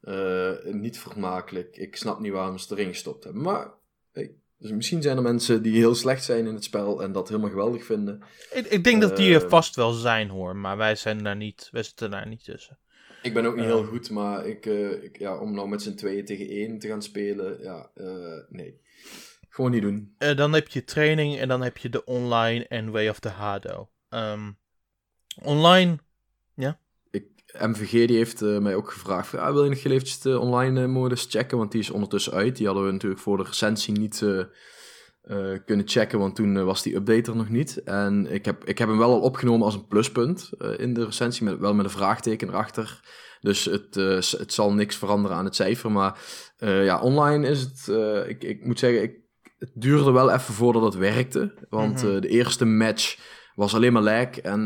uh, 0.02 0.52
niet 0.64 0.98
vermakelijk. 0.98 1.76
Ik 1.76 1.96
snap 1.96 2.20
niet 2.20 2.32
waarom 2.32 2.58
ze 2.58 2.74
erin 2.74 2.88
gestopt 2.88 3.24
hebben. 3.24 3.42
Maar 3.42 3.74
hey, 4.12 4.34
dus 4.64 4.72
misschien 4.72 5.02
zijn 5.02 5.16
er 5.16 5.22
mensen 5.22 5.62
die 5.62 5.76
heel 5.76 5.94
slecht 5.94 6.24
zijn 6.24 6.46
in 6.46 6.54
het 6.54 6.64
spel 6.64 7.02
en 7.02 7.12
dat 7.12 7.28
helemaal 7.28 7.50
geweldig 7.50 7.84
vinden. 7.84 8.22
Ik, 8.52 8.66
ik 8.66 8.84
denk 8.84 9.00
dat 9.00 9.16
die 9.16 9.34
er 9.34 9.48
vast 9.48 9.76
wel 9.76 9.92
zijn 9.92 10.28
hoor, 10.28 10.56
maar 10.56 10.76
wij 10.76 10.94
zijn 10.94 11.22
daar 11.22 11.36
niet, 11.36 11.68
wij 11.70 11.82
zitten 11.82 12.10
daar 12.10 12.28
niet 12.28 12.44
tussen. 12.44 12.78
Ik 13.22 13.34
ben 13.34 13.44
ook 13.44 13.56
niet 13.56 13.64
heel 13.64 13.84
goed, 13.84 14.10
maar 14.10 14.46
ik, 14.46 14.66
uh, 14.66 15.02
ik, 15.02 15.18
ja, 15.18 15.38
om 15.38 15.54
nou 15.54 15.68
met 15.68 15.82
z'n 15.82 15.94
tweeën 15.94 16.24
tegen 16.24 16.48
één 16.48 16.78
te 16.78 16.88
gaan 16.88 17.02
spelen, 17.02 17.62
ja, 17.62 17.90
uh, 17.94 18.40
nee. 18.48 18.80
Gewoon 19.48 19.70
niet 19.70 19.82
doen. 19.82 20.14
Uh, 20.18 20.36
dan 20.36 20.52
heb 20.52 20.68
je 20.68 20.84
training 20.84 21.38
en 21.38 21.48
dan 21.48 21.62
heb 21.62 21.76
je 21.76 21.88
de 21.88 22.04
online 22.04 22.66
en 22.68 22.90
Way 22.90 23.08
of 23.08 23.18
the 23.18 23.28
Hado. 23.28 23.88
Um, 24.10 24.58
online, 25.42 25.98
ja. 26.54 26.78
MVG 27.58 27.90
die 27.90 28.16
heeft 28.16 28.40
mij 28.40 28.74
ook 28.74 28.90
gevraagd, 28.90 29.34
ah, 29.34 29.52
wil 29.52 29.64
je 29.64 29.70
nog 29.70 29.78
eventjes 29.78 30.20
de 30.20 30.38
online 30.38 30.86
modus 30.86 31.26
checken, 31.30 31.58
want 31.58 31.72
die 31.72 31.80
is 31.80 31.90
ondertussen 31.90 32.32
uit. 32.32 32.56
Die 32.56 32.66
hadden 32.66 32.86
we 32.86 32.92
natuurlijk 32.92 33.20
voor 33.20 33.36
de 33.36 33.42
recensie 33.42 33.98
niet 33.98 34.20
uh, 34.20 35.58
kunnen 35.64 35.88
checken, 35.88 36.18
want 36.18 36.36
toen 36.36 36.64
was 36.64 36.82
die 36.82 36.94
update 36.94 37.30
er 37.30 37.36
nog 37.36 37.48
niet. 37.48 37.82
En 37.82 38.26
ik 38.30 38.44
heb, 38.44 38.64
ik 38.64 38.78
heb 38.78 38.88
hem 38.88 38.98
wel 38.98 39.12
al 39.12 39.20
opgenomen 39.20 39.64
als 39.64 39.74
een 39.74 39.86
pluspunt 39.86 40.50
in 40.76 40.94
de 40.94 41.04
recensie, 41.04 41.44
met, 41.44 41.58
wel 41.58 41.74
met 41.74 41.84
een 41.84 41.90
vraagteken 41.90 42.48
erachter. 42.48 43.00
Dus 43.40 43.64
het, 43.64 43.94
het 44.38 44.52
zal 44.52 44.72
niks 44.72 44.96
veranderen 44.96 45.36
aan 45.36 45.44
het 45.44 45.54
cijfer. 45.54 45.90
Maar 45.90 46.18
ja, 46.58 47.00
online 47.00 47.48
is 47.48 47.60
het, 47.60 47.88
ik, 48.28 48.44
ik 48.44 48.64
moet 48.64 48.78
zeggen, 48.78 49.02
ik, 49.02 49.16
het 49.58 49.70
duurde 49.74 50.10
wel 50.10 50.30
even 50.30 50.54
voordat 50.54 50.82
het 50.82 50.94
werkte. 50.94 51.54
Want 51.68 52.02
mm 52.02 52.10
-hmm. 52.10 52.20
de 52.20 52.28
eerste 52.28 52.64
match 52.64 53.18
was 53.54 53.74
alleen 53.74 53.92
maar 53.92 54.02
lag 54.02 54.38
en 54.38 54.64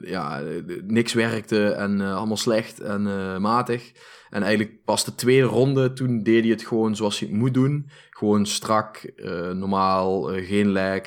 ja, 0.00 0.42
niks 0.86 1.12
werkte 1.12 1.68
en 1.68 2.00
allemaal 2.00 2.36
slecht 2.36 2.80
en 2.80 3.02
matig. 3.40 3.92
En 4.30 4.42
eigenlijk 4.42 4.84
pas 4.84 5.04
de 5.04 5.14
tweede 5.14 5.46
ronde, 5.46 5.92
toen 5.92 6.22
deed 6.22 6.42
hij 6.42 6.50
het 6.50 6.62
gewoon 6.62 6.96
zoals 6.96 7.18
hij 7.18 7.28
het 7.28 7.38
moet 7.38 7.54
doen. 7.54 7.90
Gewoon 8.10 8.46
strak, 8.46 9.12
normaal, 9.54 10.22
geen 10.22 10.68
lag. 10.68 11.02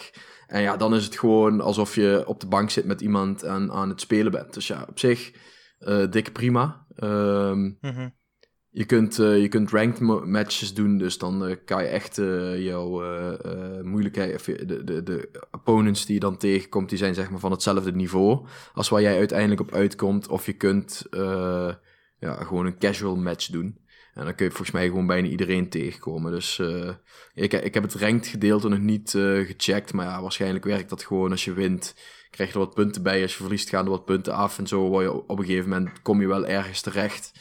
En 0.47 0.61
ja, 0.61 0.77
dan 0.77 0.95
is 0.95 1.05
het 1.05 1.19
gewoon 1.19 1.61
alsof 1.61 1.95
je 1.95 2.23
op 2.25 2.39
de 2.39 2.47
bank 2.47 2.69
zit 2.69 2.85
met 2.85 3.01
iemand 3.01 3.43
en 3.43 3.71
aan 3.71 3.89
het 3.89 4.01
spelen 4.01 4.31
bent. 4.31 4.53
Dus 4.53 4.67
ja, 4.67 4.85
op 4.89 4.99
zich, 4.99 5.31
dik 6.09 6.31
prima. 6.31 6.85
Um. 7.03 7.79
Je 8.73 8.85
kunt, 8.85 9.15
je 9.15 9.47
kunt 9.49 9.71
ranked 9.71 9.99
matches 10.25 10.73
doen, 10.73 10.97
dus 10.97 11.17
dan 11.17 11.57
kan 11.65 11.83
je 11.83 11.89
echt 11.89 12.15
jouw 12.57 13.03
moeilijkheid, 13.83 14.45
de, 14.45 14.83
de, 14.83 15.03
de 15.03 15.29
opponents 15.51 16.05
die 16.05 16.13
je 16.13 16.19
dan 16.19 16.37
tegenkomt, 16.37 16.89
die 16.89 16.97
zijn 16.97 17.13
zeg 17.13 17.29
maar 17.29 17.39
van 17.39 17.51
hetzelfde 17.51 17.91
niveau 17.91 18.45
als 18.73 18.89
waar 18.89 19.01
jij 19.01 19.17
uiteindelijk 19.17 19.61
op 19.61 19.73
uitkomt. 19.73 20.27
Of 20.27 20.45
je 20.45 20.53
kunt 20.53 21.07
ja, 22.19 22.43
gewoon 22.43 22.65
een 22.65 22.79
casual 22.79 23.15
match 23.15 23.47
doen. 23.47 23.79
En 24.13 24.25
dan 24.25 24.35
kun 24.35 24.45
je 24.45 24.51
volgens 24.51 24.71
mij 24.71 24.87
gewoon 24.87 25.07
bijna 25.07 25.27
iedereen 25.27 25.69
tegenkomen. 25.69 26.31
Dus 26.31 26.57
uh, 26.57 26.89
ik, 27.33 27.53
ik 27.53 27.73
heb 27.73 27.83
het 27.83 27.93
ranked 27.93 28.27
gedeelte 28.27 28.69
nog 28.69 28.79
niet 28.79 29.13
uh, 29.13 29.45
gecheckt. 29.45 29.93
Maar 29.93 30.05
ja, 30.05 30.21
waarschijnlijk 30.21 30.65
werkt 30.65 30.89
dat 30.89 31.03
gewoon 31.03 31.31
als 31.31 31.45
je 31.45 31.53
wint. 31.53 31.95
Krijg 32.29 32.49
je 32.49 32.59
er 32.59 32.65
wat 32.65 32.73
punten 32.73 33.03
bij. 33.03 33.21
Als 33.21 33.31
je 33.31 33.41
verliest 33.41 33.69
gaan 33.69 33.85
er 33.85 33.91
wat 33.91 34.05
punten 34.05 34.33
af. 34.33 34.57
En 34.57 34.67
zo 34.67 34.87
word 34.87 35.03
je 35.03 35.27
op 35.27 35.39
een 35.39 35.45
gegeven 35.45 35.69
moment 35.69 36.01
kom 36.01 36.21
je 36.21 36.27
wel 36.27 36.45
ergens 36.45 36.81
terecht 36.81 37.31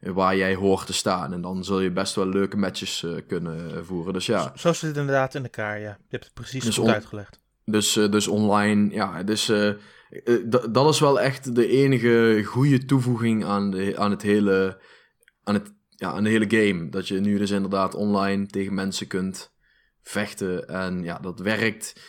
waar 0.00 0.36
jij 0.36 0.54
hoort 0.54 0.86
te 0.86 0.92
staan. 0.92 1.32
En 1.32 1.40
dan 1.40 1.64
zul 1.64 1.80
je 1.80 1.90
best 1.90 2.14
wel 2.14 2.26
leuke 2.26 2.56
matches 2.56 3.02
uh, 3.02 3.16
kunnen 3.26 3.86
voeren. 3.86 4.12
Dus 4.12 4.26
ja. 4.26 4.52
Zo 4.56 4.72
zit 4.72 4.88
het 4.88 4.96
inderdaad 4.96 5.34
in 5.34 5.42
elkaar, 5.42 5.80
ja. 5.80 5.90
Je 6.00 6.06
hebt 6.08 6.24
het 6.24 6.34
precies 6.34 6.64
dus 6.64 6.76
goed 6.76 6.88
uitgelegd. 6.88 7.40
Dus, 7.64 7.92
dus 7.92 8.28
online, 8.28 8.94
ja, 8.94 9.22
dus 9.22 9.48
uh, 9.48 9.72
dat 10.70 10.88
is 10.88 11.00
wel 11.00 11.20
echt 11.20 11.54
de 11.54 11.68
enige 11.68 12.42
goede 12.44 12.84
toevoeging 12.84 13.44
aan, 13.44 13.70
de, 13.70 13.98
aan 13.98 14.10
het 14.10 14.22
hele. 14.22 14.80
Aan, 15.42 15.54
het, 15.54 15.72
ja, 15.88 16.12
aan 16.12 16.24
de 16.24 16.30
hele 16.30 16.46
game. 16.48 16.88
Dat 16.88 17.08
je 17.08 17.20
nu 17.20 17.38
dus 17.38 17.50
inderdaad 17.50 17.94
online 17.94 18.46
tegen 18.46 18.74
mensen 18.74 19.06
kunt 19.06 19.52
vechten. 20.02 20.68
En 20.68 21.02
ja, 21.02 21.18
dat 21.18 21.40
werkt. 21.40 22.00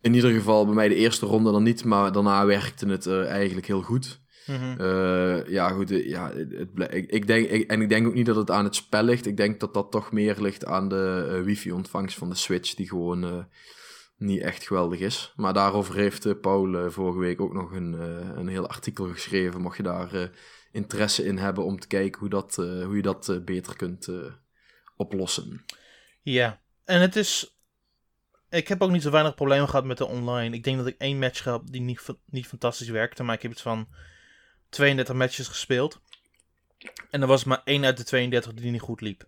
In 0.00 0.14
ieder 0.14 0.30
geval 0.30 0.64
bij 0.64 0.74
mij 0.74 0.88
de 0.88 0.94
eerste 0.94 1.26
ronde 1.26 1.52
dan 1.52 1.62
niet, 1.62 1.84
maar 1.84 2.12
daarna 2.12 2.46
werkte 2.46 2.86
het 2.86 3.06
eigenlijk 3.06 3.66
heel 3.66 3.82
goed. 3.82 4.20
Mm 4.46 4.56
-hmm. 4.56 4.80
uh, 4.80 5.48
ja, 5.48 5.68
goed. 5.68 5.88
Ja, 5.88 6.32
het, 6.32 6.68
ik, 6.90 7.10
ik, 7.10 7.26
denk, 7.26 7.48
ik, 7.48 7.70
en 7.70 7.82
ik 7.82 7.88
denk 7.88 8.06
ook 8.06 8.14
niet 8.14 8.26
dat 8.26 8.36
het 8.36 8.50
aan 8.50 8.64
het 8.64 8.74
spel 8.74 9.02
ligt. 9.02 9.26
Ik 9.26 9.36
denk 9.36 9.60
dat 9.60 9.74
dat 9.74 9.90
toch 9.90 10.12
meer 10.12 10.40
ligt 10.40 10.64
aan 10.64 10.88
de 10.88 11.40
wifi-ontvangst 11.44 12.18
van 12.18 12.28
de 12.30 12.36
Switch, 12.36 12.74
die 12.74 12.88
gewoon 12.88 13.48
niet 14.16 14.40
echt 14.40 14.66
geweldig 14.66 15.00
is. 15.00 15.32
Maar 15.36 15.52
daarover 15.52 15.94
heeft 15.94 16.40
Paul 16.40 16.90
vorige 16.90 17.18
week 17.18 17.40
ook 17.40 17.52
nog 17.52 17.72
een, 17.72 17.92
een 18.38 18.48
heel 18.48 18.68
artikel 18.68 19.08
geschreven. 19.08 19.60
Mocht 19.60 19.76
je 19.76 19.82
daar 19.82 20.30
interesse 20.72 21.24
in 21.24 21.38
hebben 21.38 21.64
om 21.64 21.80
te 21.80 21.86
kijken 21.86 22.20
hoe, 22.20 22.28
dat, 22.28 22.54
hoe 22.56 22.96
je 22.96 23.02
dat 23.02 23.40
beter 23.44 23.76
kunt 23.76 24.08
oplossen. 24.96 25.64
Ja, 26.22 26.60
en 26.84 27.00
het 27.00 27.16
is. 27.16 27.58
Ik 28.50 28.68
heb 28.68 28.82
ook 28.82 28.90
niet 28.90 29.02
zo 29.02 29.10
weinig 29.10 29.34
problemen 29.34 29.68
gehad 29.68 29.84
met 29.84 29.98
de 29.98 30.06
online. 30.06 30.56
Ik 30.56 30.64
denk 30.64 30.76
dat 30.76 30.86
ik 30.86 30.98
één 30.98 31.18
match 31.18 31.44
had 31.44 31.66
die 31.66 31.80
niet, 31.80 32.02
niet 32.26 32.46
fantastisch 32.46 32.88
werkte. 32.88 33.22
Maar 33.22 33.34
ik 33.34 33.42
heb 33.42 33.50
iets 33.50 33.62
van 33.62 33.88
32 34.68 35.14
matches 35.14 35.48
gespeeld. 35.48 36.00
En 37.10 37.20
er 37.20 37.26
was 37.26 37.44
maar 37.44 37.60
één 37.64 37.84
uit 37.84 37.96
de 37.96 38.04
32 38.04 38.54
die 38.54 38.70
niet 38.70 38.80
goed 38.80 39.00
liep. 39.00 39.26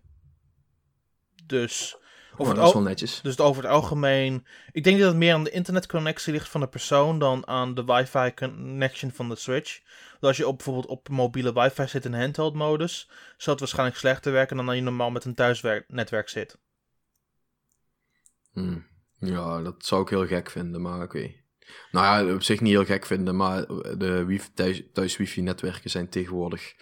Dus 1.45 1.97
over 2.37 2.53
oh, 2.53 2.59
dat 2.59 2.67
is 2.67 2.73
wel 2.73 2.81
netjes. 2.81 3.21
Dus 3.21 3.39
over 3.39 3.63
het 3.63 3.71
algemeen. 3.71 4.45
Ik 4.71 4.83
denk 4.83 4.99
dat 4.99 5.07
het 5.07 5.17
meer 5.17 5.33
aan 5.33 5.43
de 5.43 5.49
internetconnectie 5.49 6.33
ligt 6.33 6.49
van 6.49 6.61
de 6.61 6.67
persoon 6.67 7.19
dan 7.19 7.47
aan 7.47 7.73
de 7.73 7.83
wifi 7.83 8.33
connection 8.33 9.11
van 9.11 9.29
de 9.29 9.35
Switch. 9.35 9.81
Want 10.09 10.23
als 10.23 10.37
je 10.37 10.47
op, 10.47 10.55
bijvoorbeeld 10.55 10.87
op 10.87 11.09
mobiele 11.09 11.53
wifi 11.53 11.87
zit 11.87 12.05
in 12.05 12.13
handheld 12.13 12.53
modus, 12.53 13.09
zal 13.37 13.51
het 13.51 13.59
waarschijnlijk 13.59 13.97
slechter 13.97 14.31
werken 14.31 14.57
dan 14.57 14.67
als 14.67 14.75
je 14.75 14.81
normaal 14.81 15.11
met 15.11 15.25
een 15.25 15.35
thuisnetwerk 15.35 16.29
zit. 16.29 16.57
Hmm. 18.51 18.87
Ja, 19.19 19.61
dat 19.61 19.85
zou 19.85 20.01
ik 20.01 20.09
heel 20.09 20.27
gek 20.27 20.49
vinden, 20.49 20.81
maar 20.81 21.01
oké. 21.01 21.33
Nou 21.91 22.27
ja, 22.27 22.33
op 22.33 22.43
zich 22.43 22.61
niet 22.61 22.73
heel 22.73 22.85
gek 22.85 23.05
vinden, 23.05 23.35
maar 23.35 23.65
de 23.97 24.23
wifi, 24.25 24.49
thuis, 24.53 24.83
thuis 24.93 25.17
wifi 25.17 25.41
netwerken 25.41 25.89
zijn 25.89 26.09
tegenwoordig 26.09 26.75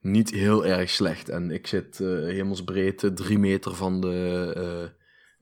niet 0.00 0.30
heel 0.30 0.66
erg 0.66 0.90
slecht. 0.90 1.28
En 1.28 1.50
ik 1.50 1.66
zit 1.66 1.98
uh, 1.98 2.08
hemelsbreed 2.24 3.10
drie 3.14 3.38
meter 3.38 3.74
van 3.74 4.00
de, 4.00 4.90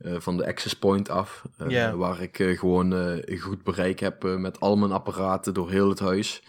uh, 0.00 0.12
uh, 0.12 0.20
van 0.20 0.36
de 0.36 0.46
access 0.46 0.74
point 0.74 1.08
af. 1.08 1.44
Yeah. 1.68 1.96
Waar 1.96 2.22
ik 2.22 2.36
gewoon 2.36 3.22
goed 3.40 3.62
bereik 3.62 4.00
heb 4.00 4.22
met 4.22 4.60
al 4.60 4.76
mijn 4.76 4.92
apparaten 4.92 5.54
door 5.54 5.70
heel 5.70 5.88
het 5.88 5.98
huis. 5.98 6.42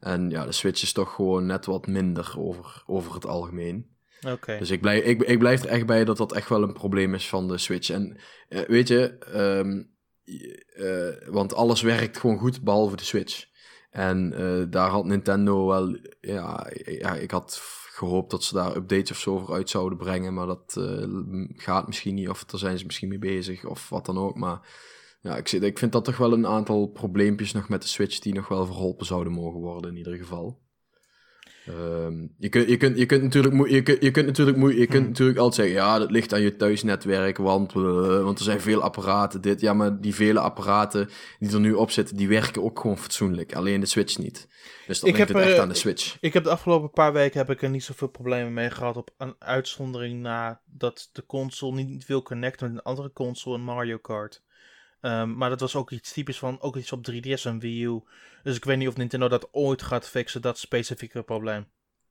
En 0.00 0.30
ja, 0.30 0.44
de 0.44 0.52
Switch 0.52 0.82
is 0.82 0.92
toch 0.92 1.14
gewoon 1.14 1.46
net 1.46 1.66
wat 1.66 1.86
minder 1.86 2.34
over, 2.36 2.82
over 2.86 3.14
het 3.14 3.26
algemeen. 3.26 3.96
Okay. 4.26 4.58
Dus 4.58 4.70
ik 4.70 4.80
blijf, 4.80 5.04
ik, 5.04 5.22
ik 5.22 5.38
blijf 5.38 5.62
er 5.62 5.68
echt 5.68 5.86
bij 5.86 6.04
dat 6.04 6.16
dat 6.16 6.32
echt 6.32 6.48
wel 6.48 6.62
een 6.62 6.72
probleem 6.72 7.14
is 7.14 7.28
van 7.28 7.48
de 7.48 7.58
Switch. 7.58 7.90
En 7.90 8.16
weet 8.48 8.88
je, 8.88 9.18
um, 9.34 9.90
want 11.30 11.54
alles 11.54 11.82
werkt 11.82 12.18
gewoon 12.18 12.38
goed 12.38 12.62
behalve 12.62 12.96
de 12.96 13.04
Switch. 13.04 13.46
En 13.90 14.34
uh, 14.40 14.64
daar 14.70 14.90
had 14.90 15.04
Nintendo 15.04 15.66
wel, 15.66 15.98
ja, 16.20 16.66
ja, 16.84 17.14
ik 17.14 17.30
had 17.30 17.60
gehoopt 17.90 18.30
dat 18.30 18.44
ze 18.44 18.54
daar 18.54 18.76
updates 18.76 19.10
of 19.10 19.18
zo 19.18 19.38
voor 19.38 19.54
uit 19.54 19.70
zouden 19.70 19.98
brengen, 19.98 20.34
maar 20.34 20.46
dat 20.46 20.80
gaat 21.56 21.86
misschien 21.86 22.14
niet, 22.14 22.28
of 22.28 22.44
daar 22.44 22.60
zijn 22.60 22.78
ze 22.78 22.86
misschien 22.86 23.08
mee 23.08 23.18
bezig, 23.18 23.64
of 23.64 23.88
wat 23.88 24.06
dan 24.06 24.18
ook. 24.18 24.36
Maar 24.36 24.68
ja, 25.20 25.36
ik, 25.36 25.52
ik 25.52 25.78
vind 25.78 25.92
dat 25.92 26.04
toch 26.04 26.16
wel 26.16 26.32
een 26.32 26.46
aantal 26.46 26.86
probleempjes 26.86 27.52
nog 27.52 27.68
met 27.68 27.82
de 27.82 27.88
Switch 27.88 28.18
die 28.18 28.34
nog 28.34 28.48
wel 28.48 28.66
verholpen 28.66 29.06
zouden 29.06 29.32
mogen 29.32 29.60
worden 29.60 29.90
in 29.90 29.96
ieder 29.96 30.16
geval. 30.16 30.60
Um, 31.70 32.34
je, 32.38 32.48
kunt, 32.48 32.68
je, 32.68 32.76
kunt, 32.76 32.98
je 32.98 33.06
kunt 33.06 33.22
natuurlijk, 33.22 33.68
je 33.70 33.82
kunt, 33.82 34.02
je 34.02 34.10
kunt 34.10 34.26
natuurlijk, 34.26 34.58
je 34.58 34.86
kunt 34.86 34.92
hmm. 34.92 35.06
natuurlijk 35.06 35.38
altijd 35.38 35.68
zeggen, 35.68 35.74
ja, 35.84 35.98
dat 35.98 36.10
ligt 36.10 36.32
aan 36.32 36.40
je 36.40 36.56
thuisnetwerk, 36.56 37.36
want, 37.36 37.74
uh, 37.74 38.22
want 38.22 38.38
er 38.38 38.44
zijn 38.44 38.60
veel 38.60 38.82
apparaten, 38.82 39.40
dit. 39.40 39.60
Ja, 39.60 39.72
maar 39.72 40.00
die 40.00 40.14
vele 40.14 40.40
apparaten 40.40 41.08
die 41.38 41.52
er 41.52 41.60
nu 41.60 41.72
op 41.72 41.90
zitten, 41.90 42.16
die 42.16 42.28
werken 42.28 42.62
ook 42.62 42.80
gewoon 42.80 42.98
fatsoenlijk. 42.98 43.54
Alleen 43.54 43.80
de 43.80 43.86
Switch 43.86 44.18
niet. 44.18 44.48
Dus 44.86 45.00
dat 45.00 45.10
ligt 45.10 45.28
het 45.28 45.36
echt 45.36 45.58
aan 45.58 45.68
de 45.68 45.74
Switch. 45.74 46.16
Ik 46.20 46.32
heb 46.32 46.44
de 46.44 46.50
afgelopen 46.50 46.90
paar 46.90 47.12
weken 47.12 47.38
heb 47.38 47.50
ik 47.50 47.62
er 47.62 47.70
niet 47.70 47.84
zoveel 47.84 48.08
problemen 48.08 48.52
mee 48.52 48.70
gehad 48.70 48.96
op 48.96 49.14
een 49.18 49.34
uitzondering 49.38 50.20
na 50.20 50.60
dat 50.64 51.08
de 51.12 51.26
console 51.26 51.82
niet 51.82 52.06
wil 52.06 52.22
connecten 52.22 52.66
met 52.66 52.76
een 52.76 52.84
andere 52.84 53.12
console 53.12 53.56
in 53.56 53.64
Mario 53.64 53.98
Kart. 53.98 54.42
Um, 55.00 55.36
maar 55.36 55.48
dat 55.50 55.60
was 55.60 55.76
ook 55.76 55.90
iets 55.90 56.12
typisch 56.12 56.38
van, 56.38 56.60
ook 56.60 56.76
iets 56.76 56.92
op 56.92 57.10
3DS 57.10 57.42
en 57.42 57.58
Wii 57.58 57.84
U. 57.84 58.00
Dus 58.48 58.56
ik 58.56 58.64
weet 58.64 58.78
niet 58.78 58.88
of 58.88 58.96
Nintendo 58.96 59.28
dat 59.28 59.48
ooit 59.50 59.82
gaat 59.82 60.08
fixen, 60.08 60.42
dat 60.42 60.58
specifieke 60.58 61.22
probleem. 61.22 61.66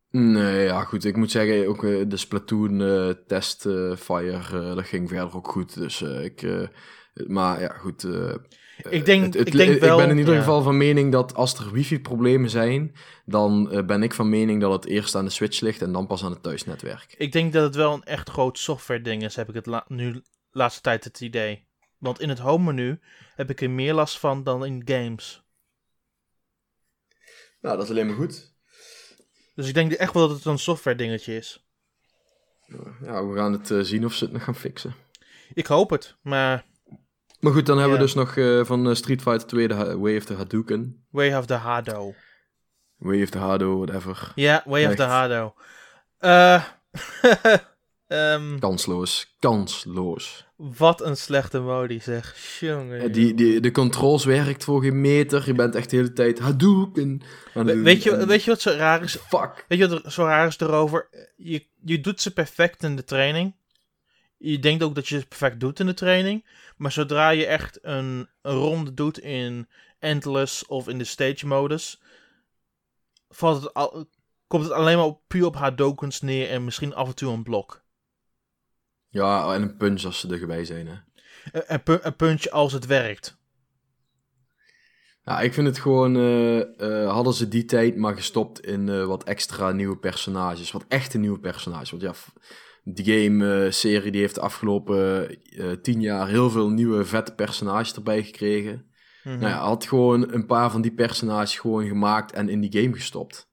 Nee, 0.10 0.64
ja 0.64 0.84
goed. 0.84 1.06
Ik 1.06 1.16
moet 1.16 1.32
zeggen, 1.32 1.68
ook 1.68 1.84
uh, 1.84 2.04
de 2.08 2.18
Splatoon 2.18 2.80
uh, 2.80 3.10
test 3.28 3.66
uh, 3.66 3.96
Fire, 3.96 4.76
dat 4.76 4.86
ging 4.86 5.10
verder 5.10 5.36
ook 5.36 5.48
goed. 5.48 5.74
Dus 5.74 6.02
ik... 6.02 6.48
maar 7.28 7.62
ja, 7.62 7.68
goed... 7.68 8.04
ik 8.90 9.06
denk, 9.06 9.26
het, 9.26 9.34
het, 9.34 9.48
ik, 9.48 9.54
denk 9.54 9.80
wel, 9.80 10.00
ik 10.00 10.06
ben 10.06 10.14
in 10.14 10.18
ieder 10.18 10.34
ja. 10.34 10.40
geval 10.40 10.62
van 10.62 10.78
mening 10.78 11.12
dat 11.12 11.36
als 11.36 11.60
er 11.60 11.72
wifi-problemen 11.72 12.50
zijn, 12.50 12.96
dan 13.26 13.84
ben 13.86 14.04
ik 14.04 14.14
van 14.14 14.30
mening 14.30 14.62
dat 14.62 14.72
het 14.72 14.86
eerst 14.86 15.16
aan 15.16 15.26
de 15.26 15.32
Switch 15.32 15.60
ligt 15.60 15.82
en 15.82 15.92
dan 15.92 16.08
pas 16.08 16.24
aan 16.24 16.32
het 16.32 16.44
thuisnetwerk. 16.44 17.16
Ik 17.18 17.32
denk 17.32 17.54
dat 17.54 17.64
het 17.64 17.76
wel 17.76 17.94
een 17.94 18.04
echt 18.04 18.30
groot 18.30 18.60
software 18.60 19.02
ding 19.02 19.24
is, 19.24 19.36
heb 19.36 19.50
ik 19.50 19.56
het 19.56 19.66
la 19.66 19.86
nu 19.88 20.22
laatste 20.52 20.82
tijd 20.82 21.04
het 21.04 21.22
idee. 21.22 21.68
Want 21.98 22.22
in 22.22 22.30
het 22.30 22.40
home 22.40 22.74
menu 22.74 23.00
heb 23.36 23.50
ik 23.50 23.62
er 23.62 23.70
meer 23.70 23.94
last 23.94 24.20
van 24.20 24.44
dan 24.44 24.66
in 24.66 24.82
games. 24.86 25.46
Nou, 27.68 27.80
dat 27.80 27.86
is 27.88 27.92
alleen 27.92 28.08
maar 28.08 28.16
goed. 28.16 28.54
Dus 29.56 29.68
ik 29.68 29.74
denk 29.74 29.92
echt 29.92 30.14
wel 30.14 30.28
dat 30.28 30.38
het 30.38 30.46
een 30.46 30.58
software 30.60 30.98
dingetje 30.98 31.36
is. 31.36 31.66
Ja, 33.02 33.26
we 33.28 33.36
gaan 33.36 33.52
het 33.54 33.72
eh, 33.72 33.80
zien 33.80 34.06
of 34.06 34.14
ze 34.14 34.24
het 34.24 34.34
nog 34.34 34.44
gaan 34.44 34.56
fixen. 34.56 34.96
Ik 35.54 35.66
hoop 35.68 35.90
het, 35.90 36.16
maar 36.22 36.66
Maar 37.40 37.52
goed, 37.54 37.66
dan 37.66 37.78
hebben 37.78 37.98
we 37.98 38.04
dus 38.04 38.14
nog 38.14 38.36
eh, 38.38 38.66
van 38.66 38.90
eh, 38.90 38.96
Street 38.96 39.22
Fighter 39.22 39.48
2 39.48 39.68
de 39.68 39.74
Ha- 39.74 39.98
Way 39.98 40.18
of 40.18 40.26
the 40.26 40.34
Hadouken. 40.34 41.06
Way 41.10 41.34
of 41.38 41.46
the 41.46 41.54
Hado. 41.54 42.14
Way 42.98 43.24
of 43.24 43.30
the 43.30 43.38
Hado, 43.38 43.78
whatever. 43.78 44.32
Ja, 44.36 44.64
Way 44.66 44.86
of 44.86 44.96
the. 44.96 45.04
Hado. 45.04 45.54
Eh 46.18 46.64
ehm, 48.08 48.60
Kansloos. 48.60 49.36
Kansloos. 49.40 50.46
wat 50.56 51.02
een 51.02 51.18
slechte 51.18 51.60
modi 51.60 52.00
zeg. 52.00 52.58
Jongen. 52.60 53.00
Eh, 53.02 53.14
die, 53.14 53.34
die, 53.34 53.60
de 53.60 53.72
controls 53.72 54.26
werkt 54.26 54.64
voor 54.64 54.82
geen 54.82 55.02
meter. 55.02 55.44
Je 55.46 55.54
bent 55.54 55.76
echt 55.76 55.90
de 55.90 55.96
hele 55.96 56.14
tijd 56.14 56.40
het 56.40 56.48
We- 56.48 56.56
doen. 56.58 57.22
weet, 57.84 58.04
je, 58.04 58.12
En- 58.16 58.28
weet 58.28 58.44
je 58.44 58.50
wat 58.52 58.62
zo 58.62 58.70
raar 58.72 59.04
is? 59.04 59.16
Fuck. 59.16 59.66
Weet 59.68 59.80
je 59.80 59.88
wat 59.88 60.06
er 60.06 60.12
zo 60.12 60.24
raar 60.24 60.48
is 60.48 60.60
erover? 60.60 61.10
Je, 61.36 61.66
je 61.84 62.02
doet 62.02 62.22
ze 62.22 62.34
perfect 62.34 62.84
in 62.84 62.96
de 62.96 63.04
training. 63.04 63.56
Je 64.38 64.60
denkt 64.60 64.84
ook 64.84 64.96
dat 64.96 65.08
je 65.08 65.20
ze 65.20 65.26
perfect 65.28 65.60
doet 65.60 65.80
in 65.80 65.86
de 65.86 65.94
training. 65.94 66.46
Maar 66.78 66.92
zodra 66.92 67.30
je 67.30 67.46
echt 67.46 67.80
een, 67.82 68.30
een 68.42 68.56
ronde 68.56 68.94
doet 68.94 69.20
in 69.20 69.68
Endless 70.00 70.66
of 70.66 70.88
in 70.88 70.98
de 70.98 71.04
stage 71.04 71.48
modus, 71.48 72.02
valt 73.30 73.64
het 73.64 73.74
al, 73.74 74.06
komt 74.48 74.64
het 74.64 74.72
alleen 74.72 74.98
maar 74.98 75.06
op, 75.06 75.22
puur 75.28 75.46
op 75.46 75.56
Hadokens 75.56 76.22
neer 76.22 76.50
en 76.50 76.64
misschien 76.64 76.94
af 76.96 77.08
en 77.08 77.16
toe 77.16 77.34
een 77.34 77.44
blok. 77.44 77.84
Ja, 79.10 79.54
en 79.54 79.62
een 79.62 79.78
punch 79.78 80.04
als 80.04 80.20
ze 80.20 80.28
erbij 80.28 80.66
zijn, 80.66 80.88
hè. 80.88 80.96
Een, 81.52 81.64
een, 81.68 81.84
pu- 81.84 82.00
een 82.02 82.16
puntje 82.16 82.52
als 82.52 82.74
het 82.74 82.86
werkt. 82.86 83.38
Ja, 85.24 85.40
ik 85.40 85.54
vind 85.54 85.68
het 85.68 85.80
gewoon... 85.80 86.16
eh, 86.16 86.60
eh, 86.80 87.12
hadden 87.12 87.34
ze 87.34 87.48
die 87.48 87.66
tijd 87.66 87.96
maar 87.96 88.16
gestopt 88.16 88.60
in 88.66 88.90
eh, 88.90 89.06
wat 89.06 89.24
extra 89.24 89.72
nieuwe 89.72 89.98
personages. 89.98 90.72
Wat 90.72 90.86
echte 90.88 91.18
nieuwe 91.18 91.40
personages. 91.40 91.90
Want 91.90 92.02
ja, 92.02 92.14
die 92.84 93.06
game-serie 93.06 94.12
die 94.12 94.22
heeft 94.22 94.36
de 94.36 94.42
afgelopen 94.42 95.38
tien 95.82 96.02
jaar 96.02 96.28
heel 96.28 96.50
veel 96.50 96.70
nieuwe 96.70 97.06
vette 97.06 97.34
personages 97.34 97.94
erbij 97.94 98.24
gekregen. 98.24 98.92
Mhm. 99.24 99.40
Nou 99.40 99.50
ja, 99.50 99.60
had 99.60 99.86
gewoon 99.86 100.34
een 100.34 100.46
paar 100.46 100.72
van 100.72 100.82
die 100.82 100.94
personages 100.94 101.60
gewoon 101.60 101.88
gemaakt 101.88 102.32
en 102.32 102.50
in 102.50 102.62
die 102.62 102.82
game 102.82 102.94
gestopt. 102.94 103.50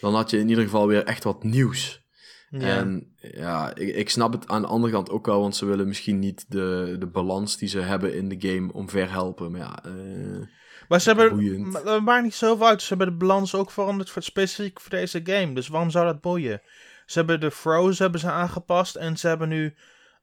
Dan 0.00 0.14
had 0.14 0.30
je 0.30 0.38
in 0.38 0.48
ieder 0.48 0.64
geval 0.64 0.86
weer 0.86 1.04
echt 1.04 1.24
wat 1.24 1.42
nieuws. 1.42 2.02
Ja. 2.50 2.58
En 2.60 3.09
ja, 3.20 3.74
ik, 3.74 3.94
ik 3.94 4.10
snap 4.10 4.32
het 4.32 4.48
aan 4.48 4.62
de 4.62 4.68
andere 4.68 4.92
kant 4.92 5.10
ook 5.10 5.26
wel, 5.26 5.40
want 5.40 5.56
ze 5.56 5.66
willen 5.66 5.88
misschien 5.88 6.18
niet 6.18 6.44
de, 6.48 6.96
de 6.98 7.06
balans 7.06 7.56
die 7.56 7.68
ze 7.68 7.78
hebben 7.80 8.14
in 8.14 8.28
de 8.28 8.48
game 8.48 8.72
omverhelpen. 8.72 9.50
Maar 9.50 9.60
ja, 9.60 9.84
eh, 9.84 10.46
Maar 10.88 11.00
ze 11.00 11.08
hebben, 11.08 11.68
maar 11.70 11.84
dat 11.84 12.02
maakt 12.02 12.22
niet 12.22 12.34
zoveel 12.34 12.66
uit. 12.66 12.82
Ze 12.82 12.88
hebben 12.88 13.06
de 13.06 13.24
balans 13.26 13.54
ook 13.54 13.70
veranderd 13.70 14.10
voor, 14.10 14.22
specifiek 14.22 14.80
voor 14.80 14.90
deze 14.90 15.20
game. 15.24 15.52
Dus 15.52 15.68
waarom 15.68 15.90
zou 15.90 16.06
dat 16.06 16.20
boeien? 16.20 16.62
Ze 17.06 17.18
hebben 17.18 17.40
de 17.40 17.50
froze 17.50 18.02
hebben 18.02 18.20
ze 18.20 18.30
aangepast. 18.30 18.96
En 18.96 19.16
ze 19.16 19.28
hebben 19.28 19.48
nu 19.48 19.74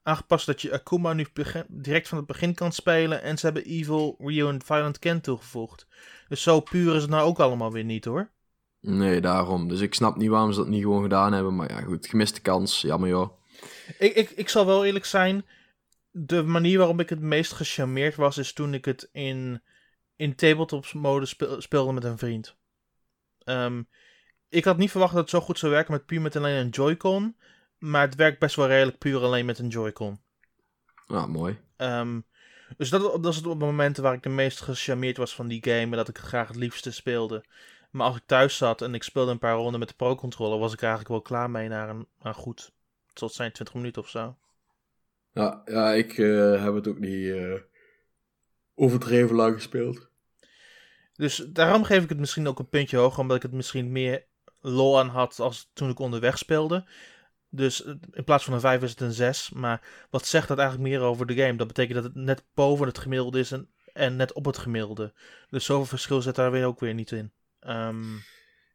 aangepast 0.04 0.46
dat 0.46 0.62
je 0.62 0.72
Akuma 0.72 1.14
nu 1.14 1.28
direct 1.68 2.08
van 2.08 2.18
het 2.18 2.28
begin 2.28 2.54
kan 2.54 2.72
spelen. 2.72 3.22
En 3.22 3.38
ze 3.38 3.46
hebben 3.46 3.64
Evil, 3.66 4.16
Ryu 4.20 4.48
en 4.48 4.62
Violent 4.66 5.00
Ken 5.00 5.22
toegevoegd. 5.22 5.88
Dus 6.28 6.42
zo 6.42 6.60
puur 6.60 6.96
is 6.96 7.02
het 7.02 7.12
nou 7.12 7.28
ook 7.28 7.40
allemaal 7.40 7.72
weer 7.72 7.84
niet 7.84 8.06
hoor. 8.06 8.32
Nee, 8.88 9.22
daarom. 9.22 9.68
Dus 9.68 9.80
ik 9.80 9.94
snap 9.94 10.16
niet 10.16 10.30
waarom 10.30 10.52
ze 10.52 10.60
dat 10.60 10.68
niet 10.68 10.82
gewoon 10.82 11.02
gedaan 11.02 11.34
hebben. 11.34 11.56
Maar 11.56 11.72
ja, 11.72 11.82
goed, 11.82 12.08
gemiste 12.08 12.42
kans. 12.42 12.82
Jammer 12.82 13.10
joh. 13.10 13.30
Ik, 13.98 14.16
ik, 14.16 14.30
ik 14.30 14.50
zal 14.50 14.66
wel 14.66 14.86
eerlijk 14.86 15.06
zijn. 15.06 15.46
De 16.12 16.44
manier 16.44 16.78
waarop 16.78 17.00
ik 17.00 17.10
het 17.10 17.20
meest 17.20 17.54
gecharmeerd 17.54 18.16
was, 18.16 18.38
is 18.38 18.54
toen 18.54 18.74
ik 18.74 18.86
het 18.86 19.10
in, 19.12 19.62
in 20.16 20.36
tabletop 20.36 20.94
mode 20.94 21.26
speel- 21.26 21.62
speelde 21.62 21.94
met 21.94 22.04
een 22.04 22.18
vriend. 22.18 22.56
Ehm, 23.44 23.82
ik 24.50 24.64
had 24.64 24.78
niet 24.78 24.92
verwacht 24.92 25.14
dat 25.14 25.22
het 25.22 25.30
zo 25.30 25.42
goed 25.42 25.60
zou 25.60 25.72
werken 25.72 25.94
met 25.94 26.06
puur 26.06 26.22
met 26.22 26.36
alleen 26.36 26.56
een 26.56 26.70
Joy-Con. 26.70 27.36
Maar 27.78 28.02
het 28.02 28.16
werkt 28.16 28.40
best 28.40 28.56
wel 28.56 28.68
redelijk 28.68 28.98
puur 28.98 29.22
alleen 29.22 29.46
met 29.46 29.60
een 29.60 29.68
Joy-Con. 29.68 30.20
Nou, 31.08 31.30
mooi. 31.30 31.58
Ehm, 31.76 32.20
dus 32.78 32.90
dat, 32.90 33.02
dat 33.02 33.32
is 33.32 33.36
het 33.36 33.46
op 33.48 33.60
de 33.60 33.66
momenten 33.66 34.04
waar 34.04 34.14
ik 34.14 34.24
de 34.24 34.30
meest 34.30 34.62
gecharmeerd 34.62 35.18
was 35.18 35.36
van 35.36 35.48
die 35.48 35.64
game. 35.64 35.78
En 35.78 35.92
dat 35.92 36.10
ik 36.10 36.18
het 36.18 36.26
graag 36.26 36.48
het 36.48 36.58
liefste 36.58 36.92
speelde. 36.92 37.46
Maar 37.90 38.08
als 38.08 38.16
ik 38.16 38.24
thuis 38.26 38.58
zat 38.58 38.82
en 38.82 38.94
ik 38.94 39.04
speelde 39.04 39.32
een 39.32 39.40
paar 39.40 39.56
ronden 39.56 39.80
met 39.80 39.90
de 39.90 39.96
Pro-controller, 39.96 40.60
was 40.60 40.74
ik 40.74 40.82
eigenlijk 40.82 41.12
wel 41.12 41.22
klaar 41.22 41.50
mee 41.50 41.68
naar 41.68 41.90
een, 41.90 42.34
goed. 42.34 42.72
Tot 43.14 43.34
zijn 43.34 43.52
20 43.52 43.76
minuten 43.76 44.02
of 44.02 44.10
zo. 44.10 44.38
Ja, 45.32 45.62
ja 45.66 45.94
ik 45.94 46.18
eh, 46.18 46.64
heb 46.64 46.74
het 46.74 46.88
ook 46.88 47.00
niet 47.00 47.30
eh, 47.30 47.54
overdreven 48.76 49.36
lang 49.36 49.56
gespeeld. 49.56 50.10
Dus 51.14 51.36
daarom 51.36 51.84
geef 51.84 52.04
ik 52.04 52.10
het 52.10 52.20
misschien 52.20 52.48
ook 52.48 52.60
een 52.60 52.70
puntje 52.70 52.98
hoger, 52.98 53.20
omdat 53.20 53.38
ik 53.38 53.44
het 53.44 53.52
misschien 53.52 53.92
meer 53.92 54.26
lol 54.62 55.00
aan 55.00 55.10
had 55.10 55.40
als 55.40 55.70
toen 55.74 55.90
ik 55.90 56.00
onderweg 56.00 56.38
speelde. 56.38 56.86
Dus 57.50 57.84
eh, 57.84 57.94
in 58.12 58.24
plaats 58.24 58.44
van 58.44 58.54
een 58.54 58.60
5 58.60 58.84
is 58.84 58.90
het 58.90 59.02
een 59.02 59.14
6. 59.14 59.50
Maar 59.50 60.08
wat 60.10 60.26
zegt 60.26 60.48
dat 60.48 60.58
eigenlijk 60.58 60.90
meer 60.90 61.02
over 61.02 61.26
de 61.26 61.36
game? 61.36 61.56
Dat 61.56 61.68
betekent 61.68 61.96
dat 61.96 62.04
het 62.04 62.16
net 62.16 62.44
boven 62.54 62.88
het 62.88 62.98
gemiddelde 62.98 63.40
is 63.40 63.52
en, 63.52 63.70
en 63.94 64.16
net 64.16 64.34
op 64.34 64.46
het 64.46 64.58
gemiddelde. 64.58 65.14
Dus 65.50 65.66
zoveel 65.66 65.86
verschil 65.86 66.22
zit 66.22 66.36
daar 66.36 66.52
weer 66.52 66.66
ook 66.66 66.80
weer 66.80 66.94
niet 66.94 67.12
in. 67.12 67.32
Ehm, 67.60 68.04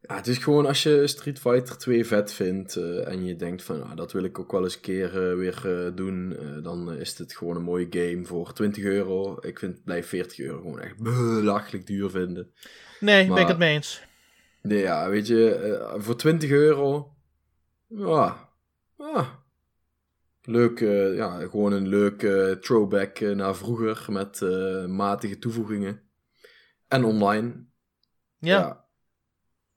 Ja, 0.08 0.14
het 0.16 0.26
is 0.26 0.38
gewoon 0.38 0.66
als 0.66 0.82
je 0.82 1.06
Street 1.06 1.38
Fighter 1.38 1.78
2 1.78 2.04
vet 2.06 2.32
vindt 2.32 2.76
eh, 2.76 3.08
en 3.08 3.24
je 3.24 3.36
denkt 3.36 3.62
van 3.62 3.78
nou, 3.78 3.94
dat 3.94 4.12
wil 4.12 4.24
ik 4.24 4.38
ook 4.38 4.52
wel 4.52 4.62
eens 4.62 4.74
een 4.74 4.80
keer 4.80 5.30
eh, 5.30 5.36
weer 5.36 5.86
eh, 5.86 5.94
doen, 5.94 6.36
dan 6.62 6.92
is 6.92 7.18
het 7.18 7.36
gewoon 7.36 7.56
een 7.56 7.62
mooie 7.62 7.86
game 7.90 8.24
voor 8.24 8.52
20 8.52 8.84
euro. 8.84 9.36
Ik 9.40 9.58
vind 9.58 9.84
blijf 9.84 10.06
40 10.08 10.38
euro 10.38 10.60
gewoon 10.60 10.80
echt 10.80 10.96
belachelijk 11.02 11.86
duur 11.86 12.10
vinden. 12.10 12.52
nee, 13.00 13.20
ben 13.24 13.32
Maar- 13.32 13.40
ik 13.40 13.48
het 13.48 13.58
mee 13.58 13.74
eens. 13.74 14.02
Nee, 14.62 14.78
ja, 14.80 15.08
weet 15.08 15.26
je, 15.26 15.94
voor 15.98 16.16
20 16.16 16.50
euro, 16.50 17.14
ja. 17.88 18.50
Leuk, 20.44 20.78
ja, 21.16 21.38
gewoon 21.40 21.72
een 21.72 21.88
leuk 21.88 22.18
throwback 22.60 23.20
naar 23.20 23.56
vroeger 23.56 24.12
met 24.12 24.40
matige 24.88 25.38
toevoegingen. 25.38 26.00
En 26.88 27.04
online, 27.04 27.66
Ja, 28.42 28.58
ja. 28.58 28.84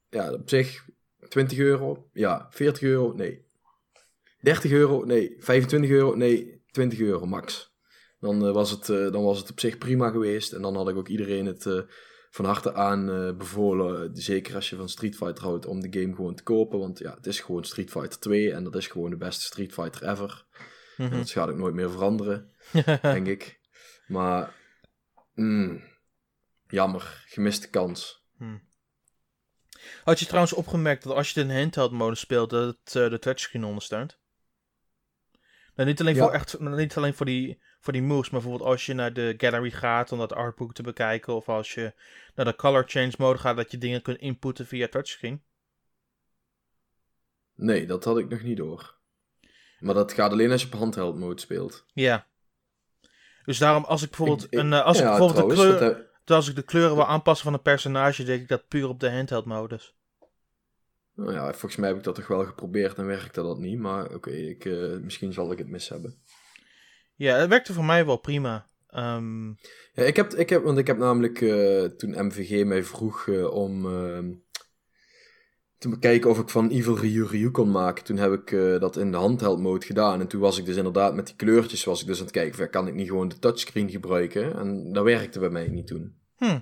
Ja, 0.09 0.31
op 0.33 0.49
zich 0.49 0.85
20 1.29 1.57
euro. 1.57 2.09
Ja, 2.13 2.47
40 2.49 2.81
euro. 2.81 3.13
Nee. 3.13 3.45
30 4.39 4.71
euro. 4.71 5.03
Nee. 5.05 5.35
25 5.39 5.89
euro. 5.89 6.15
Nee. 6.15 6.63
20 6.71 6.99
euro 6.99 7.25
max. 7.25 7.73
Dan, 8.19 8.45
eh, 8.45 8.51
was 8.53 8.71
het, 8.71 8.89
eh, 8.89 9.11
dan 9.11 9.23
was 9.23 9.37
het 9.39 9.51
op 9.51 9.59
zich 9.59 9.77
prima 9.77 10.09
geweest. 10.09 10.53
En 10.53 10.61
dan 10.61 10.75
had 10.75 10.89
ik 10.89 10.95
ook 10.95 11.07
iedereen 11.07 11.45
het 11.45 11.65
eh, 11.65 11.79
van 12.29 12.45
harte 12.45 12.73
aan 12.73 13.37
bevolen. 13.37 14.15
zeker 14.15 14.55
als 14.55 14.69
je 14.69 14.75
van 14.75 14.89
Street 14.89 15.15
Fighter 15.15 15.43
houdt, 15.43 15.65
om 15.65 15.81
de 15.81 15.99
game 15.99 16.15
gewoon 16.15 16.35
te 16.35 16.43
kopen. 16.43 16.79
Want 16.79 16.99
ja, 16.99 17.13
het 17.15 17.25
is 17.27 17.39
gewoon 17.39 17.63
Street 17.63 17.91
Fighter 17.91 18.19
2. 18.19 18.51
En 18.53 18.63
dat 18.63 18.75
is 18.75 18.87
gewoon 18.87 19.09
de 19.09 19.17
beste 19.17 19.43
Street 19.43 19.73
Fighter 19.73 20.09
ever. 20.09 20.45
En 20.97 21.05
Mhm. 21.05 21.15
dat 21.17 21.29
gaat 21.29 21.49
ook 21.49 21.57
nooit 21.57 21.73
meer 21.73 21.91
veranderen, 21.91 22.51
denk 23.01 23.27
ik. 23.27 23.59
Maar, 24.07 24.55
mm, 25.33 25.83
jammer. 26.67 27.23
Gemiste 27.27 27.69
kans. 27.69 28.24
Had 30.03 30.19
je 30.19 30.25
trouwens 30.25 30.53
opgemerkt 30.53 31.03
dat 31.03 31.15
als 31.15 31.31
je 31.31 31.39
het 31.39 31.49
in 31.49 31.55
handheld 31.57 31.91
mode 31.91 32.15
speelt, 32.15 32.49
dat 32.49 32.77
het 32.83 32.95
eh, 32.95 33.09
de 33.09 33.19
touchscreen 33.19 33.63
ondersteunt? 33.63 34.19
Nou, 35.75 35.89
niet 35.89 35.99
alleen, 35.99 36.15
Ja. 36.15 36.23
voor, 36.23 36.31
echt, 36.33 36.59
niet 36.59 36.97
alleen 36.97 37.13
voor, 37.13 37.25
die, 37.25 37.61
voor 37.79 37.93
die 37.93 38.01
moves, 38.01 38.29
maar 38.29 38.41
bijvoorbeeld 38.41 38.69
als 38.69 38.85
je 38.85 38.93
naar 38.93 39.13
de 39.13 39.33
gallery 39.37 39.71
gaat 39.71 40.11
om 40.11 40.17
dat 40.19 40.33
artbook 40.33 40.73
te 40.73 40.83
bekijken, 40.83 41.33
of 41.35 41.49
als 41.49 41.73
je 41.73 41.93
naar 42.35 42.45
de 42.45 42.55
color 42.55 42.83
change 42.87 43.13
mode 43.17 43.39
gaat, 43.39 43.55
dat 43.55 43.71
je 43.71 43.77
dingen 43.77 44.01
kunt 44.01 44.17
inputten 44.19 44.65
via 44.67 44.87
touchscreen. 44.87 45.43
Nee, 47.55 47.85
dat 47.85 48.03
had 48.03 48.17
ik 48.17 48.29
nog 48.29 48.41
niet 48.41 48.57
door. 48.57 48.95
Maar 49.79 49.93
dat 49.93 50.13
gaat 50.13 50.31
alleen 50.31 50.51
als 50.51 50.61
je 50.61 50.67
op 50.67 50.73
handheld 50.73 51.15
mode 51.17 51.41
speelt. 51.41 51.85
Ja. 51.93 52.27
Dus 53.45 53.57
daarom, 53.57 53.83
als 53.83 54.01
ik 54.01 54.07
bijvoorbeeld, 54.09 54.43
Ik- 54.43 54.51
ik- 54.51 54.59
een, 54.59 54.73
eh, 54.73 54.83
als 54.85 54.97
ik 54.97 55.03
bijvoorbeeld 55.03 55.47
de 55.47 55.53
trouwens, 55.53 55.77
kleur, 55.77 56.04
heb- 56.25 56.35
als 56.37 56.49
ik 56.49 56.55
de 56.55 56.61
kleuren 56.63 56.95
wil 56.95 57.05
aanpassen 57.05 57.45
van 57.45 57.53
een 57.53 57.61
personage, 57.61 58.23
denk 58.23 58.41
ik 58.41 58.47
dat 58.47 58.67
puur 58.67 58.87
op 58.87 58.99
de 58.99 59.11
handheld 59.11 59.45
modus. 59.45 59.95
nou 61.15 61.33
ja, 61.33 61.51
volgens 61.51 61.75
mij 61.75 61.89
heb 61.89 61.97
ik 61.97 62.03
dat 62.03 62.15
toch 62.15 62.27
wel 62.27 62.45
geprobeerd 62.45 62.97
en 62.97 63.05
werkte 63.05 63.41
dat 63.41 63.57
niet. 63.59 63.79
Maar 63.79 64.13
oké, 64.13 64.29
ik, 64.31 64.65
eh, 64.65 64.97
misschien 64.97 65.33
zal 65.33 65.51
ik 65.51 65.57
het 65.57 65.67
mis 65.67 65.89
hebben. 65.89 66.15
Ja, 67.15 67.35
het 67.35 67.49
werkte 67.49 67.73
voor 67.73 67.85
mij 67.85 68.05
wel 68.05 68.17
prima. 68.17 68.67
Ehm, 68.89 69.47
Ja, 69.93 70.03
ik 70.03 70.15
heb, 70.15 70.33
ik 70.33 70.49
heb, 70.49 70.63
want 70.63 70.77
ik 70.77 70.87
heb 70.87 70.97
namelijk 70.97 71.41
eh, 71.41 71.83
toen 71.83 72.25
MVG 72.25 72.65
mij 72.65 72.83
vroeg 72.83 73.27
eh, 73.27 73.51
om 73.53 73.85
te 75.85 75.99
bekijken 75.99 76.29
of 76.29 76.39
ik 76.39 76.49
van 76.49 76.69
Evil 76.69 76.97
Ryu 76.97 77.25
Ryu 77.25 77.51
kon 77.51 77.71
maken. 77.71 78.03
Toen 78.03 78.17
heb 78.17 78.31
ik 78.33 78.51
eh, 78.51 78.79
dat 78.79 78.97
in 78.97 79.11
de 79.11 79.17
handheld 79.17 79.59
mode 79.59 79.85
gedaan. 79.85 80.19
En 80.19 80.27
toen 80.27 80.41
was 80.41 80.57
ik 80.57 80.65
dus 80.65 80.75
inderdaad 80.75 81.15
met 81.15 81.25
die 81.25 81.35
kleurtjes 81.35 81.83
was 81.83 82.01
ik 82.01 82.07
dus 82.07 82.17
aan 82.17 82.23
het 82.23 82.33
kijken. 82.33 82.55
Van, 82.55 82.69
kan 82.69 82.87
ik 82.87 82.93
niet 82.93 83.07
gewoon 83.07 83.27
de 83.27 83.39
touchscreen 83.39 83.89
gebruiken? 83.89 84.55
En 84.55 84.93
dat 84.93 85.03
werkte 85.03 85.39
bij 85.39 85.49
mij 85.49 85.67
niet 85.67 85.87
toen. 85.87 86.17
hm. 86.35 86.59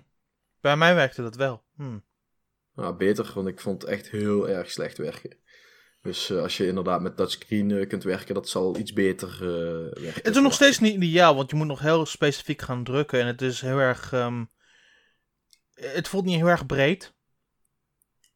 Bij 0.61 0.77
mij 0.77 0.95
werkte 0.95 1.21
dat 1.21 1.35
wel. 1.35 1.63
Hm. 1.75 1.99
Nou, 2.75 2.95
beter, 2.95 3.31
want 3.35 3.47
ik 3.47 3.59
vond 3.59 3.81
het 3.81 3.91
echt 3.91 4.09
heel 4.09 4.49
erg 4.49 4.71
slecht 4.71 4.97
werken. 4.97 5.37
Dus 6.01 6.29
eh, 6.29 6.41
als 6.41 6.57
je 6.57 6.67
inderdaad 6.67 7.01
met 7.01 7.17
touchscreen 7.17 7.71
eh, 7.71 7.87
kunt 7.87 8.03
werken, 8.03 8.33
dat 8.33 8.49
zal 8.49 8.77
iets 8.77 8.93
beter 8.93 9.37
werken. 10.01 10.23
Het 10.23 10.35
is 10.35 10.41
nog 10.41 10.53
steeds 10.53 10.79
niet 10.79 10.95
ideaal, 10.95 11.35
want 11.35 11.49
je 11.49 11.55
moet 11.55 11.67
nog 11.67 11.79
heel 11.79 12.05
specifiek 12.05 12.61
gaan 12.61 12.83
drukken. 12.83 13.19
En 13.19 13.27
het 13.27 13.41
is 13.41 13.61
heel 13.61 13.79
erg. 13.79 14.13
ehm, 14.13 14.45
het 15.73 16.07
voelt 16.07 16.25
niet 16.25 16.35
heel 16.35 16.47
erg 16.47 16.65
breed. 16.65 17.13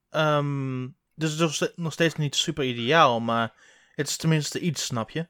Ehm, 0.10 0.88
dus 1.16 1.32
het 1.32 1.40
is 1.40 1.46
nog 1.46 1.54
ste- 1.54 1.74
nog 1.76 1.94
steeds 1.94 2.16
niet 2.16 2.36
super 2.36 2.64
ideaal, 2.66 3.20
maar 3.20 3.54
het 3.96 4.08
is 4.08 4.18
tenminste 4.18 4.60
iets, 4.60 4.86
snap 4.86 5.10
je? 5.10 5.28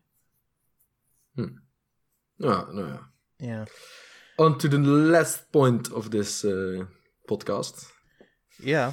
Ja, 2.36 2.66
nou 2.72 2.88
ja. 2.88 3.12
Ja. 3.38 3.64
On 4.36 4.58
to 4.58 4.68
the 4.68 4.80
last 4.80 5.48
point 5.52 5.92
of 5.92 6.10
this 6.10 6.44
eh, 6.44 6.82
podcast. 7.26 7.96
Ja. 8.58 8.92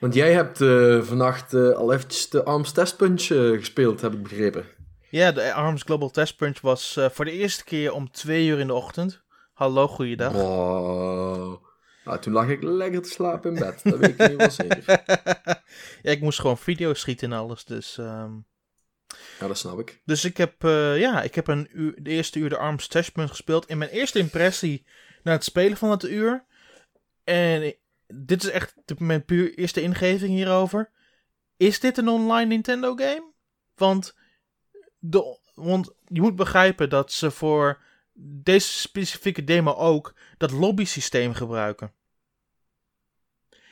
Want 0.00 0.14
jij 0.14 0.32
hebt 0.32 0.60
eh, 0.60 1.02
vannacht 1.02 1.54
eh, 1.54 1.70
al 1.70 1.92
eventjes 1.92 2.28
de 2.30 2.44
Arms 2.44 2.72
Test 2.72 2.96
Punch 2.96 3.22
eh, 3.30 3.50
gespeeld, 3.58 4.00
heb 4.00 4.12
ik 4.12 4.22
begrepen. 4.22 4.66
Ja, 5.10 5.32
de 5.32 5.52
ARMS 5.52 5.82
Global 5.82 6.10
Test 6.10 6.36
Punch 6.36 6.60
was 6.60 6.98
voor 7.10 7.24
de 7.24 7.30
eerste 7.32 7.64
keer 7.64 7.92
om 7.92 8.10
twee 8.10 8.46
uur 8.46 8.58
in 8.58 8.66
de 8.66 8.74
ochtend. 8.74 9.22
Hallo, 9.52 9.88
goeiedag. 9.88 10.32
Wow. 10.32 11.66
Nou, 12.08 12.20
toen 12.20 12.32
lag 12.32 12.48
ik 12.48 12.62
lekker 12.62 13.02
te 13.02 13.08
slapen 13.08 13.54
in 13.54 13.58
bed. 13.60 13.80
Dat 13.84 13.98
weet 13.98 14.20
ik 14.20 14.28
niet 14.28 14.36
wel 14.36 14.50
zeker. 14.50 14.84
ja, 16.02 16.10
ik 16.10 16.20
moest 16.20 16.40
gewoon 16.40 16.58
video's 16.58 17.00
schieten 17.00 17.32
en 17.32 17.38
alles, 17.38 17.64
dus... 17.64 17.98
ehm, 17.98 18.32
Ja, 19.40 19.46
dat 19.46 19.58
snap 19.58 19.78
ik. 19.78 20.02
Dus 20.04 20.24
ik 20.24 20.36
heb, 20.36 20.64
eh, 20.64 20.98
ja, 20.98 21.22
ik 21.22 21.34
heb 21.34 21.46
een 21.46 21.68
uur, 21.72 22.02
de 22.02 22.10
eerste 22.10 22.38
uur 22.38 22.48
de 22.48 22.58
ARMS 22.58 22.88
Testpunt 22.88 23.28
gespeeld. 23.28 23.66
In 23.66 23.78
mijn 23.78 23.90
eerste 23.90 24.18
impressie 24.18 24.86
na 25.22 25.32
het 25.32 25.44
spelen 25.44 25.76
van 25.76 25.90
het 25.90 26.04
uur. 26.04 26.44
En 27.24 27.74
dit 28.06 28.42
is 28.42 28.50
echt 28.50 28.74
mijn 28.98 29.24
puur 29.24 29.54
eerste 29.54 29.82
ingeving 29.82 30.30
hierover. 30.30 30.90
Is 31.56 31.80
dit 31.80 31.98
een 31.98 32.08
online 32.08 32.46
Nintendo 32.46 32.94
game? 32.96 33.32
Want, 33.74 34.14
de, 34.98 35.38
want 35.54 35.94
je 36.06 36.20
moet 36.20 36.36
begrijpen 36.36 36.90
dat 36.90 37.12
ze 37.12 37.30
voor 37.30 37.82
deze 38.20 38.72
specifieke 38.72 39.44
demo 39.44 39.72
ook 39.72 40.14
dat 40.36 40.50
lobby 40.50 40.84
systeem 40.84 41.34
gebruiken. 41.34 41.92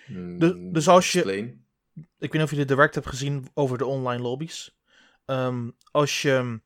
Hmm, 0.07 0.39
Dus- 0.39 0.55
dus 0.57 0.89
als 0.89 1.13
je- 1.13 1.19
explain. 1.19 1.65
ik 1.95 2.05
weet 2.19 2.33
niet 2.33 2.43
of 2.43 2.51
je 2.51 2.57
de 2.57 2.65
direct 2.65 2.95
hebt 2.95 3.07
gezien 3.07 3.49
over 3.55 3.79
de 3.79 3.87
online 3.87 4.23
lobby's. 4.23 4.77
Ehm, 5.27 5.71
als, 5.91 6.23
je, 6.23 6.61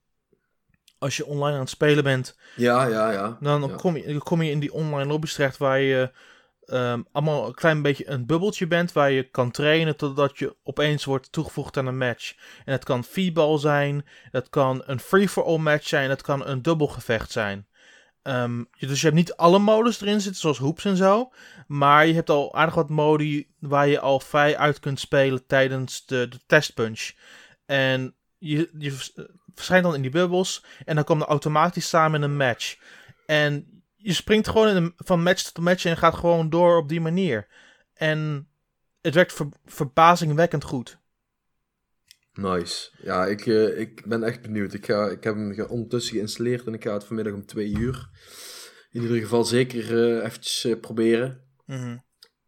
als 0.99 1.17
je 1.17 1.27
online 1.27 1.55
aan 1.55 1.61
het 1.61 1.71
spelen 1.71 2.05
bent, 2.05 2.37
Ja, 2.57 2.87
ja, 2.87 3.11
ja. 3.13 3.37
dan 3.41 3.63
Ja. 3.69 3.75
kom, 3.75 3.97
je, 3.97 4.19
kom 4.19 4.43
je 4.43 4.51
in 4.51 4.61
die 4.61 4.73
online 4.73 5.09
lobby's 5.11 5.35
terecht 5.35 5.57
waar 5.57 5.81
je 5.81 6.11
ehm, 6.67 7.03
allemaal 7.13 7.47
een 7.47 7.55
klein 7.55 7.83
beetje 7.83 8.09
een 8.09 8.27
bubbeltje 8.27 8.67
bent 8.67 8.93
waar 8.93 9.11
je 9.11 9.23
kan 9.23 9.51
trainen 9.51 9.97
totdat 9.97 10.39
je 10.39 10.57
opeens 10.63 11.05
wordt 11.05 11.33
toegevoegd 11.33 11.77
aan 11.77 11.87
een 11.87 11.99
match. 11.99 12.35
En 12.65 12.73
het 12.73 12.85
kan 12.85 13.05
feeball 13.05 13.59
zijn, 13.59 14.07
het 14.31 14.49
kan 14.49 14.83
een 14.87 15.01
free-for-all 15.01 15.57
match 15.59 15.87
zijn, 15.89 16.11
het 16.11 16.23
kan 16.23 16.47
een 16.47 16.63
dubbelgevecht 16.63 17.31
zijn. 17.31 17.67
Ehm, 18.23 18.65
dus 18.79 19.01
je 19.01 19.07
hebt 19.07 19.19
niet 19.19 19.37
alle 19.37 19.59
modus 19.59 20.01
erin 20.01 20.21
zitten, 20.21 20.41
zoals 20.41 20.59
hoops 20.59 20.85
en 20.85 20.97
zo. 20.97 21.33
Maar 21.67 22.07
je 22.07 22.15
hebt 22.15 22.31
al 22.31 22.55
aardig 22.55 22.75
wat 22.75 22.91
modi 22.91 23.55
waar 23.59 23.89
je 23.89 24.01
al 24.01 24.21
vrij 24.21 24.57
uit 24.57 24.81
kunt 24.81 25.01
spelen 25.01 25.47
tijdens 25.47 26.07
de, 26.07 26.29
de 26.29 26.41
testpunch. 26.47 27.13
En 27.67 28.15
je, 28.39 28.71
je 28.79 28.93
vers- 28.93 29.13
verschijnt 29.55 29.85
dan 29.85 29.95
in 29.95 30.03
die 30.03 30.11
bubbels 30.11 30.65
en 30.85 30.95
dan 30.95 31.05
komt 31.05 31.23
er 31.23 31.29
automatisch 31.29 31.89
samen 31.89 32.23
in 32.23 32.31
een 32.31 32.37
match. 32.37 32.77
En 33.27 33.83
je 33.97 34.13
springt 34.13 34.49
gewoon 34.49 34.93
van 34.97 35.23
match 35.23 35.43
tot 35.43 35.65
match 35.65 35.85
en 35.85 35.97
gaat 35.97 36.15
gewoon 36.15 36.51
door 36.51 36.77
op 36.77 36.89
die 36.89 37.01
manier. 37.01 37.47
En 37.95 38.49
het 39.01 39.15
werkt 39.15 39.33
ver- 39.33 39.49
verbazingwekkend 39.65 40.65
goed. 40.65 41.00
Nice. 42.41 42.91
Ja, 43.03 43.27
ik, 43.27 43.47
eh, 43.47 43.79
ik 43.79 44.03
ben 44.07 44.23
echt 44.23 44.43
benieuwd. 44.43 44.73
Ik, 44.73 44.87
ga, 44.87 45.09
ik 45.09 45.25
heb 45.25 45.35
hem 45.35 45.65
ondertussen 45.69 46.15
geïnstalleerd 46.15 46.67
en 46.67 46.75
ik 46.75 46.85
ga 46.85 46.93
het 46.93 47.05
vanmiddag 47.05 47.35
om 47.35 47.47
twee 47.47 47.77
uur. 47.77 48.09
In 48.91 49.03
ieder 49.03 49.17
geval 49.17 49.45
zeker 49.45 49.81
eh 49.81 50.25
eventjes 50.25 50.65
eh, 50.65 50.81
proberen. 50.81 51.45
Mhm. 51.67 51.97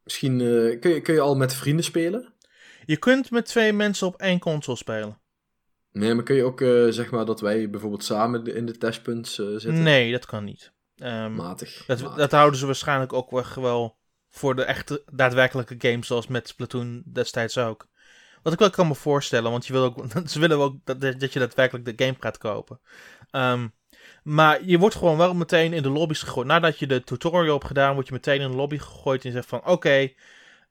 Misschien 0.05 0.38
kun, 0.80 0.90
je, 0.90 1.01
kun 1.01 1.14
je 1.14 1.20
al 1.20 1.36
met 1.36 1.55
vrienden 1.55 1.84
spelen? 1.84 2.34
Je 2.84 2.97
kunt 2.97 3.30
met 3.30 3.47
twee 3.47 3.72
mensen 3.72 4.07
op 4.07 4.16
één 4.16 4.38
console 4.38 4.76
spelen. 4.76 5.20
Nee, 5.93 6.14
maar 6.14 6.24
kun 6.24 6.36
je 6.36 6.45
ook 6.45 6.61
zeg 6.93 7.11
maar 7.11 7.24
dat 7.24 7.40
wij 7.40 7.70
bijvoorbeeld 7.70 8.05
samen 8.05 8.47
in 8.47 8.66
de 8.66 8.78
testpunts 8.78 9.34
zitten? 9.34 9.82
Nee, 9.82 10.12
dat 10.12 10.26
kan 10.26 10.45
niet. 10.45 10.72
Ehm, 10.97 11.34
Matig. 11.34 11.84
dat, 11.86 12.01
matig. 12.03 12.16
dat 12.16 12.30
houden 12.30 12.59
ze 12.59 12.66
waarschijnlijk 12.66 13.12
ook 13.12 13.30
wel 13.55 13.99
voor 14.28 14.55
de 14.55 14.64
echte 14.64 15.03
daadwerkelijke 15.12 15.74
games, 15.78 16.07
zoals 16.07 16.26
met 16.26 16.49
Splatoon 16.49 17.03
destijds 17.12 17.59
ook. 17.59 17.88
Wat 18.43 18.53
ik 18.53 18.59
wel 18.59 18.70
kan 18.70 18.88
me 18.88 18.95
voorstellen, 18.95 19.51
want 19.51 19.66
je 19.66 19.72
wil 19.72 19.82
ook, 19.82 20.05
ze 20.30 20.40
willen 20.40 20.59
ook 20.59 20.76
dat, 20.84 21.01
dat 21.01 21.32
je 21.32 21.38
daadwerkelijk 21.38 21.84
de 21.84 22.05
game 22.05 22.16
gaat 22.20 22.38
kopen. 22.38 22.80
Ehm, 23.30 23.68
maar 24.22 24.64
je 24.64 24.78
wordt 24.78 24.95
gewoon 24.95 25.16
wel 25.16 25.34
meteen 25.34 25.72
in 25.72 25.82
de 25.82 25.88
lobby's 25.88 26.22
gegooid. 26.22 26.47
Nadat 26.47 26.78
je 26.78 26.86
de 26.86 27.05
tutorial 27.05 27.55
hebt 27.55 27.66
gedaan, 27.66 27.95
word 27.95 28.07
je 28.07 28.12
meteen 28.12 28.40
in 28.40 28.51
de 28.51 28.57
lobby 28.57 28.78
gegooid 28.78 29.24
en 29.24 29.28
je 29.28 29.34
zegt 29.36 29.49
van 29.49 29.66
oké, 29.66 30.12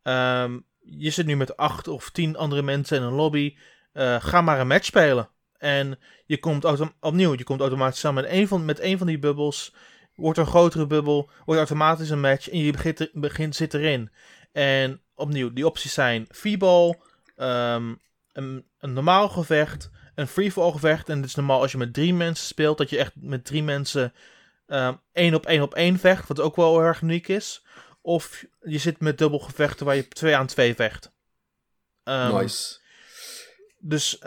ehm, 0.03 0.59
je 0.79 1.09
zit 1.09 1.25
nu 1.25 1.35
met 1.35 1.57
acht 1.57 1.87
of 1.87 2.09
tien 2.09 2.37
andere 2.37 2.61
mensen 2.61 2.97
in 2.97 3.03
een 3.03 3.13
lobby. 3.13 3.57
eh, 3.93 4.15
ga 4.19 4.41
maar 4.41 4.59
een 4.59 4.67
match 4.67 4.85
spelen. 4.85 5.29
En 5.57 5.99
je 6.25 6.39
komt 6.39 6.65
opnieuw, 6.99 7.35
je 7.35 7.43
komt 7.43 7.59
automatisch 7.59 7.99
samen 7.99 8.23
met 8.23 8.31
één 8.31 8.47
van, 8.47 8.65
met 8.65 8.95
van 8.97 9.07
die 9.07 9.19
bubbels. 9.19 9.75
Wordt 10.15 10.37
een 10.37 10.45
grotere 10.45 10.87
bubbel, 10.87 11.29
wordt 11.45 11.59
automatisch 11.59 12.09
een 12.09 12.19
match 12.19 12.49
en 12.49 12.57
je 12.57 12.71
begint, 12.71 13.09
begint 13.13 13.55
zit 13.55 13.73
erin. 13.73 14.11
En 14.51 15.01
opnieuw, 15.15 15.53
die 15.53 15.65
opties 15.65 15.93
zijn 15.93 16.27
freeball, 16.29 16.99
ehm, 17.41 17.93
een, 18.33 18.65
een 18.79 18.93
normaal 18.93 19.29
gevecht, 19.29 19.89
een 20.15 20.27
free-for-all 20.27 20.71
gevecht. 20.71 21.09
En 21.09 21.17
het 21.17 21.25
is 21.25 21.35
normaal 21.35 21.61
als 21.61 21.71
je 21.71 21.77
met 21.77 21.93
drie 21.93 22.13
mensen 22.13 22.45
speelt, 22.45 22.77
dat 22.77 22.89
je 22.89 22.97
echt 22.97 23.13
met 23.15 23.45
drie 23.45 23.63
mensen 23.63 24.13
ehm, 24.67 24.93
één 25.11 25.33
op 25.33 25.45
één 25.45 25.61
op 25.61 25.73
één 25.73 25.99
vecht, 25.99 26.27
wat 26.27 26.39
ook 26.39 26.55
wel 26.55 26.71
heel 26.71 26.87
erg 26.87 27.01
uniek 27.01 27.27
is. 27.27 27.65
Of 28.01 28.45
je 28.61 28.77
zit 28.77 28.99
met 28.99 29.17
dubbel 29.17 29.39
gevechten 29.39 29.85
waar 29.85 29.95
je 29.95 30.07
twee 30.07 30.35
aan 30.35 30.47
twee 30.47 30.75
vecht. 30.75 31.11
Ehm, 32.03 32.35
nice. 32.35 32.79
dus 33.79 34.17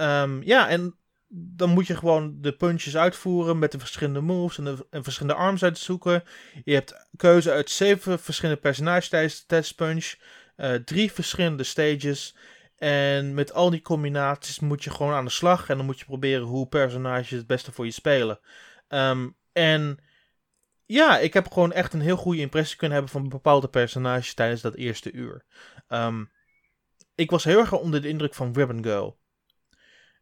ja, 0.40 0.68
en 0.68 0.98
dan 1.36 1.70
moet 1.70 1.86
je 1.86 1.96
gewoon 1.96 2.36
de 2.40 2.52
punches 2.52 2.96
uitvoeren 2.96 3.58
met 3.58 3.72
de 3.72 3.78
verschillende 3.78 4.20
moves 4.20 4.58
en, 4.58 4.64
de, 4.64 4.86
en 4.90 5.04
verschillende 5.04 5.40
arms 5.40 5.62
uitzoeken. 5.62 6.24
Je 6.64 6.74
hebt 6.74 7.06
keuze 7.16 7.50
uit 7.50 7.70
zeven 7.70 8.18
verschillende 8.18 8.60
personages 8.60 9.08
tijdens 9.08 9.40
de 9.40 9.46
testpunch. 9.46 10.14
eh 10.56 10.74
drie 10.74 11.12
verschillende 11.12 11.64
stages. 11.64 12.34
En 12.84 13.34
met 13.34 13.52
al 13.52 13.70
die 13.70 13.82
combinaties 13.82 14.60
moet 14.60 14.84
je 14.84 14.90
gewoon 14.90 15.12
aan 15.12 15.24
de 15.24 15.30
slag. 15.30 15.68
En 15.68 15.76
dan 15.76 15.86
moet 15.86 15.98
je 15.98 16.04
proberen 16.04 16.46
hoe 16.46 16.68
personages 16.68 17.30
het 17.30 17.46
beste 17.46 17.72
voor 17.72 17.84
je 17.84 17.90
spelen. 17.90 18.40
Ehm, 18.88 19.28
en 19.52 19.98
ja, 20.84 21.18
ik 21.18 21.34
heb 21.34 21.52
gewoon 21.52 21.72
echt 21.72 21.92
een 21.92 22.00
heel 22.00 22.16
goede 22.16 22.40
impressie 22.40 22.76
kunnen 22.76 22.96
hebben 22.96 23.20
van 23.20 23.28
bepaalde 23.28 23.68
personages 23.68 24.34
tijdens 24.34 24.60
dat 24.60 24.74
eerste 24.74 25.12
uur. 25.12 25.44
Ehm, 25.88 26.24
ik 27.14 27.30
was 27.30 27.44
heel 27.44 27.58
erg 27.58 27.72
onder 27.72 28.02
de 28.02 28.08
indruk 28.08 28.34
van 28.34 28.52
Ribbon 28.54 28.82
Girl. 28.82 29.18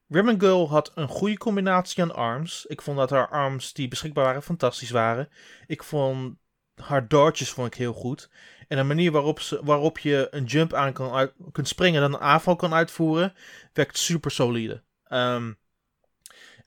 Ribbon 0.08 0.40
Girl 0.40 0.68
had 0.68 0.92
een 0.94 1.08
goede 1.08 1.38
combinatie 1.38 2.02
aan 2.02 2.14
arms. 2.14 2.66
Ik 2.66 2.82
vond 2.82 2.96
dat 2.96 3.10
haar 3.10 3.28
arms 3.28 3.72
die 3.72 3.88
beschikbaar 3.88 4.24
waren 4.24 4.42
fantastisch 4.42 4.90
waren. 4.90 5.28
Ik 5.66 5.82
vond 5.82 6.36
haar 6.84 7.08
dodges 7.08 7.50
vond 7.50 7.66
ik 7.66 7.74
heel 7.74 7.92
goed. 7.92 8.30
En 8.68 8.76
de 8.76 8.82
manier 8.82 9.12
waarop, 9.12 9.40
ze, 9.40 9.60
waarop 9.62 9.98
je 9.98 10.28
een 10.30 10.44
jump 10.44 10.74
aan 10.74 10.92
kan 10.92 11.12
uit, 11.12 11.32
kunt 11.52 11.68
springen 11.68 12.02
en 12.02 12.10
dan 12.10 12.20
een 12.20 12.26
aanval 12.26 12.56
kan 12.56 12.74
uitvoeren, 12.74 13.34
werkt 13.72 13.98
super 13.98 14.30
solide. 14.30 14.82
Ehm, 15.04 15.52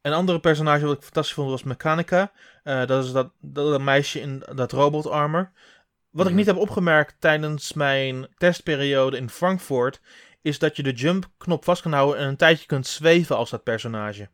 een 0.01 0.13
andere 0.13 0.39
personage 0.39 0.85
wat 0.85 0.95
ik 0.97 1.03
fantastisch 1.03 1.35
vond 1.35 1.49
was 1.49 1.63
Mechanica. 1.63 2.31
Eh, 2.63 2.85
dat 2.85 3.03
is 3.05 3.11
dat, 3.11 3.31
dat, 3.41 3.71
dat 3.71 3.81
meisje 3.81 4.19
in 4.19 4.43
dat 4.55 4.71
robot 4.71 5.07
armor. 5.07 5.51
Wat 6.09 6.25
ik 6.25 6.31
Mhm. 6.31 6.35
niet 6.35 6.45
heb 6.45 6.57
opgemerkt 6.57 7.15
tijdens 7.19 7.73
mijn 7.73 8.27
testperiode 8.37 9.17
in 9.17 9.29
Frankfurt, 9.29 10.01
is 10.41 10.59
dat 10.59 10.75
je 10.75 10.83
de 10.83 10.91
jump 10.93 11.29
knop 11.37 11.63
vast 11.63 11.81
kan 11.81 11.91
houden 11.93 12.21
en 12.21 12.27
een 12.27 12.37
tijdje 12.37 12.65
kunt 12.65 12.87
zweven 12.87 13.35
als 13.35 13.49
dat 13.49 13.63
personage. 13.63 14.29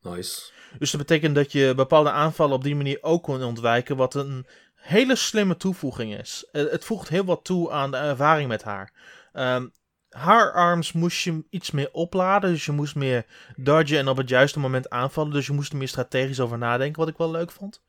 Nice. 0.00 0.52
Dus 0.78 0.90
dat 0.90 1.00
betekent 1.00 1.34
dat 1.34 1.52
je 1.52 1.72
bepaalde 1.76 2.10
aanvallen 2.10 2.54
op 2.56 2.62
die 2.64 2.76
manier 2.76 2.98
ook 3.00 3.22
kon 3.22 3.42
ontwijken, 3.42 3.96
wat 3.96 4.14
een 4.14 4.46
hele 4.74 5.16
slimme 5.16 5.56
toevoeging 5.56 6.18
is. 6.18 6.48
Eh, 6.52 6.70
Het 6.70 6.84
voegt 6.84 7.08
heel 7.08 7.24
wat 7.24 7.44
toe 7.44 7.70
aan 7.72 7.90
de 7.90 7.96
ervaring 7.96 8.48
met 8.48 8.62
haar. 8.62 8.92
Ehm, 9.32 9.66
haar 10.08 10.52
arms 10.52 10.92
moest 10.92 11.22
je 11.22 11.44
iets 11.50 11.70
meer 11.70 11.88
opladen, 11.92 12.50
dus 12.50 12.64
je 12.64 12.72
moest 12.72 12.94
meer 12.94 13.24
dodgen 13.56 13.98
en 13.98 14.08
op 14.08 14.16
het 14.16 14.28
juiste 14.28 14.58
moment 14.58 14.90
aanvallen, 14.90 15.32
dus 15.32 15.46
je 15.46 15.52
moest 15.52 15.72
er 15.72 15.78
meer 15.78 15.88
strategisch 15.88 16.40
over 16.40 16.58
nadenken, 16.58 17.00
wat 17.00 17.08
ik 17.08 17.16
wel 17.16 17.30
leuk 17.30 17.50
vond. 17.50 17.82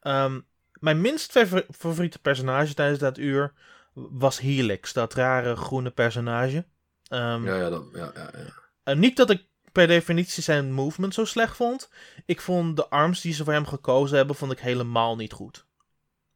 Ehm, 0.00 0.40
mijn 0.72 1.00
minst 1.00 1.30
favor- 1.32 1.66
favoriete 1.76 2.18
personage 2.18 2.74
tijdens 2.74 2.98
dat 2.98 3.18
uur 3.18 3.52
was 3.94 4.40
Helix, 4.40 4.92
dat 4.92 5.14
rare 5.14 5.56
groene 5.56 5.90
personage. 5.90 6.64
Ehm, 7.08 7.46
Ja, 7.46 7.56
ja, 7.56 7.68
dat, 7.70 7.84
ja, 7.92 8.10
ja, 8.14 8.30
ja. 8.84 8.94
niet 8.94 9.16
dat 9.16 9.30
ik 9.30 9.44
per 9.72 9.86
definitie 9.86 10.42
zijn 10.42 10.72
movement 10.72 11.14
zo 11.14 11.24
slecht 11.24 11.56
vond. 11.56 11.90
Ik 12.26 12.40
vond 12.40 12.76
de 12.76 12.88
arms 12.88 13.20
die 13.20 13.32
ze 13.32 13.44
voor 13.44 13.52
hem 13.52 13.66
gekozen 13.66 14.16
hebben, 14.16 14.36
vond 14.36 14.52
ik 14.52 14.58
helemaal 14.58 15.16
niet 15.16 15.32
goed. 15.32 15.66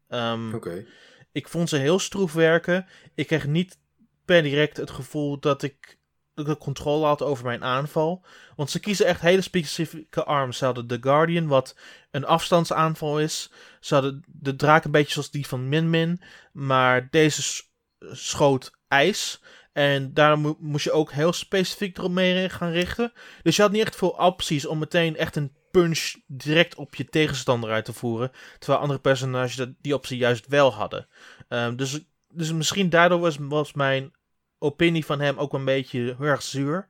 Ehm, 0.08 0.54
Oké. 0.54 0.86
Ik 1.32 1.48
vond 1.48 1.68
ze 1.68 1.76
heel 1.76 1.98
stroef 1.98 2.32
werken. 2.32 2.86
Ik 3.14 3.26
kreeg 3.26 3.46
niet 3.46 3.78
per 4.24 4.42
direct 4.42 4.76
het 4.76 4.90
gevoel 4.90 5.40
dat 5.40 5.62
ik 5.62 5.98
de 6.34 6.58
controle 6.58 7.06
had 7.06 7.22
over 7.22 7.44
mijn 7.44 7.64
aanval. 7.64 8.24
Want 8.56 8.70
ze 8.70 8.80
kiezen 8.80 9.06
echt 9.06 9.20
hele 9.20 9.40
specifieke 9.40 10.24
arms. 10.24 10.58
Ze 10.58 10.64
hadden 10.64 10.86
de 10.86 10.98
Guardian, 11.00 11.46
wat 11.46 11.76
een 12.10 12.24
afstandsaanval 12.24 13.20
is. 13.20 13.50
Ze 13.80 13.94
hadden 13.94 14.24
de 14.26 14.56
draak 14.56 14.84
een 14.84 14.90
beetje 14.90 15.12
zoals 15.12 15.30
die 15.30 15.46
van 15.46 15.68
Min 15.68 15.90
Min. 15.90 16.20
Maar 16.52 17.08
deze 17.10 17.62
schoot 17.98 18.72
ijs. 18.88 19.42
En 19.74 20.14
daarom 20.14 20.56
moest 20.60 20.84
je 20.84 20.92
ook 20.92 21.12
heel 21.12 21.32
specifiek 21.32 21.98
erop 21.98 22.10
mee 22.10 22.48
gaan 22.48 22.70
richten. 22.70 23.12
Dus 23.42 23.56
je 23.56 23.62
had 23.62 23.70
niet 23.70 23.84
echt 23.84 23.96
veel 23.96 24.08
opties 24.08 24.66
om 24.66 24.78
meteen 24.78 25.16
echt 25.16 25.36
een 25.36 25.52
punch 25.70 26.14
direct 26.26 26.74
op 26.74 26.94
je 26.94 27.04
tegenstander 27.04 27.70
uit 27.70 27.84
te 27.84 27.92
voeren. 27.92 28.30
Terwijl 28.58 28.80
andere 28.80 29.00
personages 29.00 29.66
die 29.80 29.94
optie 29.94 30.18
juist 30.18 30.46
wel 30.46 30.72
hadden. 30.72 31.08
Um, 31.48 31.76
dus, 31.76 32.00
dus 32.28 32.52
misschien 32.52 32.90
daardoor 32.90 33.18
was, 33.18 33.36
was 33.40 33.72
mijn 33.72 34.12
opinie 34.58 35.04
van 35.04 35.20
hem 35.20 35.38
ook 35.38 35.52
een 35.52 35.64
beetje 35.64 35.98
heel 35.98 36.26
erg 36.26 36.42
zuur. 36.42 36.88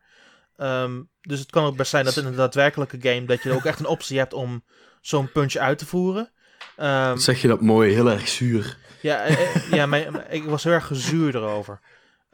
Ehm, 0.57 1.03
dus 1.20 1.39
het 1.39 1.51
kan 1.51 1.64
ook 1.64 1.76
best 1.76 1.91
zijn 1.91 2.05
dat 2.05 2.16
in 2.16 2.24
een 2.24 2.37
daadwerkelijke 2.37 2.99
game 3.01 3.24
dat 3.24 3.43
je 3.43 3.53
ook 3.53 3.64
echt 3.64 3.78
een 3.78 3.87
optie 3.87 4.18
hebt 4.18 4.32
om 4.32 4.64
zo'n 5.01 5.32
punch 5.32 5.55
uit 5.55 5.78
te 5.78 5.87
voeren. 5.87 6.30
Um, 6.80 7.18
zeg 7.18 7.43
je 7.43 7.49
dat 7.49 7.61
mooi, 7.61 7.93
heel 7.93 8.11
erg 8.11 8.28
zuur. 8.28 8.76
Ja, 9.01 9.22
eh, 9.22 9.55
eh, 9.55 9.70
ja 9.70 9.87
mijn, 9.87 10.24
ik 10.30 10.45
was 10.45 10.64
heel 10.64 10.72
erg 10.72 10.87
gezuur 10.87 11.37
erover. 11.37 11.80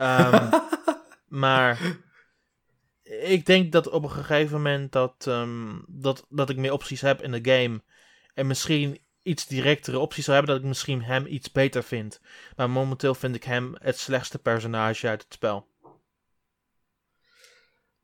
Um, 0.02 0.50
maar 1.44 1.80
ik 3.02 3.46
denk 3.46 3.72
dat 3.72 3.88
op 3.88 4.02
een 4.02 4.10
gegeven 4.10 4.56
moment 4.56 4.92
dat, 4.92 5.30
dat, 5.86 6.26
dat 6.28 6.50
ik 6.50 6.56
meer 6.56 6.72
opties 6.72 7.00
heb 7.00 7.22
in 7.22 7.32
de 7.32 7.52
game. 7.52 7.82
En 8.34 8.46
misschien 8.46 9.00
iets 9.22 9.46
directere 9.46 9.98
opties 9.98 10.24
zou 10.24 10.36
hebben, 10.36 10.54
dat 10.54 10.64
ik 10.64 10.68
misschien 10.68 11.02
hem 11.02 11.26
iets 11.26 11.52
beter 11.52 11.82
vind. 11.82 12.20
Maar 12.56 12.70
momenteel 12.70 13.14
vind 13.14 13.34
ik 13.34 13.44
hem 13.44 13.74
het 13.78 13.98
slechtste 13.98 14.38
personage 14.38 15.08
uit 15.08 15.22
het 15.22 15.32
spel. 15.32 15.69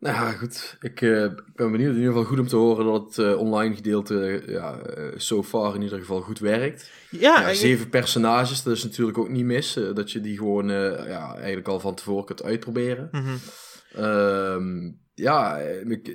Nou 0.06 0.18
ja, 0.18 0.32
goed. 0.32 0.76
Ik, 0.80 1.00
uh, 1.00 1.26
ben 1.54 1.70
benieuwd. 1.70 1.90
In 1.90 1.96
ieder 1.96 2.12
geval 2.12 2.24
goed 2.24 2.38
om 2.38 2.46
te 2.46 2.56
horen 2.56 2.84
dat 2.84 3.04
het 3.04 3.18
uh, 3.18 3.38
online 3.38 3.74
gedeelte 3.74 4.42
ja, 4.46 4.80
uh, 4.98 5.04
so 5.16 5.42
far 5.42 5.74
in 5.74 5.82
ieder 5.82 5.98
geval 5.98 6.20
goed 6.20 6.38
werkt. 6.38 6.90
Ja, 7.10 7.54
zeven 7.54 7.88
personages, 7.88 8.62
dat 8.62 8.76
is 8.76 8.84
natuurlijk 8.84 9.18
ook 9.18 9.28
niet 9.28 9.44
mis. 9.44 9.72
dat 9.94 10.12
je 10.12 10.20
die 10.20 10.36
gewoon 10.36 10.68
ja, 11.08 11.34
eigenlijk 11.36 11.68
al 11.68 11.80
van 11.80 11.94
tevoren 11.94 12.24
kunt 12.24 12.42
uitproberen. 12.42 13.08
Mm 13.12 15.04
ja, 15.14 15.58
ik, 15.58 16.08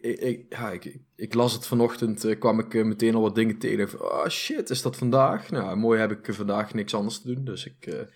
ik, 0.00 0.46
ja 0.48 0.70
ik, 0.70 0.98
ik, 1.16 1.34
las 1.34 1.52
het 1.52 1.66
vanochtend, 1.66 2.38
kwam 2.38 2.58
ik 2.58 2.84
meteen 2.84 3.14
al 3.14 3.20
wat 3.20 3.34
dingen 3.34 3.58
tegen. 3.58 4.02
oh 4.02 4.28
shit, 4.28 4.70
is 4.70 4.82
dat 4.82 4.96
vandaag? 4.96 5.50
Nou, 5.50 5.76
mooi 5.76 6.00
heb 6.00 6.10
ik 6.10 6.34
vandaag 6.34 6.74
niks 6.74 6.94
anders 6.94 7.20
te 7.20 7.34
doen. 7.34 7.44
Dus 7.44 7.66
ik 7.66 8.06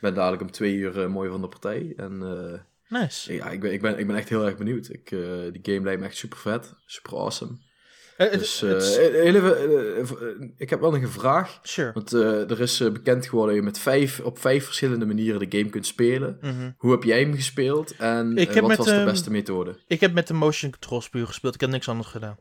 ben 0.00 0.14
dadelijk 0.14 0.42
om 0.42 0.50
twee 0.50 0.74
uur 0.74 1.10
mooi 1.10 1.30
van 1.30 1.40
de 1.40 1.48
partij. 1.48 1.92
En 1.96 2.22
nice. 2.88 3.34
ja, 3.34 3.50
ik 3.50 3.60
ben, 3.60 3.72
ik, 3.72 3.80
ben, 3.80 3.98
ik 3.98 4.06
ben 4.06 4.16
echt 4.16 4.28
heel 4.28 4.46
erg 4.46 4.56
benieuwd. 4.56 4.88
Ik, 4.88 5.08
die 5.52 5.60
game 5.62 5.80
lijkt 5.80 6.00
me 6.00 6.06
echt 6.06 6.16
super 6.16 6.38
vet, 6.38 6.74
super 6.86 7.16
awesome. 7.16 7.58
Uh, 8.18 8.32
dus 8.32 8.62
uh, 8.62 9.24
even, 9.24 10.54
ik 10.56 10.70
heb 10.70 10.80
wel 10.80 10.94
een 10.94 11.08
vraag. 11.08 11.58
Sure. 11.62 11.92
Want 11.92 12.12
er 12.12 12.60
is 12.60 12.78
bekend 12.78 13.26
geworden 13.26 13.54
dat 13.54 13.64
je 13.64 13.70
met 13.70 13.78
vijf, 13.78 14.20
op 14.20 14.38
vijf 14.38 14.64
verschillende 14.64 15.06
manieren 15.06 15.50
de 15.50 15.58
game 15.58 15.70
kunt 15.70 15.86
spelen. 15.86 16.38
Mhm. 16.40 16.70
Hoe 16.76 16.90
heb 16.90 17.02
jij 17.02 17.20
hem 17.20 17.34
gespeeld 17.34 17.96
en 17.96 18.34
wat 18.34 18.76
was 18.76 18.86
de 18.86 19.04
beste 19.04 19.30
methode? 19.30 19.80
Ik 19.86 20.00
heb 20.00 20.12
met 20.12 20.26
de 20.26 20.34
motion 20.34 20.70
controls 20.70 21.08
puur 21.08 21.26
gespeeld. 21.26 21.54
Ik 21.54 21.60
heb 21.60 21.70
niks 21.70 21.88
anders 21.88 22.08
gedaan. 22.08 22.38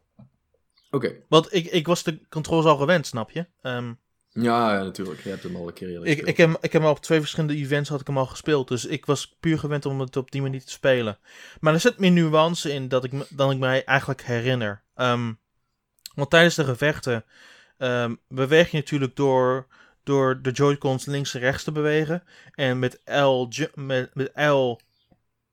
Oké. 0.92 1.16
Want 1.30 1.54
ik, 1.54 1.66
ik 1.66 1.88
was 1.88 2.04
de 2.04 2.20
controls 2.30 2.66
al 2.66 2.78
gewend, 2.78 3.08
snap 3.08 3.32
je? 3.32 3.46
Ehm, 3.62 3.94
ja, 4.42 4.74
ja, 4.74 4.84
natuurlijk. 4.84 5.22
Je 5.22 5.30
hebt 5.30 5.44
hem 5.44 5.56
al 5.56 5.68
een 5.68 5.74
keer 5.74 5.90
eerder 5.90 6.08
ik, 6.08 6.22
ik, 6.22 6.38
heb, 6.38 6.58
ik 6.62 6.72
heb 6.72 6.82
hem 6.82 6.92
op 6.92 7.00
twee 7.00 7.20
verschillende 7.20 7.56
events 7.56 7.90
had 7.90 8.02
ik 8.02 8.08
hem 8.08 8.18
al 8.18 8.26
gespeeld. 8.26 8.68
Dus 8.68 8.86
ik 8.86 9.06
was 9.06 9.36
puur 9.40 9.60
gewend 9.60 9.86
om 9.86 10.00
het 10.00 10.18
op 10.18 10.32
die 10.32 10.42
manier 10.42 10.64
te 10.64 10.72
spelen. 10.72 11.18
Maar 11.60 11.74
er 11.74 11.80
zit 11.80 12.00
meer 12.00 12.12
nuance 12.12 12.74
in 12.74 12.88
dat 12.88 13.04
ik, 13.04 13.12
dan 13.30 13.52
ik 13.52 13.58
mij 13.58 13.84
eigenlijk 13.84 14.24
herinner. 14.24 14.84
Um, 14.96 15.40
want 16.14 16.30
tijdens 16.30 16.56
de 16.56 16.64
gevechten 16.64 17.26
um, 17.78 18.20
beweeg 18.28 18.72
je 18.72 18.78
natuurlijk 18.78 19.16
door, 19.16 19.68
door 20.04 20.42
de 20.42 20.52
Joy-Cons 20.52 21.06
links 21.06 21.34
en 21.34 21.40
rechts 21.40 21.64
te 21.64 21.72
bewegen. 21.72 22.24
En 22.52 22.80
met 22.80 23.02
L, 23.06 23.48
met, 23.74 24.16
met 24.16 24.32
L 24.36 24.80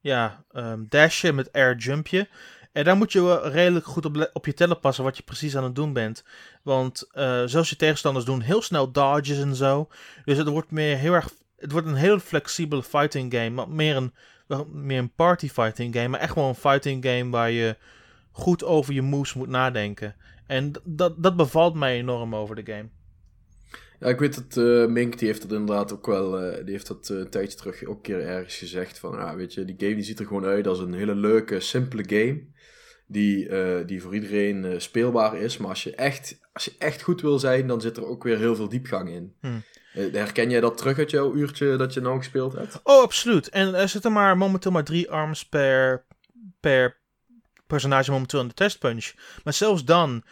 ja, 0.01 0.45
um, 0.53 0.87
dashen, 0.89 1.35
met 1.35 1.49
R 1.53 1.75
jump 1.77 2.07
je. 2.07 2.29
En 2.73 2.85
daar 2.85 2.97
moet 2.97 3.13
je 3.13 3.41
redelijk 3.43 3.87
goed 3.87 4.05
op, 4.05 4.31
op 4.33 4.47
je 4.47 4.55
tellen 4.55 4.81
passen 4.81 5.05
wat 5.05 5.17
je 5.17 5.23
precies 5.23 5.57
aan 5.57 5.65
het 5.65 5.75
doen 5.75 5.93
bent. 5.93 6.25
Want 6.63 7.09
uh, 7.13 7.43
zoals 7.45 7.71
je 7.71 7.77
tegenstanders 7.77 8.25
doen, 8.25 8.41
heel 8.41 8.63
snel 8.63 8.91
dodges 8.91 9.39
en 9.39 9.55
zo. 9.55 9.89
Dus 10.25 10.39
het 10.39 10.49
wordt 10.49 10.71
meer 10.71 10.97
heel 10.97 11.13
erg. 11.13 11.33
Het 11.57 11.73
wordt 11.73 11.87
een 11.87 11.95
heel 11.95 12.19
flexibele 12.19 12.83
fighting 12.83 13.35
game. 13.35 13.51
Maar 13.51 13.69
meer 13.69 13.97
een, 13.97 14.13
meer 14.73 14.99
een 14.99 15.15
party 15.15 15.49
fighting 15.49 15.95
game. 15.95 16.09
Maar 16.09 16.21
echt 16.21 16.35
wel 16.35 16.49
een 16.49 16.55
fighting 16.55 17.05
game 17.05 17.31
waar 17.31 17.51
je 17.51 17.77
goed 18.31 18.65
over 18.65 18.95
je 18.95 19.03
moves 19.03 19.35
moet 19.35 19.49
nadenken. 19.49 20.15
En 20.47 20.73
dat, 20.85 21.23
dat 21.23 21.37
bevalt 21.37 21.75
mij 21.75 21.97
enorm 21.97 22.35
over 22.35 22.65
de 22.65 22.73
game. 22.73 22.89
Ja, 24.03 24.09
ik 24.09 24.19
weet 24.19 24.35
dat 24.35 24.65
uh, 24.65 24.87
Mink, 24.87 25.19
die 25.19 25.29
heeft 25.29 25.43
dat 25.43 25.53
inderdaad 25.53 25.93
ook 25.93 26.07
wel, 26.07 26.45
uh, 26.45 26.55
die 26.65 26.73
heeft 26.73 26.87
dat 26.87 27.09
uh, 27.09 27.19
een 27.19 27.31
tijdje 27.31 27.57
terug 27.57 27.85
ook 27.85 27.97
een 27.97 28.03
keer 28.03 28.21
ergens 28.21 28.57
gezegd 28.57 28.99
van, 28.99 29.19
ah, 29.19 29.35
weet 29.35 29.55
je, 29.55 29.65
die 29.65 29.75
game 29.79 29.95
die 29.95 30.05
ziet 30.05 30.19
er 30.19 30.27
gewoon 30.27 30.45
uit 30.45 30.67
als 30.67 30.79
een 30.79 30.95
hele 30.95 31.15
leuke, 31.15 31.61
simpele 31.61 32.05
game, 32.07 32.47
die, 33.07 33.49
die 33.85 34.03
voor 34.03 34.15
iedereen 34.15 34.81
speelbaar 34.81 35.37
is, 35.37 35.57
maar 35.57 35.69
als 35.69 35.83
je, 35.83 35.95
echt, 35.95 36.39
als 36.53 36.65
je 36.65 36.75
echt 36.79 37.03
goed 37.03 37.21
wil 37.21 37.39
zijn, 37.39 37.67
dan 37.67 37.81
zit 37.81 37.97
er 37.97 38.07
ook 38.07 38.23
weer 38.23 38.39
heel 38.39 38.57
veel 38.57 38.69
diepgang 38.69 39.09
in. 39.09 39.35
Hmm. 39.41 39.63
herken 39.93 40.51
jij 40.51 40.61
dat 40.61 40.79
terug 40.79 40.99
uit 40.99 41.11
jouw 41.11 41.35
uurtje 41.35 41.77
dat 41.77 41.95
je 41.95 42.01
nou 42.01 42.19
gespeeld 42.19 42.53
hebt? 42.53 42.81
Oh, 42.83 43.03
absoluut. 43.03 43.49
En 43.49 43.75
er 43.75 43.89
zitten 43.89 44.13
maar 44.13 44.37
momenteel 44.37 44.71
maar 44.71 44.85
drie 44.85 45.11
arms 45.11 45.49
per, 45.49 46.05
per 46.61 47.01
personage 47.67 48.11
momenteel 48.11 48.41
in 48.41 48.49
de 48.49 48.55
testpunch. 48.55 49.13
Maar 49.45 49.53
zelfs 49.53 49.85
dan 49.85 50.25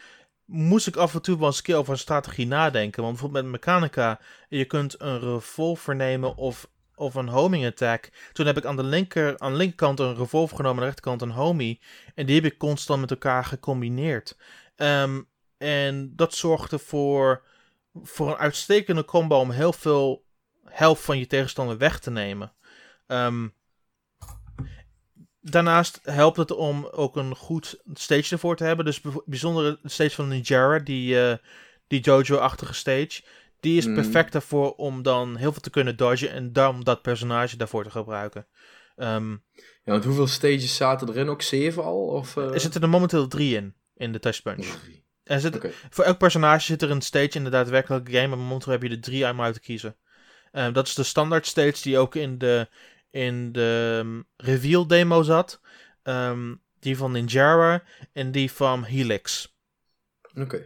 moest 0.50 0.86
ik 0.86 0.96
af 0.96 1.14
en 1.14 1.22
toe 1.22 1.38
wel 1.38 1.46
eens 1.46 1.56
een 1.56 1.62
keer 1.62 1.76
over 1.76 1.92
een 1.92 1.98
strategie 1.98 2.46
nadenken. 2.46 3.02
Want 3.02 3.14
bijvoorbeeld 3.14 3.44
met 3.44 3.60
Mechanica, 3.60 4.20
je 4.48 4.64
kunt 4.64 5.00
een 5.00 5.20
revolver 5.20 5.96
nemen 5.96 6.36
of, 6.36 6.68
of 6.94 7.14
een 7.14 7.28
homing 7.28 7.66
attack. 7.66 8.10
Toen 8.32 8.46
heb 8.46 8.56
ik 8.56 8.64
aan 8.64 8.76
de, 8.76 8.82
linker, 8.82 9.38
aan 9.38 9.50
de 9.50 9.56
linkerkant 9.56 10.00
een 10.00 10.16
revolver 10.16 10.56
genomen, 10.56 10.76
aan 10.76 10.82
de 10.82 10.86
rechterkant 10.86 11.22
een 11.22 11.30
homie. 11.30 11.80
En 12.14 12.26
die 12.26 12.34
heb 12.34 12.52
ik 12.52 12.58
constant 12.58 13.00
met 13.00 13.10
elkaar 13.10 13.44
gecombineerd. 13.44 14.36
Um, 14.76 15.28
en 15.58 16.12
dat 16.16 16.34
zorgde 16.34 16.78
voor, 16.78 17.42
voor 18.02 18.28
een 18.28 18.36
uitstekende 18.36 19.04
combo 19.04 19.38
om 19.38 19.50
heel 19.50 19.72
veel 19.72 20.24
helft 20.64 21.02
van 21.02 21.18
je 21.18 21.26
tegenstander 21.26 21.78
weg 21.78 21.98
te 21.98 22.10
nemen. 22.10 22.52
Um, 23.06 23.54
Daarnaast 25.40 26.00
helpt 26.02 26.36
het 26.36 26.50
om 26.50 26.86
ook 26.86 27.16
een 27.16 27.36
goed 27.36 27.80
stage 27.92 28.34
ervoor 28.34 28.56
te 28.56 28.64
hebben. 28.64 28.84
Dus 28.84 29.00
bijzonder 29.24 29.78
de 29.82 29.88
stage 29.88 30.14
van 30.14 30.28
Nijara, 30.28 30.78
die, 30.78 31.14
uh, 31.14 31.34
die 31.86 32.00
Jojo-achtige 32.00 32.74
stage. 32.74 33.22
Die 33.60 33.76
is 33.76 33.86
mm. 33.86 33.94
perfect 33.94 34.32
daarvoor 34.32 34.74
om 34.74 35.02
dan 35.02 35.36
heel 35.36 35.52
veel 35.52 35.60
te 35.60 35.70
kunnen 35.70 35.96
dodgen 35.96 36.30
en 36.30 36.52
dan 36.52 36.80
dat 36.80 37.02
personage 37.02 37.56
daarvoor 37.56 37.84
te 37.84 37.90
gebruiken. 37.90 38.46
Um, 38.96 39.42
ja, 39.84 39.92
want 39.92 40.04
hoeveel 40.04 40.26
stages 40.26 40.76
zaten 40.76 41.08
erin? 41.08 41.28
Ook 41.28 41.42
zeven 41.42 41.84
al? 41.84 42.06
Of, 42.06 42.36
uh... 42.36 42.52
Er 42.52 42.60
zitten 42.60 42.82
er 42.82 42.88
momenteel 42.88 43.28
drie 43.28 43.56
in, 43.56 43.74
in 43.96 44.12
de 44.12 44.18
Touch 44.18 44.42
Punch. 44.42 44.66
Er 45.22 45.40
zit, 45.40 45.74
Voor 45.90 46.04
elk 46.04 46.18
personage 46.18 46.60
zit 46.60 46.82
er 46.82 46.90
een 46.90 47.00
stage 47.00 47.30
in 47.30 47.44
de 47.44 47.50
daadwerkelijke 47.50 48.12
game, 48.12 48.26
maar 48.26 48.38
momenteel 48.38 48.72
heb 48.72 48.82
je 48.82 48.88
er 48.88 49.00
drie 49.00 49.28
om 49.28 49.40
uit 49.40 49.54
te 49.54 49.60
kiezen. 49.60 49.96
Um, 50.52 50.72
dat 50.72 50.86
is 50.86 50.94
de 50.94 51.02
standaard 51.02 51.46
stage 51.46 51.82
die 51.82 51.98
ook 51.98 52.14
in 52.14 52.38
de 52.38 52.68
in 53.10 53.52
de 53.52 54.00
um, 54.04 54.24
reveal 54.36 54.86
demo 54.86 55.22
zat. 55.22 55.60
Um, 56.02 56.62
die 56.80 56.96
van 56.96 57.12
Ninjara 57.12 57.82
en 58.12 58.32
die 58.32 58.52
van 58.52 58.84
Helix. 58.84 59.54
Oké. 60.34 60.64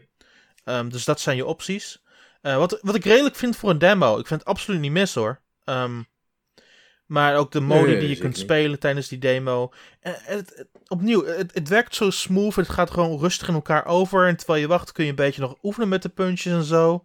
Um, 0.64 0.90
dus 0.90 1.05
dat 1.05 1.20
zijn 1.20 1.36
je 1.36 1.47
opties. 1.47 2.03
Uh, 2.42 2.57
wat, 2.57 2.78
wat 2.82 2.95
ik 2.95 3.05
redelijk 3.05 3.36
vind 3.36 3.57
voor 3.57 3.70
een 3.70 3.78
demo. 3.78 4.18
Ik 4.18 4.26
vind 4.26 4.40
het 4.40 4.49
absoluut 4.49 4.80
niet 4.80 4.92
mis 4.92 5.14
hoor. 5.14 5.40
maar 7.07 7.36
ook 7.36 7.53
de 7.53 7.61
modi 7.61 7.99
die 7.99 8.09
je 8.09 8.18
kunt 8.18 8.38
spelen 8.38 8.78
tijdens 8.78 9.09
die 9.09 9.18
demo. 9.18 9.72
En, 10.01 10.16
het, 10.20 10.66
opnieuw, 10.86 11.24
het, 11.24 11.55
het, 11.55 11.68
werkt 11.68 11.95
zo 11.95 12.11
smooth. 12.11 12.55
Het 12.55 12.68
gaat 12.68 12.90
gewoon 12.90 13.18
rustig 13.18 13.49
in 13.49 13.55
elkaar 13.55 13.86
over. 13.86 14.26
En 14.26 14.36
terwijl 14.36 14.61
je 14.61 14.68
wacht 14.68 14.92
kun 14.92 15.05
je 15.05 15.11
een 15.11 15.16
beetje 15.16 15.40
nog 15.40 15.57
oefenen 15.62 15.88
met 15.88 16.03
de 16.03 16.09
puntjes 16.09 16.53
en 16.53 16.64
zo. 16.64 17.05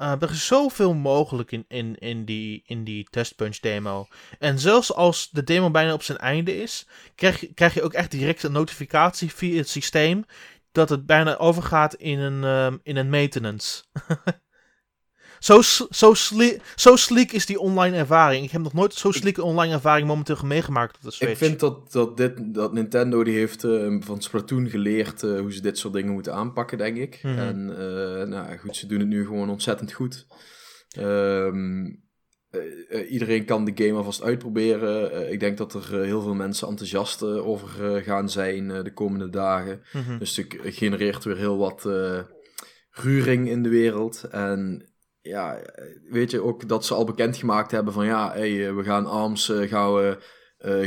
Uh, 0.00 0.12
er 0.20 0.30
is 0.30 0.46
zoveel 0.46 0.94
mogelijk 0.94 1.52
in, 1.52 1.64
in, 1.68 1.98
in, 1.98 2.24
die, 2.24 2.62
in 2.66 2.84
die 2.84 3.06
testpunch 3.10 3.58
demo. 3.58 4.06
En 4.38 4.58
zelfs 4.58 4.94
als 4.94 5.30
de 5.30 5.44
demo 5.44 5.70
bijna 5.70 5.92
op 5.92 6.02
zijn 6.02 6.18
einde 6.18 6.62
is, 6.62 6.86
krijg 7.14 7.54
krijg 7.54 7.74
je 7.74 7.82
ook 7.82 7.92
echt 7.92 8.10
direct 8.10 8.42
een 8.42 8.52
notificatie 8.52 9.34
via 9.34 9.56
het 9.56 9.68
systeem 9.68 10.24
dat 10.72 10.88
het 10.88 11.06
bijna 11.06 11.36
overgaat 11.36 11.94
in 11.94 12.18
een, 12.18 12.44
um, 12.44 12.80
in 12.82 12.96
een 12.96 13.10
maintenance. 13.10 13.82
Zo, 15.40 15.60
zo, 15.90 16.14
sli 16.14 16.60
zo 16.74 16.96
sleek 16.96 17.32
is 17.32 17.46
die 17.46 17.58
online 17.58 17.96
ervaring. 17.96 18.44
Ik 18.44 18.50
heb 18.50 18.62
nog 18.62 18.72
nooit 18.72 18.94
zo'n 18.94 19.12
sleek 19.12 19.42
online 19.42 19.72
ervaring 19.72 20.06
momenteel 20.06 20.38
meegemaakt 20.44 20.96
op 20.96 21.02
de 21.02 21.10
Switch. 21.10 21.32
Ik 21.32 21.38
vind 21.38 21.60
dat, 21.60 21.92
dat, 21.92 22.16
dit, 22.16 22.54
dat 22.54 22.72
Nintendo 22.72 23.24
die 23.24 23.36
heeft 23.36 23.64
uh, 23.64 23.96
van 24.00 24.22
Splatoon 24.22 24.68
geleerd 24.68 25.22
uh, 25.22 25.40
hoe 25.40 25.52
ze 25.52 25.60
dit 25.60 25.78
soort 25.78 25.94
dingen 25.94 26.12
moeten 26.12 26.34
aanpakken, 26.34 26.78
denk 26.78 26.96
ik. 26.96 27.20
Mm 27.22 27.30
-hmm. 27.30 27.40
En 27.40 27.68
uh, 27.70 28.28
nou 28.28 28.56
goed, 28.58 28.76
ze 28.76 28.86
doen 28.86 28.98
het 28.98 29.08
nu 29.08 29.26
gewoon 29.26 29.50
ontzettend 29.50 29.92
goed. 29.92 30.26
Um, 30.98 32.08
eh, 32.50 33.12
iedereen 33.12 33.44
kan 33.44 33.64
de 33.64 33.72
game 33.84 33.98
alvast 33.98 34.22
uitproberen. 34.22 35.12
Eh, 35.12 35.32
ik 35.32 35.40
denk 35.40 35.58
dat 35.58 35.74
er 35.74 36.00
eh, 36.00 36.04
heel 36.04 36.22
veel 36.22 36.34
mensen 36.34 36.68
enthousiast 36.68 37.22
eh, 37.22 37.46
over 37.46 37.94
eh, 37.94 38.04
gaan 38.04 38.30
zijn 38.30 38.70
eh, 38.70 38.84
de 38.84 38.92
komende 38.92 39.30
dagen. 39.30 39.82
Mhm. 39.92 40.18
Dus 40.18 40.36
het 40.36 40.56
genereert 40.62 41.24
weer 41.24 41.36
heel 41.36 41.58
wat 41.58 41.86
eh, 41.86 42.18
ruring 42.90 43.48
in 43.48 43.62
de 43.62 43.68
wereld. 43.68 44.24
En 44.30 44.89
ja, 45.22 45.56
eh, 45.56 45.84
weet 46.10 46.30
je 46.30 46.42
ook 46.42 46.68
dat 46.68 46.84
ze 46.84 46.94
al 46.94 47.04
bekendgemaakt 47.04 47.70
hebben 47.70 47.92
van 47.92 48.06
ja, 48.06 48.34
eh, 48.34 48.74
we 48.74 48.82
gaan 48.82 49.06
ARMS 49.06 49.48
eh, 49.48 49.68
gaan 49.68 49.94
we 49.94 50.18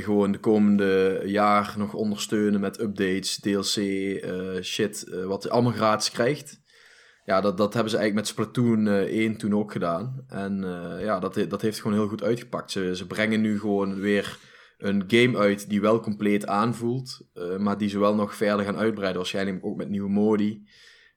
gewoon 0.02 0.32
de 0.32 0.40
komende 0.40 1.22
jaar 1.26 1.74
nog 1.78 1.94
ondersteunen 1.94 2.60
met 2.60 2.80
updates, 2.80 3.40
DLC, 3.40 3.76
shit, 4.64 5.10
wat 5.26 5.44
je 5.44 5.50
allemaal 5.50 5.72
gratis 5.72 6.12
krijgt. 6.12 6.62
Ja, 7.26 7.42
dat, 7.42 7.58
dat 7.58 7.74
hebben 7.74 7.92
ze 7.92 7.98
eigenlijk 7.98 8.28
met 8.28 8.28
Splatoon 8.28 8.88
eh 8.88 9.24
1 9.24 9.38
toen 9.38 9.56
ook 9.56 9.72
gedaan. 9.72 10.24
En 10.28 10.62
ja, 11.00 11.20
dat, 11.20 11.46
dat 11.50 11.62
heeft 11.62 11.82
gewoon 11.82 11.98
heel 11.98 12.08
goed 12.08 12.24
uitgepakt. 12.24 12.72
Ze, 12.72 12.96
ze 12.96 13.08
brengen 13.08 13.42
nu 13.42 13.60
gewoon 13.60 14.00
weer 14.00 14.38
een 14.78 15.04
game 15.08 15.38
uit 15.38 15.70
die 15.70 15.82
wel 15.82 16.00
compleet 16.00 16.48
aanvoelt, 16.48 17.28
maar 17.58 17.78
die 17.78 17.90
ze 17.90 18.00
wel 18.00 18.16
nog 18.16 18.36
verder 18.36 18.66
gaan 18.66 18.78
uitbreiden. 18.78 19.18
Waarschijnlijk 19.18 19.66
ook 19.66 19.78
met 19.78 19.90
nieuwe 19.90 20.10
modi. 20.10 20.68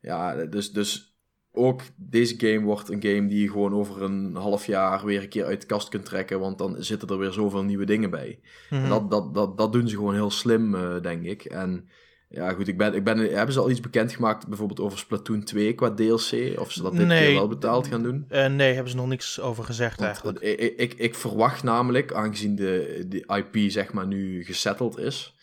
Ja, 0.00 0.46
dus, 0.46 0.72
dus 0.72 1.15
ook 1.56 1.80
deze 1.96 2.34
game 2.38 2.60
wordt 2.60 2.88
een 2.88 3.02
game 3.02 3.26
die 3.26 3.42
je 3.42 3.50
gewoon 3.50 3.74
over 3.74 4.02
een 4.02 4.34
half 4.34 4.66
jaar 4.66 5.04
weer 5.04 5.22
een 5.22 5.28
keer 5.28 5.44
uit 5.44 5.60
de 5.60 5.66
kast 5.66 5.88
kunt 5.88 6.04
trekken, 6.04 6.40
want 6.40 6.58
dan 6.58 6.76
zitten 6.78 7.08
er 7.08 7.18
weer 7.18 7.32
zoveel 7.32 7.62
nieuwe 7.62 7.84
dingen 7.86 8.10
bij. 8.10 8.38
Mhm. 8.70 8.82
En 8.82 8.88
dat, 8.88 9.10
dat, 9.10 9.34
dat, 9.34 9.58
dat 9.58 9.72
doen 9.72 9.88
ze 9.88 9.96
gewoon 9.96 10.14
heel 10.14 10.30
slim, 10.30 10.74
eh, 10.74 11.00
denk 11.02 11.24
ik. 11.24 11.44
En 11.44 11.88
ja, 12.28 12.52
goed, 12.52 12.68
ik 12.68 12.78
ben, 12.78 12.94
ik 12.94 13.04
ben, 13.04 13.18
hebben 13.18 13.52
ze 13.54 13.60
al 13.60 13.70
iets 13.70 13.80
bekendgemaakt, 13.80 14.48
bijvoorbeeld 14.48 14.80
over 14.80 14.98
Splatoon 14.98 15.44
2 15.44 15.72
qua 15.74 15.94
DLC? 15.94 16.58
Of 16.58 16.72
ze 16.72 16.82
dat 16.82 16.96
dit 16.96 17.06
Nee. 17.06 17.26
keer 17.26 17.34
wel 17.34 17.48
betaald 17.48 17.86
gaan 17.86 18.02
doen? 18.02 18.24
Eh, 18.28 18.46
nee, 18.46 18.72
hebben 18.72 18.90
ze 18.90 18.96
nog 18.96 19.06
niks 19.08 19.40
over 19.40 19.64
gezegd 19.64 19.98
Want, 19.98 20.06
eigenlijk. 20.10 20.38
eh, 20.38 20.52
ik, 20.66 20.74
ik, 20.76 20.94
ik 20.94 21.14
verwacht 21.14 21.62
namelijk, 21.62 22.12
aangezien 22.12 22.56
de, 22.56 23.04
de 23.08 23.44
IP 23.52 23.70
zeg 23.70 23.92
maar 23.92 24.06
nu 24.06 24.44
gesetteld 24.44 24.98
is, 24.98 25.34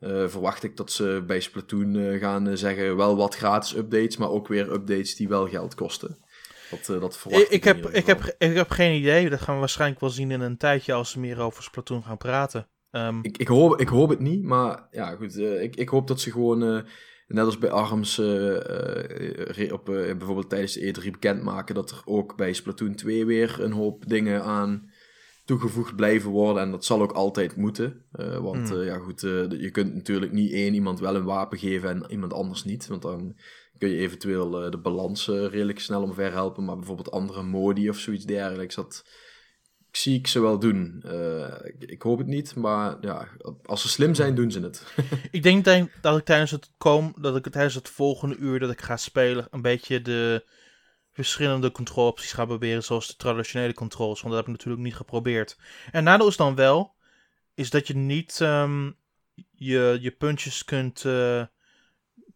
verwacht 0.00 0.62
ik 0.62 0.76
dat 0.76 0.92
ze 0.92 1.24
bij 1.26 1.40
Splatoon 1.40 1.96
eh, 1.96 2.20
gaan 2.20 2.48
eh, 2.48 2.54
zeggen 2.56 2.96
wel 2.96 3.16
wat 3.16 3.34
gratis 3.36 3.76
updates, 3.76 4.16
maar 4.16 4.30
ook 4.30 4.48
weer 4.48 4.72
updates 4.72 5.16
die 5.16 5.28
wel 5.28 5.48
geld 5.48 5.74
kosten. 5.74 6.16
Dat, 6.70 6.88
eh, 6.88 7.00
dat 7.00 7.18
verwacht 7.18 7.42
Ik, 7.42 7.48
ik, 7.50 7.64
heb, 7.64 7.88
ik, 7.88 8.06
heb, 8.06 8.34
ik 8.38 8.54
heb 8.54 8.70
geen 8.70 9.00
idee. 9.00 9.30
Dat 9.30 9.40
gaan 9.40 9.54
we 9.54 9.60
waarschijnlijk 9.60 10.00
wel 10.00 10.10
zien 10.10 10.30
in 10.30 10.40
een 10.40 10.56
tijdje 10.56 10.92
als 10.92 11.10
ze 11.10 11.20
meer 11.20 11.40
over 11.40 11.62
Splatoon 11.62 12.02
gaan 12.02 12.16
praten. 12.18 12.68
Ehm, 12.90 13.18
Ik, 13.22 13.38
ik, 13.38 13.48
hoop, 13.48 13.80
ik 13.80 13.88
hoop 13.88 14.08
het 14.08 14.20
niet, 14.20 14.42
maar 14.42 14.86
ja, 14.90 15.14
goed. 15.16 15.36
eh, 15.36 15.62
ik, 15.62 15.76
ik 15.76 15.88
hoop 15.88 16.06
dat 16.06 16.20
ze 16.20 16.30
gewoon, 16.30 16.62
eh, 16.62 16.80
net 17.26 17.44
als 17.44 17.58
bij 17.58 17.70
ARMS, 17.70 18.18
eh, 18.18 19.64
eh, 19.64 19.72
op, 19.72 19.88
eh, 19.88 20.16
bijvoorbeeld 20.16 20.48
tijdens 20.50 20.72
de 20.72 20.80
E3 20.86 21.10
bekendmaken 21.10 21.74
dat 21.74 21.90
er 21.90 22.02
ook 22.04 22.36
bij 22.36 22.52
Splatoon 22.52 22.94
2 22.94 23.26
weer 23.26 23.56
een 23.60 23.72
hoop 23.72 24.06
dingen 24.08 24.42
aan 24.42 24.87
toegevoegd 25.48 25.96
blijven 25.96 26.30
worden. 26.30 26.62
En 26.62 26.70
dat 26.70 26.84
zal 26.84 27.02
ook 27.02 27.12
altijd 27.12 27.56
moeten. 27.56 28.04
eh, 28.12 28.38
want 28.38 28.68
Hmm. 28.68 28.80
eh, 28.80 28.86
ja, 28.86 28.98
goed, 28.98 29.22
eh, 29.22 29.50
je 29.50 29.70
kunt 29.70 29.94
natuurlijk 29.94 30.32
niet 30.32 30.52
één 30.52 30.74
iemand 30.74 31.00
wel 31.00 31.14
een 31.14 31.24
wapen 31.24 31.58
geven 31.58 31.88
en 31.88 32.04
iemand 32.10 32.32
anders 32.32 32.64
niet. 32.64 32.86
Want 32.86 33.02
dan 33.02 33.36
kun 33.78 33.88
je 33.88 33.98
eventueel 33.98 34.70
de 34.70 34.78
balans 34.78 35.26
redelijk 35.26 35.80
snel 35.80 36.02
omver 36.02 36.32
helpen. 36.32 36.64
Maar 36.64 36.76
bijvoorbeeld 36.76 37.10
andere 37.10 37.42
modi 37.42 37.88
of 37.88 37.98
zoiets 37.98 38.24
dergelijks, 38.24 38.74
dat 38.74 39.04
zie 39.90 40.18
ik 40.18 40.26
ze 40.26 40.40
wel 40.40 40.58
doen. 40.58 41.04
Ik, 41.62 41.90
ik 41.90 42.02
hoop 42.02 42.18
het 42.18 42.26
niet, 42.26 42.54
maar 42.54 42.96
ja, 43.00 43.28
als 43.64 43.82
ze 43.82 43.88
slim 43.88 44.14
zijn, 44.14 44.34
doen 44.34 44.50
ze 44.50 44.60
het. 44.60 44.94
ik 45.30 45.42
denk 45.42 45.64
denk 45.64 45.90
dat 46.00 46.18
ik 46.18 46.24
tijdens 46.24 46.50
het 46.50 46.70
kom, 46.78 47.14
dat 47.20 47.36
ik 47.36 47.48
tijdens 47.48 47.74
het 47.74 47.88
volgende 47.88 48.36
uur 48.36 48.58
dat 48.58 48.70
ik 48.70 48.80
ga 48.80 48.96
spelen, 48.96 49.46
een 49.50 49.62
beetje 49.62 50.02
de 50.02 50.44
verschillende 51.24 51.70
controleopties 51.70 52.32
ga 52.32 52.44
proberen, 52.44 52.84
zoals 52.84 53.06
de 53.06 53.16
traditionele 53.16 53.74
controls. 53.74 54.20
Want 54.20 54.34
dat 54.34 54.44
heb 54.44 54.46
ik 54.46 54.56
natuurlijk 54.56 54.82
niet 54.82 54.96
geprobeerd. 54.96 55.58
En 55.90 56.04
nadeel 56.04 56.28
is 56.28 56.36
dan 56.36 56.54
wel, 56.54 56.94
is 57.54 57.70
dat 57.70 57.86
je 57.86 57.96
niet 57.96 58.40
ehm, 58.40 58.90
je, 59.50 59.98
je 60.00 60.10
puntjes 60.10 60.64
kunt, 60.64 61.04
eh, 61.04 61.42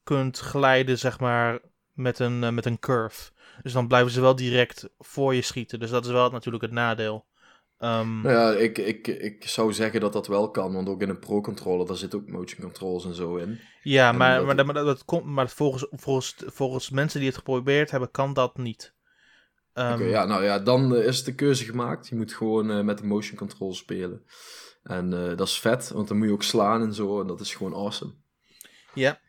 kunt 0.02 0.38
glijden, 0.38 0.98
zeg 0.98 1.20
maar, 1.20 1.60
met 1.92 2.18
een, 2.18 2.44
eh, 2.44 2.50
met 2.50 2.66
een 2.66 2.78
curve. 2.78 3.30
Dus 3.62 3.72
dan 3.72 3.88
blijven 3.88 4.12
ze 4.12 4.20
wel 4.20 4.36
direct 4.36 4.88
voor 4.98 5.34
je 5.34 5.42
schieten. 5.42 5.80
Dus 5.80 5.90
dat 5.90 6.04
is 6.04 6.10
wel 6.10 6.30
natuurlijk 6.30 6.62
het 6.62 6.72
nadeel. 6.72 7.26
Ehm, 7.82 8.20
Nou 8.20 8.34
ja, 8.36 8.52
ik, 8.60 8.78
ik, 8.78 9.06
ik 9.06 9.48
zou 9.48 9.72
zeggen 9.72 10.00
dat 10.00 10.12
dat 10.12 10.26
wel 10.26 10.50
kan, 10.50 10.72
want 10.72 10.88
ook 10.88 11.02
in 11.02 11.08
een 11.08 11.18
pro-controller, 11.18 11.86
daar 11.86 11.96
zit 11.96 12.14
ook 12.14 12.28
motion 12.28 12.60
controls 12.60 13.04
en 13.04 13.14
zo 13.14 13.36
in. 13.36 13.60
Ja, 13.82 14.12
maar, 14.12 14.36
dat- 14.36 14.46
maar, 14.46 14.56
dat, 14.56 14.66
maar, 14.66 14.74
dat, 14.74 14.86
dat 14.86 15.04
komt, 15.04 15.24
maar 15.24 15.48
volgens, 15.48 15.86
volgens, 15.90 16.34
volgens 16.46 16.90
mensen 16.90 17.18
die 17.18 17.28
het 17.28 17.38
geprobeerd 17.38 17.90
hebben, 17.90 18.10
kan 18.10 18.32
dat 18.32 18.56
niet. 18.56 18.94
Ehm, 19.72 19.92
Oké, 19.94 20.04
ja, 20.04 20.24
nou 20.24 20.44
ja, 20.44 20.58
dan 20.58 20.94
eh, 20.96 21.06
is 21.06 21.24
de 21.24 21.34
keuze 21.34 21.64
gemaakt. 21.64 22.08
Je 22.08 22.16
moet 22.16 22.32
gewoon 22.34 22.70
eh, 22.70 22.80
met 22.80 22.98
de 22.98 23.06
motion 23.06 23.36
controls 23.36 23.78
spelen. 23.78 24.22
En 24.82 25.12
eh, 25.30 25.36
dat 25.36 25.46
is 25.48 25.58
vet, 25.60 25.90
want 25.90 26.08
dan 26.08 26.16
moet 26.18 26.26
je 26.26 26.32
ook 26.32 26.42
slaan 26.42 26.82
en 26.82 26.94
zo, 26.94 27.20
en 27.20 27.26
dat 27.26 27.40
is 27.40 27.54
gewoon 27.54 27.74
awesome. 27.74 28.12
ja. 28.94 29.20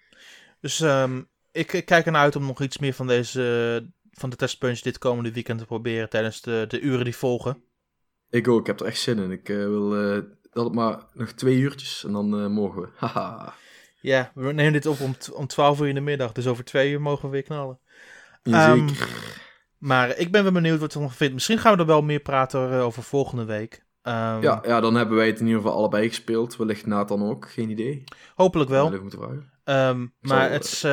Dus 0.61 0.79
ehm, 0.81 1.21
ik, 1.51 1.73
ik 1.73 1.85
kijk 1.85 2.05
ernaar 2.05 2.21
uit 2.21 2.35
om 2.35 2.45
nog 2.45 2.61
iets 2.61 2.77
meer 2.77 2.93
van 2.93 3.07
deze 3.07 3.91
van 4.11 4.29
de 4.29 4.35
testpunch 4.35 4.79
dit 4.79 4.97
komende 4.97 5.31
weekend 5.31 5.59
te 5.59 5.65
proberen 5.65 6.09
tijdens 6.09 6.41
de, 6.41 6.65
de 6.67 6.79
uren 6.79 7.03
die 7.03 7.15
volgen. 7.15 7.63
Ik 8.34 8.47
ook, 8.47 8.59
ik 8.59 8.67
heb 8.67 8.79
er 8.79 8.86
echt 8.86 8.99
zin 8.99 9.19
in. 9.19 9.31
Ik 9.31 9.49
eh, 9.49 9.55
wil 9.55 9.95
eh, 9.95 10.21
dat 10.51 10.65
het 10.65 10.73
maar 10.73 10.99
nog 11.13 11.31
twee 11.31 11.57
uurtjes 11.57 12.03
en 12.05 12.11
dan 12.11 12.39
eh, 12.39 12.47
mogen 12.47 12.81
we. 12.81 12.88
Haha. 12.95 13.53
Ja, 14.01 14.31
we 14.36 14.51
nemen 14.51 14.73
dit 14.73 14.86
op 14.86 14.99
om, 14.99 15.15
om 15.34 15.47
12 15.47 15.79
uur 15.79 15.88
in 15.88 15.95
de 15.95 16.01
middag, 16.01 16.31
dus 16.31 16.47
over 16.47 16.63
twee 16.63 16.91
uur 16.91 17.01
mogen 17.01 17.25
we 17.25 17.31
weer 17.31 17.43
knallen. 17.43 17.79
Ehm, 18.43 18.88
Zeker. 18.88 19.41
Maar 19.77 20.17
ik 20.17 20.31
ben 20.31 20.43
wel 20.43 20.51
benieuwd 20.51 20.79
wat 20.79 20.93
je 20.93 20.99
ervan 20.99 21.15
vindt. 21.15 21.34
Misschien 21.34 21.57
gaan 21.57 21.73
we 21.73 21.79
er 21.79 21.86
wel 21.86 22.01
meer 22.01 22.19
praten 22.19 22.71
over 22.71 23.03
volgende 23.03 23.45
week. 23.45 23.86
Ehm, 24.01 24.41
ja, 24.41 24.61
ja, 24.65 24.79
dan 24.79 24.95
hebben 24.95 25.17
wij 25.17 25.27
het 25.27 25.39
in 25.39 25.45
ieder 25.45 25.61
geval 25.61 25.77
allebei 25.77 26.07
gespeeld. 26.07 26.55
Wellicht 26.55 26.86
Nathan 26.86 27.29
ook, 27.29 27.49
geen 27.49 27.69
idee. 27.69 28.03
Hopelijk 28.36 28.69
wel. 28.69 28.88
Even 28.88 29.01
moeten 29.01 29.19
vragen. 29.19 29.51
Ehm, 29.63 30.07
maar 30.19 30.51
het 30.51 30.63
is, 30.63 30.84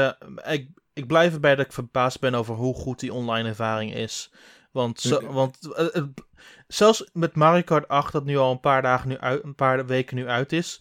ik, 0.51 0.69
ik 0.93 1.07
blijf 1.07 1.35
erbij 1.35 1.57
dat 1.57 1.67
ik 1.67 1.73
verbaasd 1.73 2.21
ben 2.21 2.35
over 2.35 2.55
hoe 2.55 2.75
goed 2.75 3.01
die 3.01 3.13
online 3.13 3.49
ervaring 3.49 3.95
is. 3.95 4.33
Want, 4.71 5.01
zo, 5.01 5.33
want 5.33 5.73
eh, 5.75 5.87
het- 5.93 6.23
zelfs 6.67 7.11
met 7.13 7.35
Mario 7.35 7.63
Kart 7.63 7.89
8, 7.89 8.13
dat 8.13 8.25
nu 8.25 8.37
al 8.37 8.51
een 8.51 8.61
paar, 8.61 8.83
dagen 8.83 9.09
nu 9.09 9.19
uit, 9.19 9.45
een 9.45 9.55
paar 9.55 9.87
weken 9.87 10.17
nu 10.17 10.29
uit 10.29 10.53
is, 10.53 10.81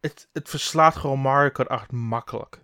het, 0.00 0.28
het 0.32 0.48
verslaat 0.48 0.96
gewoon 0.96 1.18
Mario 1.18 1.50
Kart 1.50 1.68
8 1.68 1.92
makkelijk. 1.92 2.62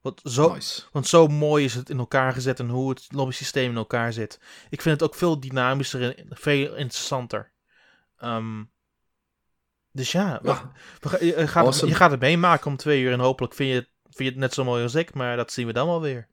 Want 0.00 0.20
zo, 0.24 0.52
Nice. 0.52 0.82
want 0.92 1.06
zo 1.06 1.26
mooi 1.26 1.64
is 1.64 1.74
het 1.74 1.90
in 1.90 1.98
elkaar 1.98 2.32
gezet 2.32 2.58
en 2.60 2.68
hoe 2.68 2.90
het 2.90 3.06
lobby-systeem 3.12 3.70
in 3.70 3.76
elkaar 3.76 4.12
zit. 4.12 4.40
Ik 4.70 4.80
vind 4.82 5.00
het 5.00 5.08
ook 5.10 5.16
veel 5.16 5.40
dynamischer 5.40 6.18
en 6.18 6.26
veel 6.30 6.74
interessanter. 6.76 7.52
Ehm, 8.16 8.62
dus 9.92 10.12
ja, 10.12 10.38
we- 10.42 10.48
Ja, 10.48 10.72
we 11.00 11.08
ga- 11.08 11.24
je, 11.24 11.48
gaat 11.48 11.64
het, 11.66 11.74
je 11.88 11.94
gaat 11.94 12.10
het 12.10 12.20
meemaken 12.20 12.66
om 12.66 12.76
twee 12.76 13.02
uur 13.02 13.12
en 13.12 13.20
hopelijk 13.20 13.54
vind 13.54 13.70
je, 13.70 13.88
vind 14.02 14.18
je 14.18 14.24
het 14.24 14.36
net 14.36 14.54
zo 14.54 14.64
mooi 14.64 14.82
als 14.82 14.94
ik, 14.94 15.14
maar 15.14 15.36
dat 15.36 15.52
zien 15.52 15.66
we 15.66 15.72
dan 15.72 15.86
wel 15.86 16.00
weer. 16.00 16.28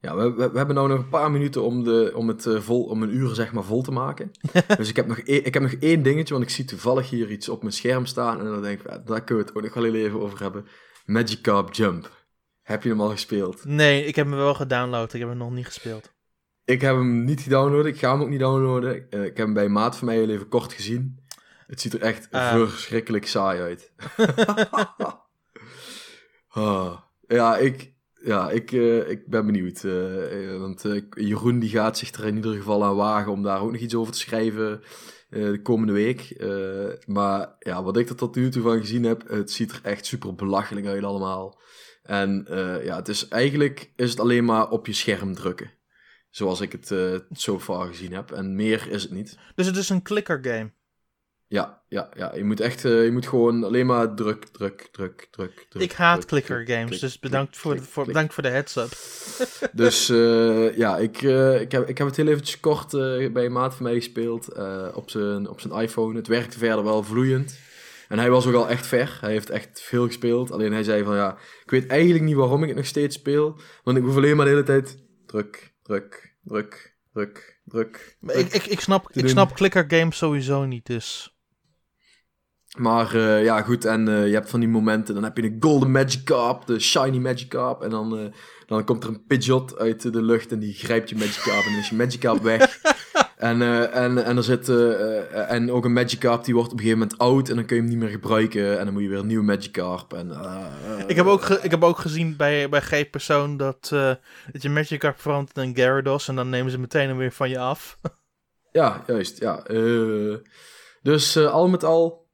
Ja, 0.00 0.16
we, 0.16 0.32
we, 0.34 0.50
we 0.50 0.56
hebben 0.56 0.74
nou 0.76 0.88
nog 0.88 0.98
een 0.98 1.08
paar 1.08 1.30
minuten 1.30 1.62
om, 1.62 1.84
de, 1.84 2.12
om 2.14 2.28
het 2.28 2.46
eh, 2.46 2.60
vol, 2.60 2.84
om 2.84 3.02
een 3.02 3.14
uur 3.14 3.34
zeg 3.34 3.52
maar 3.52 3.64
vol 3.64 3.82
te 3.82 3.90
maken. 3.90 4.30
dus 4.78 4.88
ik 4.88 4.96
heb, 4.96 5.06
nog 5.06 5.18
één, 5.18 5.44
ik 5.44 5.54
heb 5.54 5.62
nog 5.62 5.72
één 5.72 6.02
dingetje, 6.02 6.34
want 6.34 6.46
ik 6.46 6.52
zie 6.52 6.64
toevallig 6.64 7.10
hier 7.10 7.30
iets 7.30 7.48
op 7.48 7.60
mijn 7.60 7.74
scherm 7.74 8.06
staan. 8.06 8.38
En 8.38 8.44
dan 8.44 8.62
denk 8.62 8.80
ik, 8.80 8.90
ja, 8.90 8.98
daar 8.98 9.24
kunnen 9.24 9.44
we 9.44 9.50
het 9.50 9.58
ook 9.58 9.74
nog 9.74 9.84
wel 9.84 9.94
even 9.94 10.20
over 10.20 10.40
hebben. 10.40 10.66
Magikarp 11.04 11.72
Jump. 11.74 12.16
Heb 12.62 12.82
je 12.82 12.88
hem 12.88 13.00
al 13.00 13.08
gespeeld? 13.10 13.64
Nee, 13.64 14.04
ik 14.04 14.14
heb 14.16 14.26
hem 14.26 14.36
wel 14.36 14.54
gedownload, 14.54 15.12
ik 15.12 15.20
heb 15.20 15.28
hem 15.28 15.38
nog 15.38 15.50
niet 15.50 15.66
gespeeld. 15.66 16.12
Ik 16.64 16.80
heb 16.80 16.94
hem 16.94 17.24
niet 17.24 17.40
gedownload, 17.40 17.86
ik 17.86 17.98
ga 17.98 18.12
hem 18.12 18.20
ook 18.22 18.28
niet 18.28 18.40
downloaden. 18.40 19.10
Eh, 19.10 19.20
ik 19.24 19.36
heb 19.36 19.46
hem 19.46 19.54
bij 19.54 19.64
een 19.64 19.72
maat 19.72 19.96
van 19.96 20.06
mij 20.06 20.16
heel 20.16 20.28
even 20.28 20.48
kort 20.48 20.72
gezien. 20.72 21.26
Het 21.66 21.80
ziet 21.80 21.94
er 21.94 22.00
echt 22.00 22.28
Ah. 22.30 22.50
verschrikkelijk 22.50 23.26
saai 23.26 23.60
uit. 23.60 23.92
Ah, 26.48 26.98
ja, 27.26 27.56
ik, 27.56 27.94
ja, 28.24 28.50
ik, 28.50 28.72
eh, 28.72 29.10
ik 29.10 29.26
ben 29.26 29.46
benieuwd. 29.46 29.84
eh, 29.84 30.52
eh, 30.52 30.60
want 30.60 30.84
Jeroen 31.14 31.58
die 31.58 31.70
gaat 31.70 31.98
zich 31.98 32.12
er 32.12 32.26
in 32.26 32.36
ieder 32.36 32.54
geval 32.54 32.84
aan 32.84 32.96
wagen 32.96 33.32
om 33.32 33.42
daar 33.42 33.60
ook 33.60 33.72
nog 33.72 33.80
iets 33.80 33.94
over 33.94 34.12
te 34.12 34.18
schrijven 34.18 34.80
de 35.28 35.60
komende 35.62 35.92
week. 35.92 36.46
Maar 37.06 37.56
ja, 37.58 37.82
wat 37.82 37.96
ik 37.96 38.08
er 38.08 38.16
tot 38.16 38.34
nu 38.34 38.50
toe 38.50 38.62
van 38.62 38.80
gezien 38.80 39.04
heb, 39.04 39.28
het 39.28 39.50
ziet 39.50 39.72
er 39.72 39.80
echt 39.82 40.06
super 40.06 40.34
belachelijk 40.34 40.86
uit 40.86 41.04
allemaal. 41.04 41.60
En 42.02 42.46
ja, 42.84 42.96
het 42.96 43.08
is 43.08 43.28
eigenlijk 43.28 43.92
is 43.96 44.10
het 44.10 44.20
alleen 44.20 44.44
maar 44.44 44.70
op 44.70 44.86
je 44.86 44.92
scherm 44.92 45.34
drukken. 45.34 45.70
Zoals 46.30 46.60
ik 46.60 46.72
het 46.72 46.90
eh 46.90 47.14
so 47.32 47.60
far 47.60 47.86
gezien 47.86 48.12
heb. 48.12 48.30
En 48.30 48.54
meer 48.54 48.90
is 48.90 49.02
het 49.02 49.12
niet. 49.12 49.38
Dus 49.54 49.66
het 49.66 49.76
is 49.76 49.88
een 49.88 50.02
clicker 50.02 50.38
game. 50.42 50.72
Ja, 51.48 51.82
ja, 51.88 52.08
ja. 52.16 52.34
Je 52.34 52.44
moet 52.44 52.60
echt, 52.60 52.84
eh, 52.84 53.04
je 53.04 53.12
moet 53.12 53.26
gewoon 53.26 53.64
alleen 53.64 53.86
maar 53.86 54.14
druk, 54.14 54.44
druk, 54.44 54.88
druk, 54.92 55.28
druk, 55.30 55.66
druk. 55.68 55.82
ik 55.82 55.92
haat 55.92 56.16
druk, 56.16 56.28
clicker 56.28 56.64
druk, 56.64 56.76
games, 56.76 56.88
klik, 56.88 57.00
dus 57.00 57.18
klik, 57.18 57.30
bedankt, 57.30 57.56
voor, 57.56 57.74
klik, 57.74 57.84
voor, 57.84 58.04
bedankt 58.04 58.34
voor 58.34 58.42
de 58.42 58.48
heads-up. 58.48 58.90
Dus 59.82 60.08
eh, 60.08 60.76
ja, 60.76 60.96
ik, 60.96 61.22
eh, 61.22 61.60
ik, 61.60 61.72
heb, 61.72 61.88
ik 61.88 61.98
heb 61.98 62.06
het 62.06 62.16
heel 62.16 62.26
eventjes 62.26 62.60
kort 62.60 62.90
bij 63.32 63.44
een 63.44 63.52
maat 63.52 63.74
van 63.74 63.84
mij 63.84 63.94
gespeeld 63.94 64.48
op, 64.94 65.10
zijn, 65.10 65.48
op 65.48 65.60
zijn 65.60 65.72
iPhone. 65.72 66.16
Het 66.16 66.26
werkte 66.26 66.58
verder 66.58 66.84
wel 66.84 67.02
vloeiend. 67.02 67.58
En 68.08 68.18
hij 68.18 68.30
was 68.30 68.46
ook 68.46 68.54
al 68.54 68.68
echt 68.68 68.86
ver. 68.86 69.18
Hij 69.20 69.30
heeft 69.30 69.50
echt 69.50 69.80
veel 69.82 70.06
gespeeld. 70.06 70.50
Alleen 70.50 70.72
hij 70.72 70.82
zei 70.82 71.04
van 71.04 71.16
ja, 71.16 71.36
ik 71.64 71.70
weet 71.70 71.86
eigenlijk 71.86 72.24
niet 72.24 72.36
waarom 72.36 72.62
ik 72.62 72.68
het 72.68 72.76
nog 72.76 72.86
steeds 72.86 73.16
speel. 73.16 73.60
Want 73.82 73.96
ik 73.96 74.02
hoef 74.02 74.16
alleen 74.16 74.36
maar 74.36 74.44
de 74.44 74.50
hele 74.50 74.62
tijd 74.62 74.98
druk, 75.26 75.74
druk, 75.82 76.36
druk, 76.44 76.96
druk, 77.12 77.60
druk. 77.64 78.16
Maar 78.20 78.34
ik, 78.34 78.52
ik, 78.52 78.66
ik 78.66 78.80
snap, 78.80 79.10
ik 79.12 79.28
snap 79.28 79.54
clicker 79.54 79.84
games 79.88 80.16
sowieso 80.16 80.64
niet, 80.64 80.86
dus... 80.86 81.37
Maar 82.78 83.14
eh, 83.14 83.44
ja, 83.44 83.62
goed. 83.62 83.84
En 83.84 84.08
eh, 84.08 84.26
je 84.26 84.32
hebt 84.32 84.50
van 84.50 84.60
die 84.60 84.68
momenten. 84.68 85.14
Dan 85.14 85.24
heb 85.24 85.36
je 85.36 85.42
de 85.42 85.56
Golden 85.60 85.90
Magikarp, 85.90 86.66
de 86.66 86.80
Shiny 86.80 87.18
Magikarp. 87.18 87.82
En 87.82 87.90
dan, 87.90 88.18
eh, 88.18 88.24
dan 88.66 88.84
komt 88.84 89.02
er 89.02 89.08
een 89.08 89.26
Pidgeot 89.26 89.78
uit 89.78 90.12
de 90.12 90.22
lucht 90.22 90.52
en 90.52 90.58
die 90.58 90.74
grijpt 90.74 91.08
je 91.08 91.16
Magikarp. 91.16 91.64
En 91.64 91.70
dan 91.70 91.80
is 91.80 91.88
je 91.88 91.96
Magikarp 91.96 92.42
weg. 92.42 92.78
en, 93.36 93.62
en, 93.92 94.24
en 94.24 94.36
er 94.36 94.42
zit... 94.42 94.68
en 95.48 95.72
ook 95.72 95.84
een 95.84 95.92
Magikarp 95.92 96.44
die 96.44 96.54
wordt 96.54 96.72
op 96.72 96.78
een 96.78 96.84
gegeven 96.84 97.02
moment 97.02 97.20
oud. 97.20 97.48
En 97.48 97.56
dan 97.56 97.64
kun 97.64 97.76
je 97.76 97.82
hem 97.82 97.90
niet 97.90 98.00
meer 98.00 98.08
gebruiken. 98.08 98.78
En 98.78 98.84
dan 98.84 98.94
moet 98.94 99.02
je 99.02 99.08
weer 99.08 99.18
een 99.18 99.26
nieuwe 99.26 99.44
Magikarp. 99.44 100.12
En, 100.12 100.30
Ik 101.06 101.16
heb 101.16 101.26
ook, 101.26 101.48
ik 101.48 101.70
heb 101.70 101.82
ook 101.82 101.98
gezien 101.98 102.36
bij, 102.36 102.68
bij 102.68 102.80
G-persoon 102.80 103.56
dat, 103.56 103.90
eh, 103.92 104.12
dat 104.52 104.62
je 104.62 104.68
Magikarp 104.68 105.20
verandert 105.20 105.56
in 105.56 105.62
een 105.62 105.74
Gyarados 105.74 106.28
en 106.28 106.34
dan 106.34 106.48
nemen 106.48 106.70
ze 106.70 106.78
meteen 106.78 107.08
hem 107.08 107.16
weer 107.16 107.32
van 107.32 107.50
je 107.50 107.58
af. 107.58 107.98
Ja, 108.72 109.02
juist. 109.06 109.38
Ja. 109.38 109.62
Dus 111.02 111.36
al 111.36 111.68
met 111.68 111.84
al, 111.84 112.27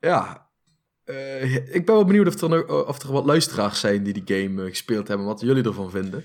ja. 0.00 0.48
eh, 1.04 1.54
ik 1.74 1.86
ben 1.86 1.94
wel 1.94 2.04
benieuwd 2.04 2.26
of 2.26 2.40
er, 2.40 2.48
nog, 2.48 2.86
of 2.86 3.02
er 3.02 3.12
wat 3.12 3.24
luisteraars 3.26 3.80
zijn 3.80 4.02
die 4.02 4.22
die 4.22 4.36
game 4.36 4.62
eh, 4.62 4.68
gespeeld 4.68 5.08
hebben. 5.08 5.26
Wat 5.26 5.40
jullie 5.40 5.64
ervan 5.64 5.90
vinden. 5.90 6.24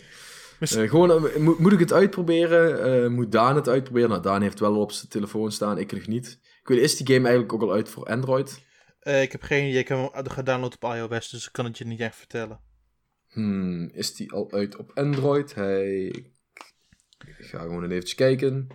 Eh, 0.59 0.89
gewoon, 0.89 1.27
eh, 1.27 1.37
moet, 1.37 1.71
ik 1.71 1.79
het 1.79 1.93
uitproberen? 1.93 2.83
Eh, 3.03 3.09
moet 3.09 3.31
Daan 3.31 3.55
het 3.55 3.69
uitproberen? 3.69 4.09
Nou, 4.09 4.21
Daan 4.21 4.41
heeft 4.41 4.59
wel 4.59 4.79
op 4.79 4.91
zijn 4.91 5.07
telefoon 5.07 5.51
staan, 5.51 5.77
ik 5.77 5.91
nog 5.91 6.07
niet. 6.07 6.39
Ik 6.61 6.67
weet, 6.67 6.79
is 6.79 6.95
die 6.95 7.07
game 7.07 7.27
eigenlijk 7.27 7.53
ook 7.53 7.61
al 7.61 7.73
uit 7.73 7.89
voor 7.89 8.05
Android? 8.05 8.61
Eh, 8.99 9.21
ik 9.21 9.31
heb 9.31 9.41
geen 9.41 9.67
idee, 9.67 9.79
ik 9.79 9.87
heb 9.87 9.97
hem 10.13 10.29
gedownload 10.29 10.77
op 10.79 10.93
iOS, 10.95 11.29
dus 11.29 11.45
ik 11.45 11.51
kan 11.51 11.65
het 11.65 11.77
je 11.77 11.85
niet 11.85 11.99
echt 11.99 12.15
vertellen. 12.15 12.59
Hmm, 13.27 13.89
is 13.93 14.15
die 14.15 14.31
al 14.31 14.51
uit 14.51 14.75
op 14.75 14.91
Android? 14.93 15.55
Hij... 15.55 16.05
Ik 17.25 17.35
ga 17.37 17.59
gewoon 17.59 17.91
even 17.91 18.15
kijken. 18.15 18.67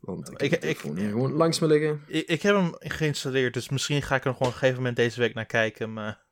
Want 0.00 0.30
ik, 0.30 0.40
Ik- 0.52 0.64
ik- 0.64 0.78
gewoon 0.78 1.32
langs 1.32 1.58
me 1.58 1.66
liggen. 1.66 2.02
Ik, 2.06 2.26
ik 2.28 2.42
heb 2.42 2.54
hem 2.54 2.74
geïnstalleerd, 2.78 3.54
dus 3.54 3.68
misschien 3.68 4.02
ga 4.02 4.14
ik 4.16 4.24
er 4.24 4.32
gewoon 4.32 4.48
op 4.48 4.52
een 4.52 4.58
gegeven 4.58 4.76
moment 4.76 4.96
deze 4.96 5.20
week 5.20 5.34
naar 5.34 5.46
kijken, 5.46 5.92
maar... 5.92 6.24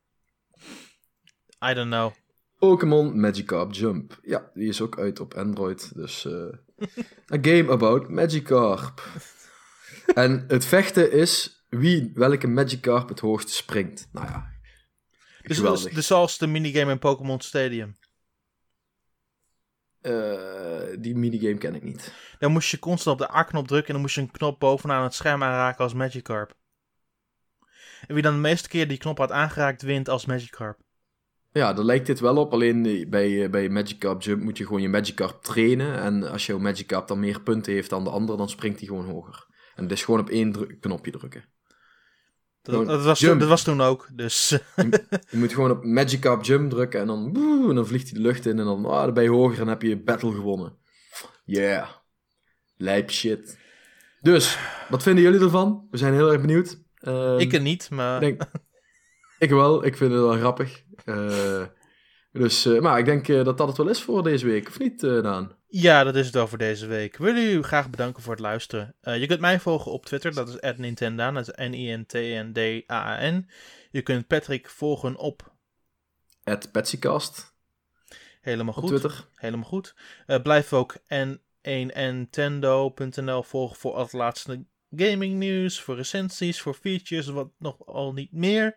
I 1.71 1.75
don't 1.75 1.91
know. 1.91 2.12
Pokémon 2.59 3.21
Magikarp 3.21 3.73
Jump. 3.75 4.19
Ja, 4.23 4.51
die 4.55 4.69
is 4.69 4.81
ook 4.81 4.99
uit 4.99 5.21
op 5.21 5.35
Android. 5.35 5.95
Dus 5.95 6.25
eh 6.25 6.33
a 7.37 7.39
game 7.43 7.71
about 7.71 8.09
Magikarp. 8.09 9.03
en 10.14 10.45
het 10.49 10.64
vechten 10.64 11.12
is 11.12 11.64
wie, 11.69 12.11
welke 12.14 12.47
Magikarp 12.47 13.09
het 13.09 13.21
hoogste 13.21 13.53
springt. 13.53 14.09
Nou 14.12 14.27
ja, 14.27 14.51
Dus, 15.43 15.61
dus, 15.61 15.83
dus 15.83 16.07
zoals 16.07 16.39
de 16.39 16.47
minigame 16.47 16.91
in 16.93 16.99
Pokémon 16.99 17.41
Stadium. 17.41 17.97
Eh, 20.01 20.96
die 20.99 21.16
minigame 21.16 21.59
ken 21.59 21.74
ik 21.74 21.82
niet. 21.82 22.12
Dan 22.38 22.53
moest 22.53 22.70
je 22.70 22.78
constant 22.78 23.20
op 23.20 23.26
de 23.26 23.34
A-knop 23.34 23.66
drukken 23.66 23.86
en 23.86 23.92
dan 23.92 24.03
moest 24.03 24.14
je 24.14 24.20
een 24.20 24.30
knop 24.30 24.61
bovenaan 24.61 25.03
het 25.03 25.14
scherm 25.14 25.42
aanraken 25.42 25.84
als 25.84 25.94
Magikarp. 25.94 26.55
En 28.07 28.14
wie 28.14 28.22
dan 28.22 28.34
de 28.34 28.40
meeste 28.40 28.68
keer 28.68 28.88
die 28.88 28.99
knop 28.99 29.18
had 29.18 29.32
aangeraakt, 29.32 29.82
wint 29.82 30.09
als 30.09 30.26
Magikarp. 30.26 30.78
Ja, 31.53 31.72
daar 31.72 31.84
lijkt 31.84 32.07
dit 32.07 32.20
wel 32.20 32.36
op. 32.36 32.53
Alleen 32.53 32.86
eh, 32.86 33.09
bij, 33.09 33.44
eh, 33.44 33.51
bij 33.51 33.68
Magikarp 33.68 34.22
Jump 34.22 34.42
moet 34.42 34.59
je 34.59 34.66
gewoon 34.66 34.82
je 34.82 34.88
Magikarp 34.88 35.42
trainen. 35.42 36.01
En 36.01 36.30
als 36.30 36.46
jouw 36.46 36.59
Magikarp 36.59 37.09
dan 37.09 37.20
meer 37.20 37.42
punten 37.42 37.72
heeft 37.72 37.90
dan 37.90 38.05
de 38.05 38.11
andere, 38.11 38.38
dan 38.38 38.49
springt 38.49 38.78
hij 38.78 38.88
gewoon 38.88 39.07
hoger. 39.07 39.46
En 39.74 39.82
het 39.82 39.92
is 39.92 40.05
gewoon 40.05 40.20
op 40.20 40.28
één 40.28 40.78
knopje 40.80 41.11
drukken. 41.11 41.44
Dat, 42.71 43.05
was, 43.05 43.19
toen, 43.19 43.39
dat 43.39 43.49
was 43.49 43.62
toen 43.62 43.81
ook, 43.81 44.09
dus... 44.12 44.49
Je 45.31 45.39
moet 45.39 45.53
gewoon 45.53 45.71
op 45.71 45.85
Magikarp 45.85 46.45
Jump 46.45 46.71
drukken 46.71 47.01
en 47.01 47.07
dan, 47.07 47.33
woe, 47.33 47.69
en 47.69 47.75
dan 47.75 47.87
vliegt 47.87 48.11
hij 48.11 48.19
de 48.19 48.27
lucht 48.27 48.47
in 48.47 48.59
en 48.59 48.64
dan, 48.64 48.85
ah, 48.85 49.05
dan 49.05 49.14
ben 49.14 49.23
je 49.23 49.31
hoger 49.31 49.53
en 49.53 49.59
dan 49.59 49.69
heb 49.69 49.83
je 49.83 49.97
battle 49.97 50.33
gewonnen. 50.33 50.77
Yeah. 51.45 51.89
Lijp 52.77 53.11
shit. 53.11 53.59
Dus, 54.21 54.59
wat 54.89 55.03
vinden 55.03 55.25
jullie 55.25 55.41
ervan? 55.41 55.87
We 55.91 55.97
zijn 55.97 56.14
heel 56.14 56.33
erg 56.33 56.41
benieuwd. 56.41 56.79
Ehm, 57.01 57.39
ik 57.39 57.53
er 57.53 57.61
niet, 57.61 57.91
maar... 57.91 58.21
denk, 58.21 58.43
ik 59.39 59.51
wel, 59.51 59.85
ik 59.85 59.97
vind 59.97 60.12
het 60.12 60.21
wel 60.21 60.37
grappig. 60.37 60.83
Eh, 61.05 61.62
dus, 62.33 62.66
eh, 62.66 62.81
maar 62.81 62.99
ik 62.99 63.05
denk 63.05 63.29
eh, 63.29 63.45
dat 63.45 63.59
dat 63.59 63.69
het 63.69 63.77
wel 63.77 63.89
is 63.89 64.03
voor 64.03 64.23
deze 64.23 64.47
week, 64.47 64.69
of 64.69 64.79
niet, 64.79 65.01
Daan? 65.01 65.57
Ja, 65.71 66.05
dat 66.05 66.16
is 66.16 66.25
het 66.25 66.35
wel 66.35 66.49
voor 66.49 66.59
deze 66.59 66.87
week. 66.87 67.16
We 67.16 67.25
willen 67.25 67.51
u 67.51 67.62
graag 67.62 67.91
bedanken 67.91 68.23
voor 68.23 68.33
het 68.33 68.43
luisteren. 68.43 68.95
Eh, 69.01 69.21
je 69.21 69.27
kunt 69.27 69.41
mij 69.41 69.61
volgen 69.61 69.93
op 69.93 70.07
Twitter, 70.07 70.35
dat 70.35 70.49
is 70.49 70.77
@nintendaan, 70.77 71.35
dat 71.35 71.49
is 71.49 71.69
N-I-N-T-N-D-A-A-N. 71.69 73.51
Je 73.91 74.03
kunt 74.03 74.27
Patrick 74.27 74.69
volgen 74.69 75.16
op 75.16 75.53
At 76.45 76.73
Petsycast 76.73 77.57
helemaal 78.41 78.75
op 78.75 78.81
goed. 78.81 78.89
Twitter. 78.89 79.29
Helemaal 79.35 79.69
goed. 79.69 79.95
Eh, 80.27 80.43
blijf 80.43 80.73
ook 80.73 80.97
n1nintendo.nl 81.09 83.43
volgen 83.43 83.77
voor 83.77 83.95
al 83.95 84.03
het 84.03 84.12
laatste 84.12 84.64
gaming 84.91 85.35
nieuws, 85.35 85.81
voor 85.81 85.97
recensies, 85.97 86.61
voor 86.61 86.75
features, 86.75 87.27
wat 87.27 87.51
nog 87.59 87.87
al 87.87 88.12
niet 88.12 88.33
meer. 88.33 88.77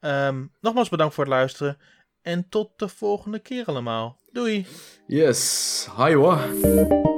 Ehm, 0.00 0.46
nogmaals 0.60 0.88
bedankt 0.88 1.14
voor 1.14 1.24
het 1.24 1.32
luisteren 1.32 1.78
en 2.22 2.48
tot 2.48 2.78
de 2.78 2.88
volgende 2.88 3.38
keer 3.38 3.64
allemaal. 3.64 4.20
Doei! 4.36 4.66
Yes, 5.08 5.88
hoor. 5.96 7.15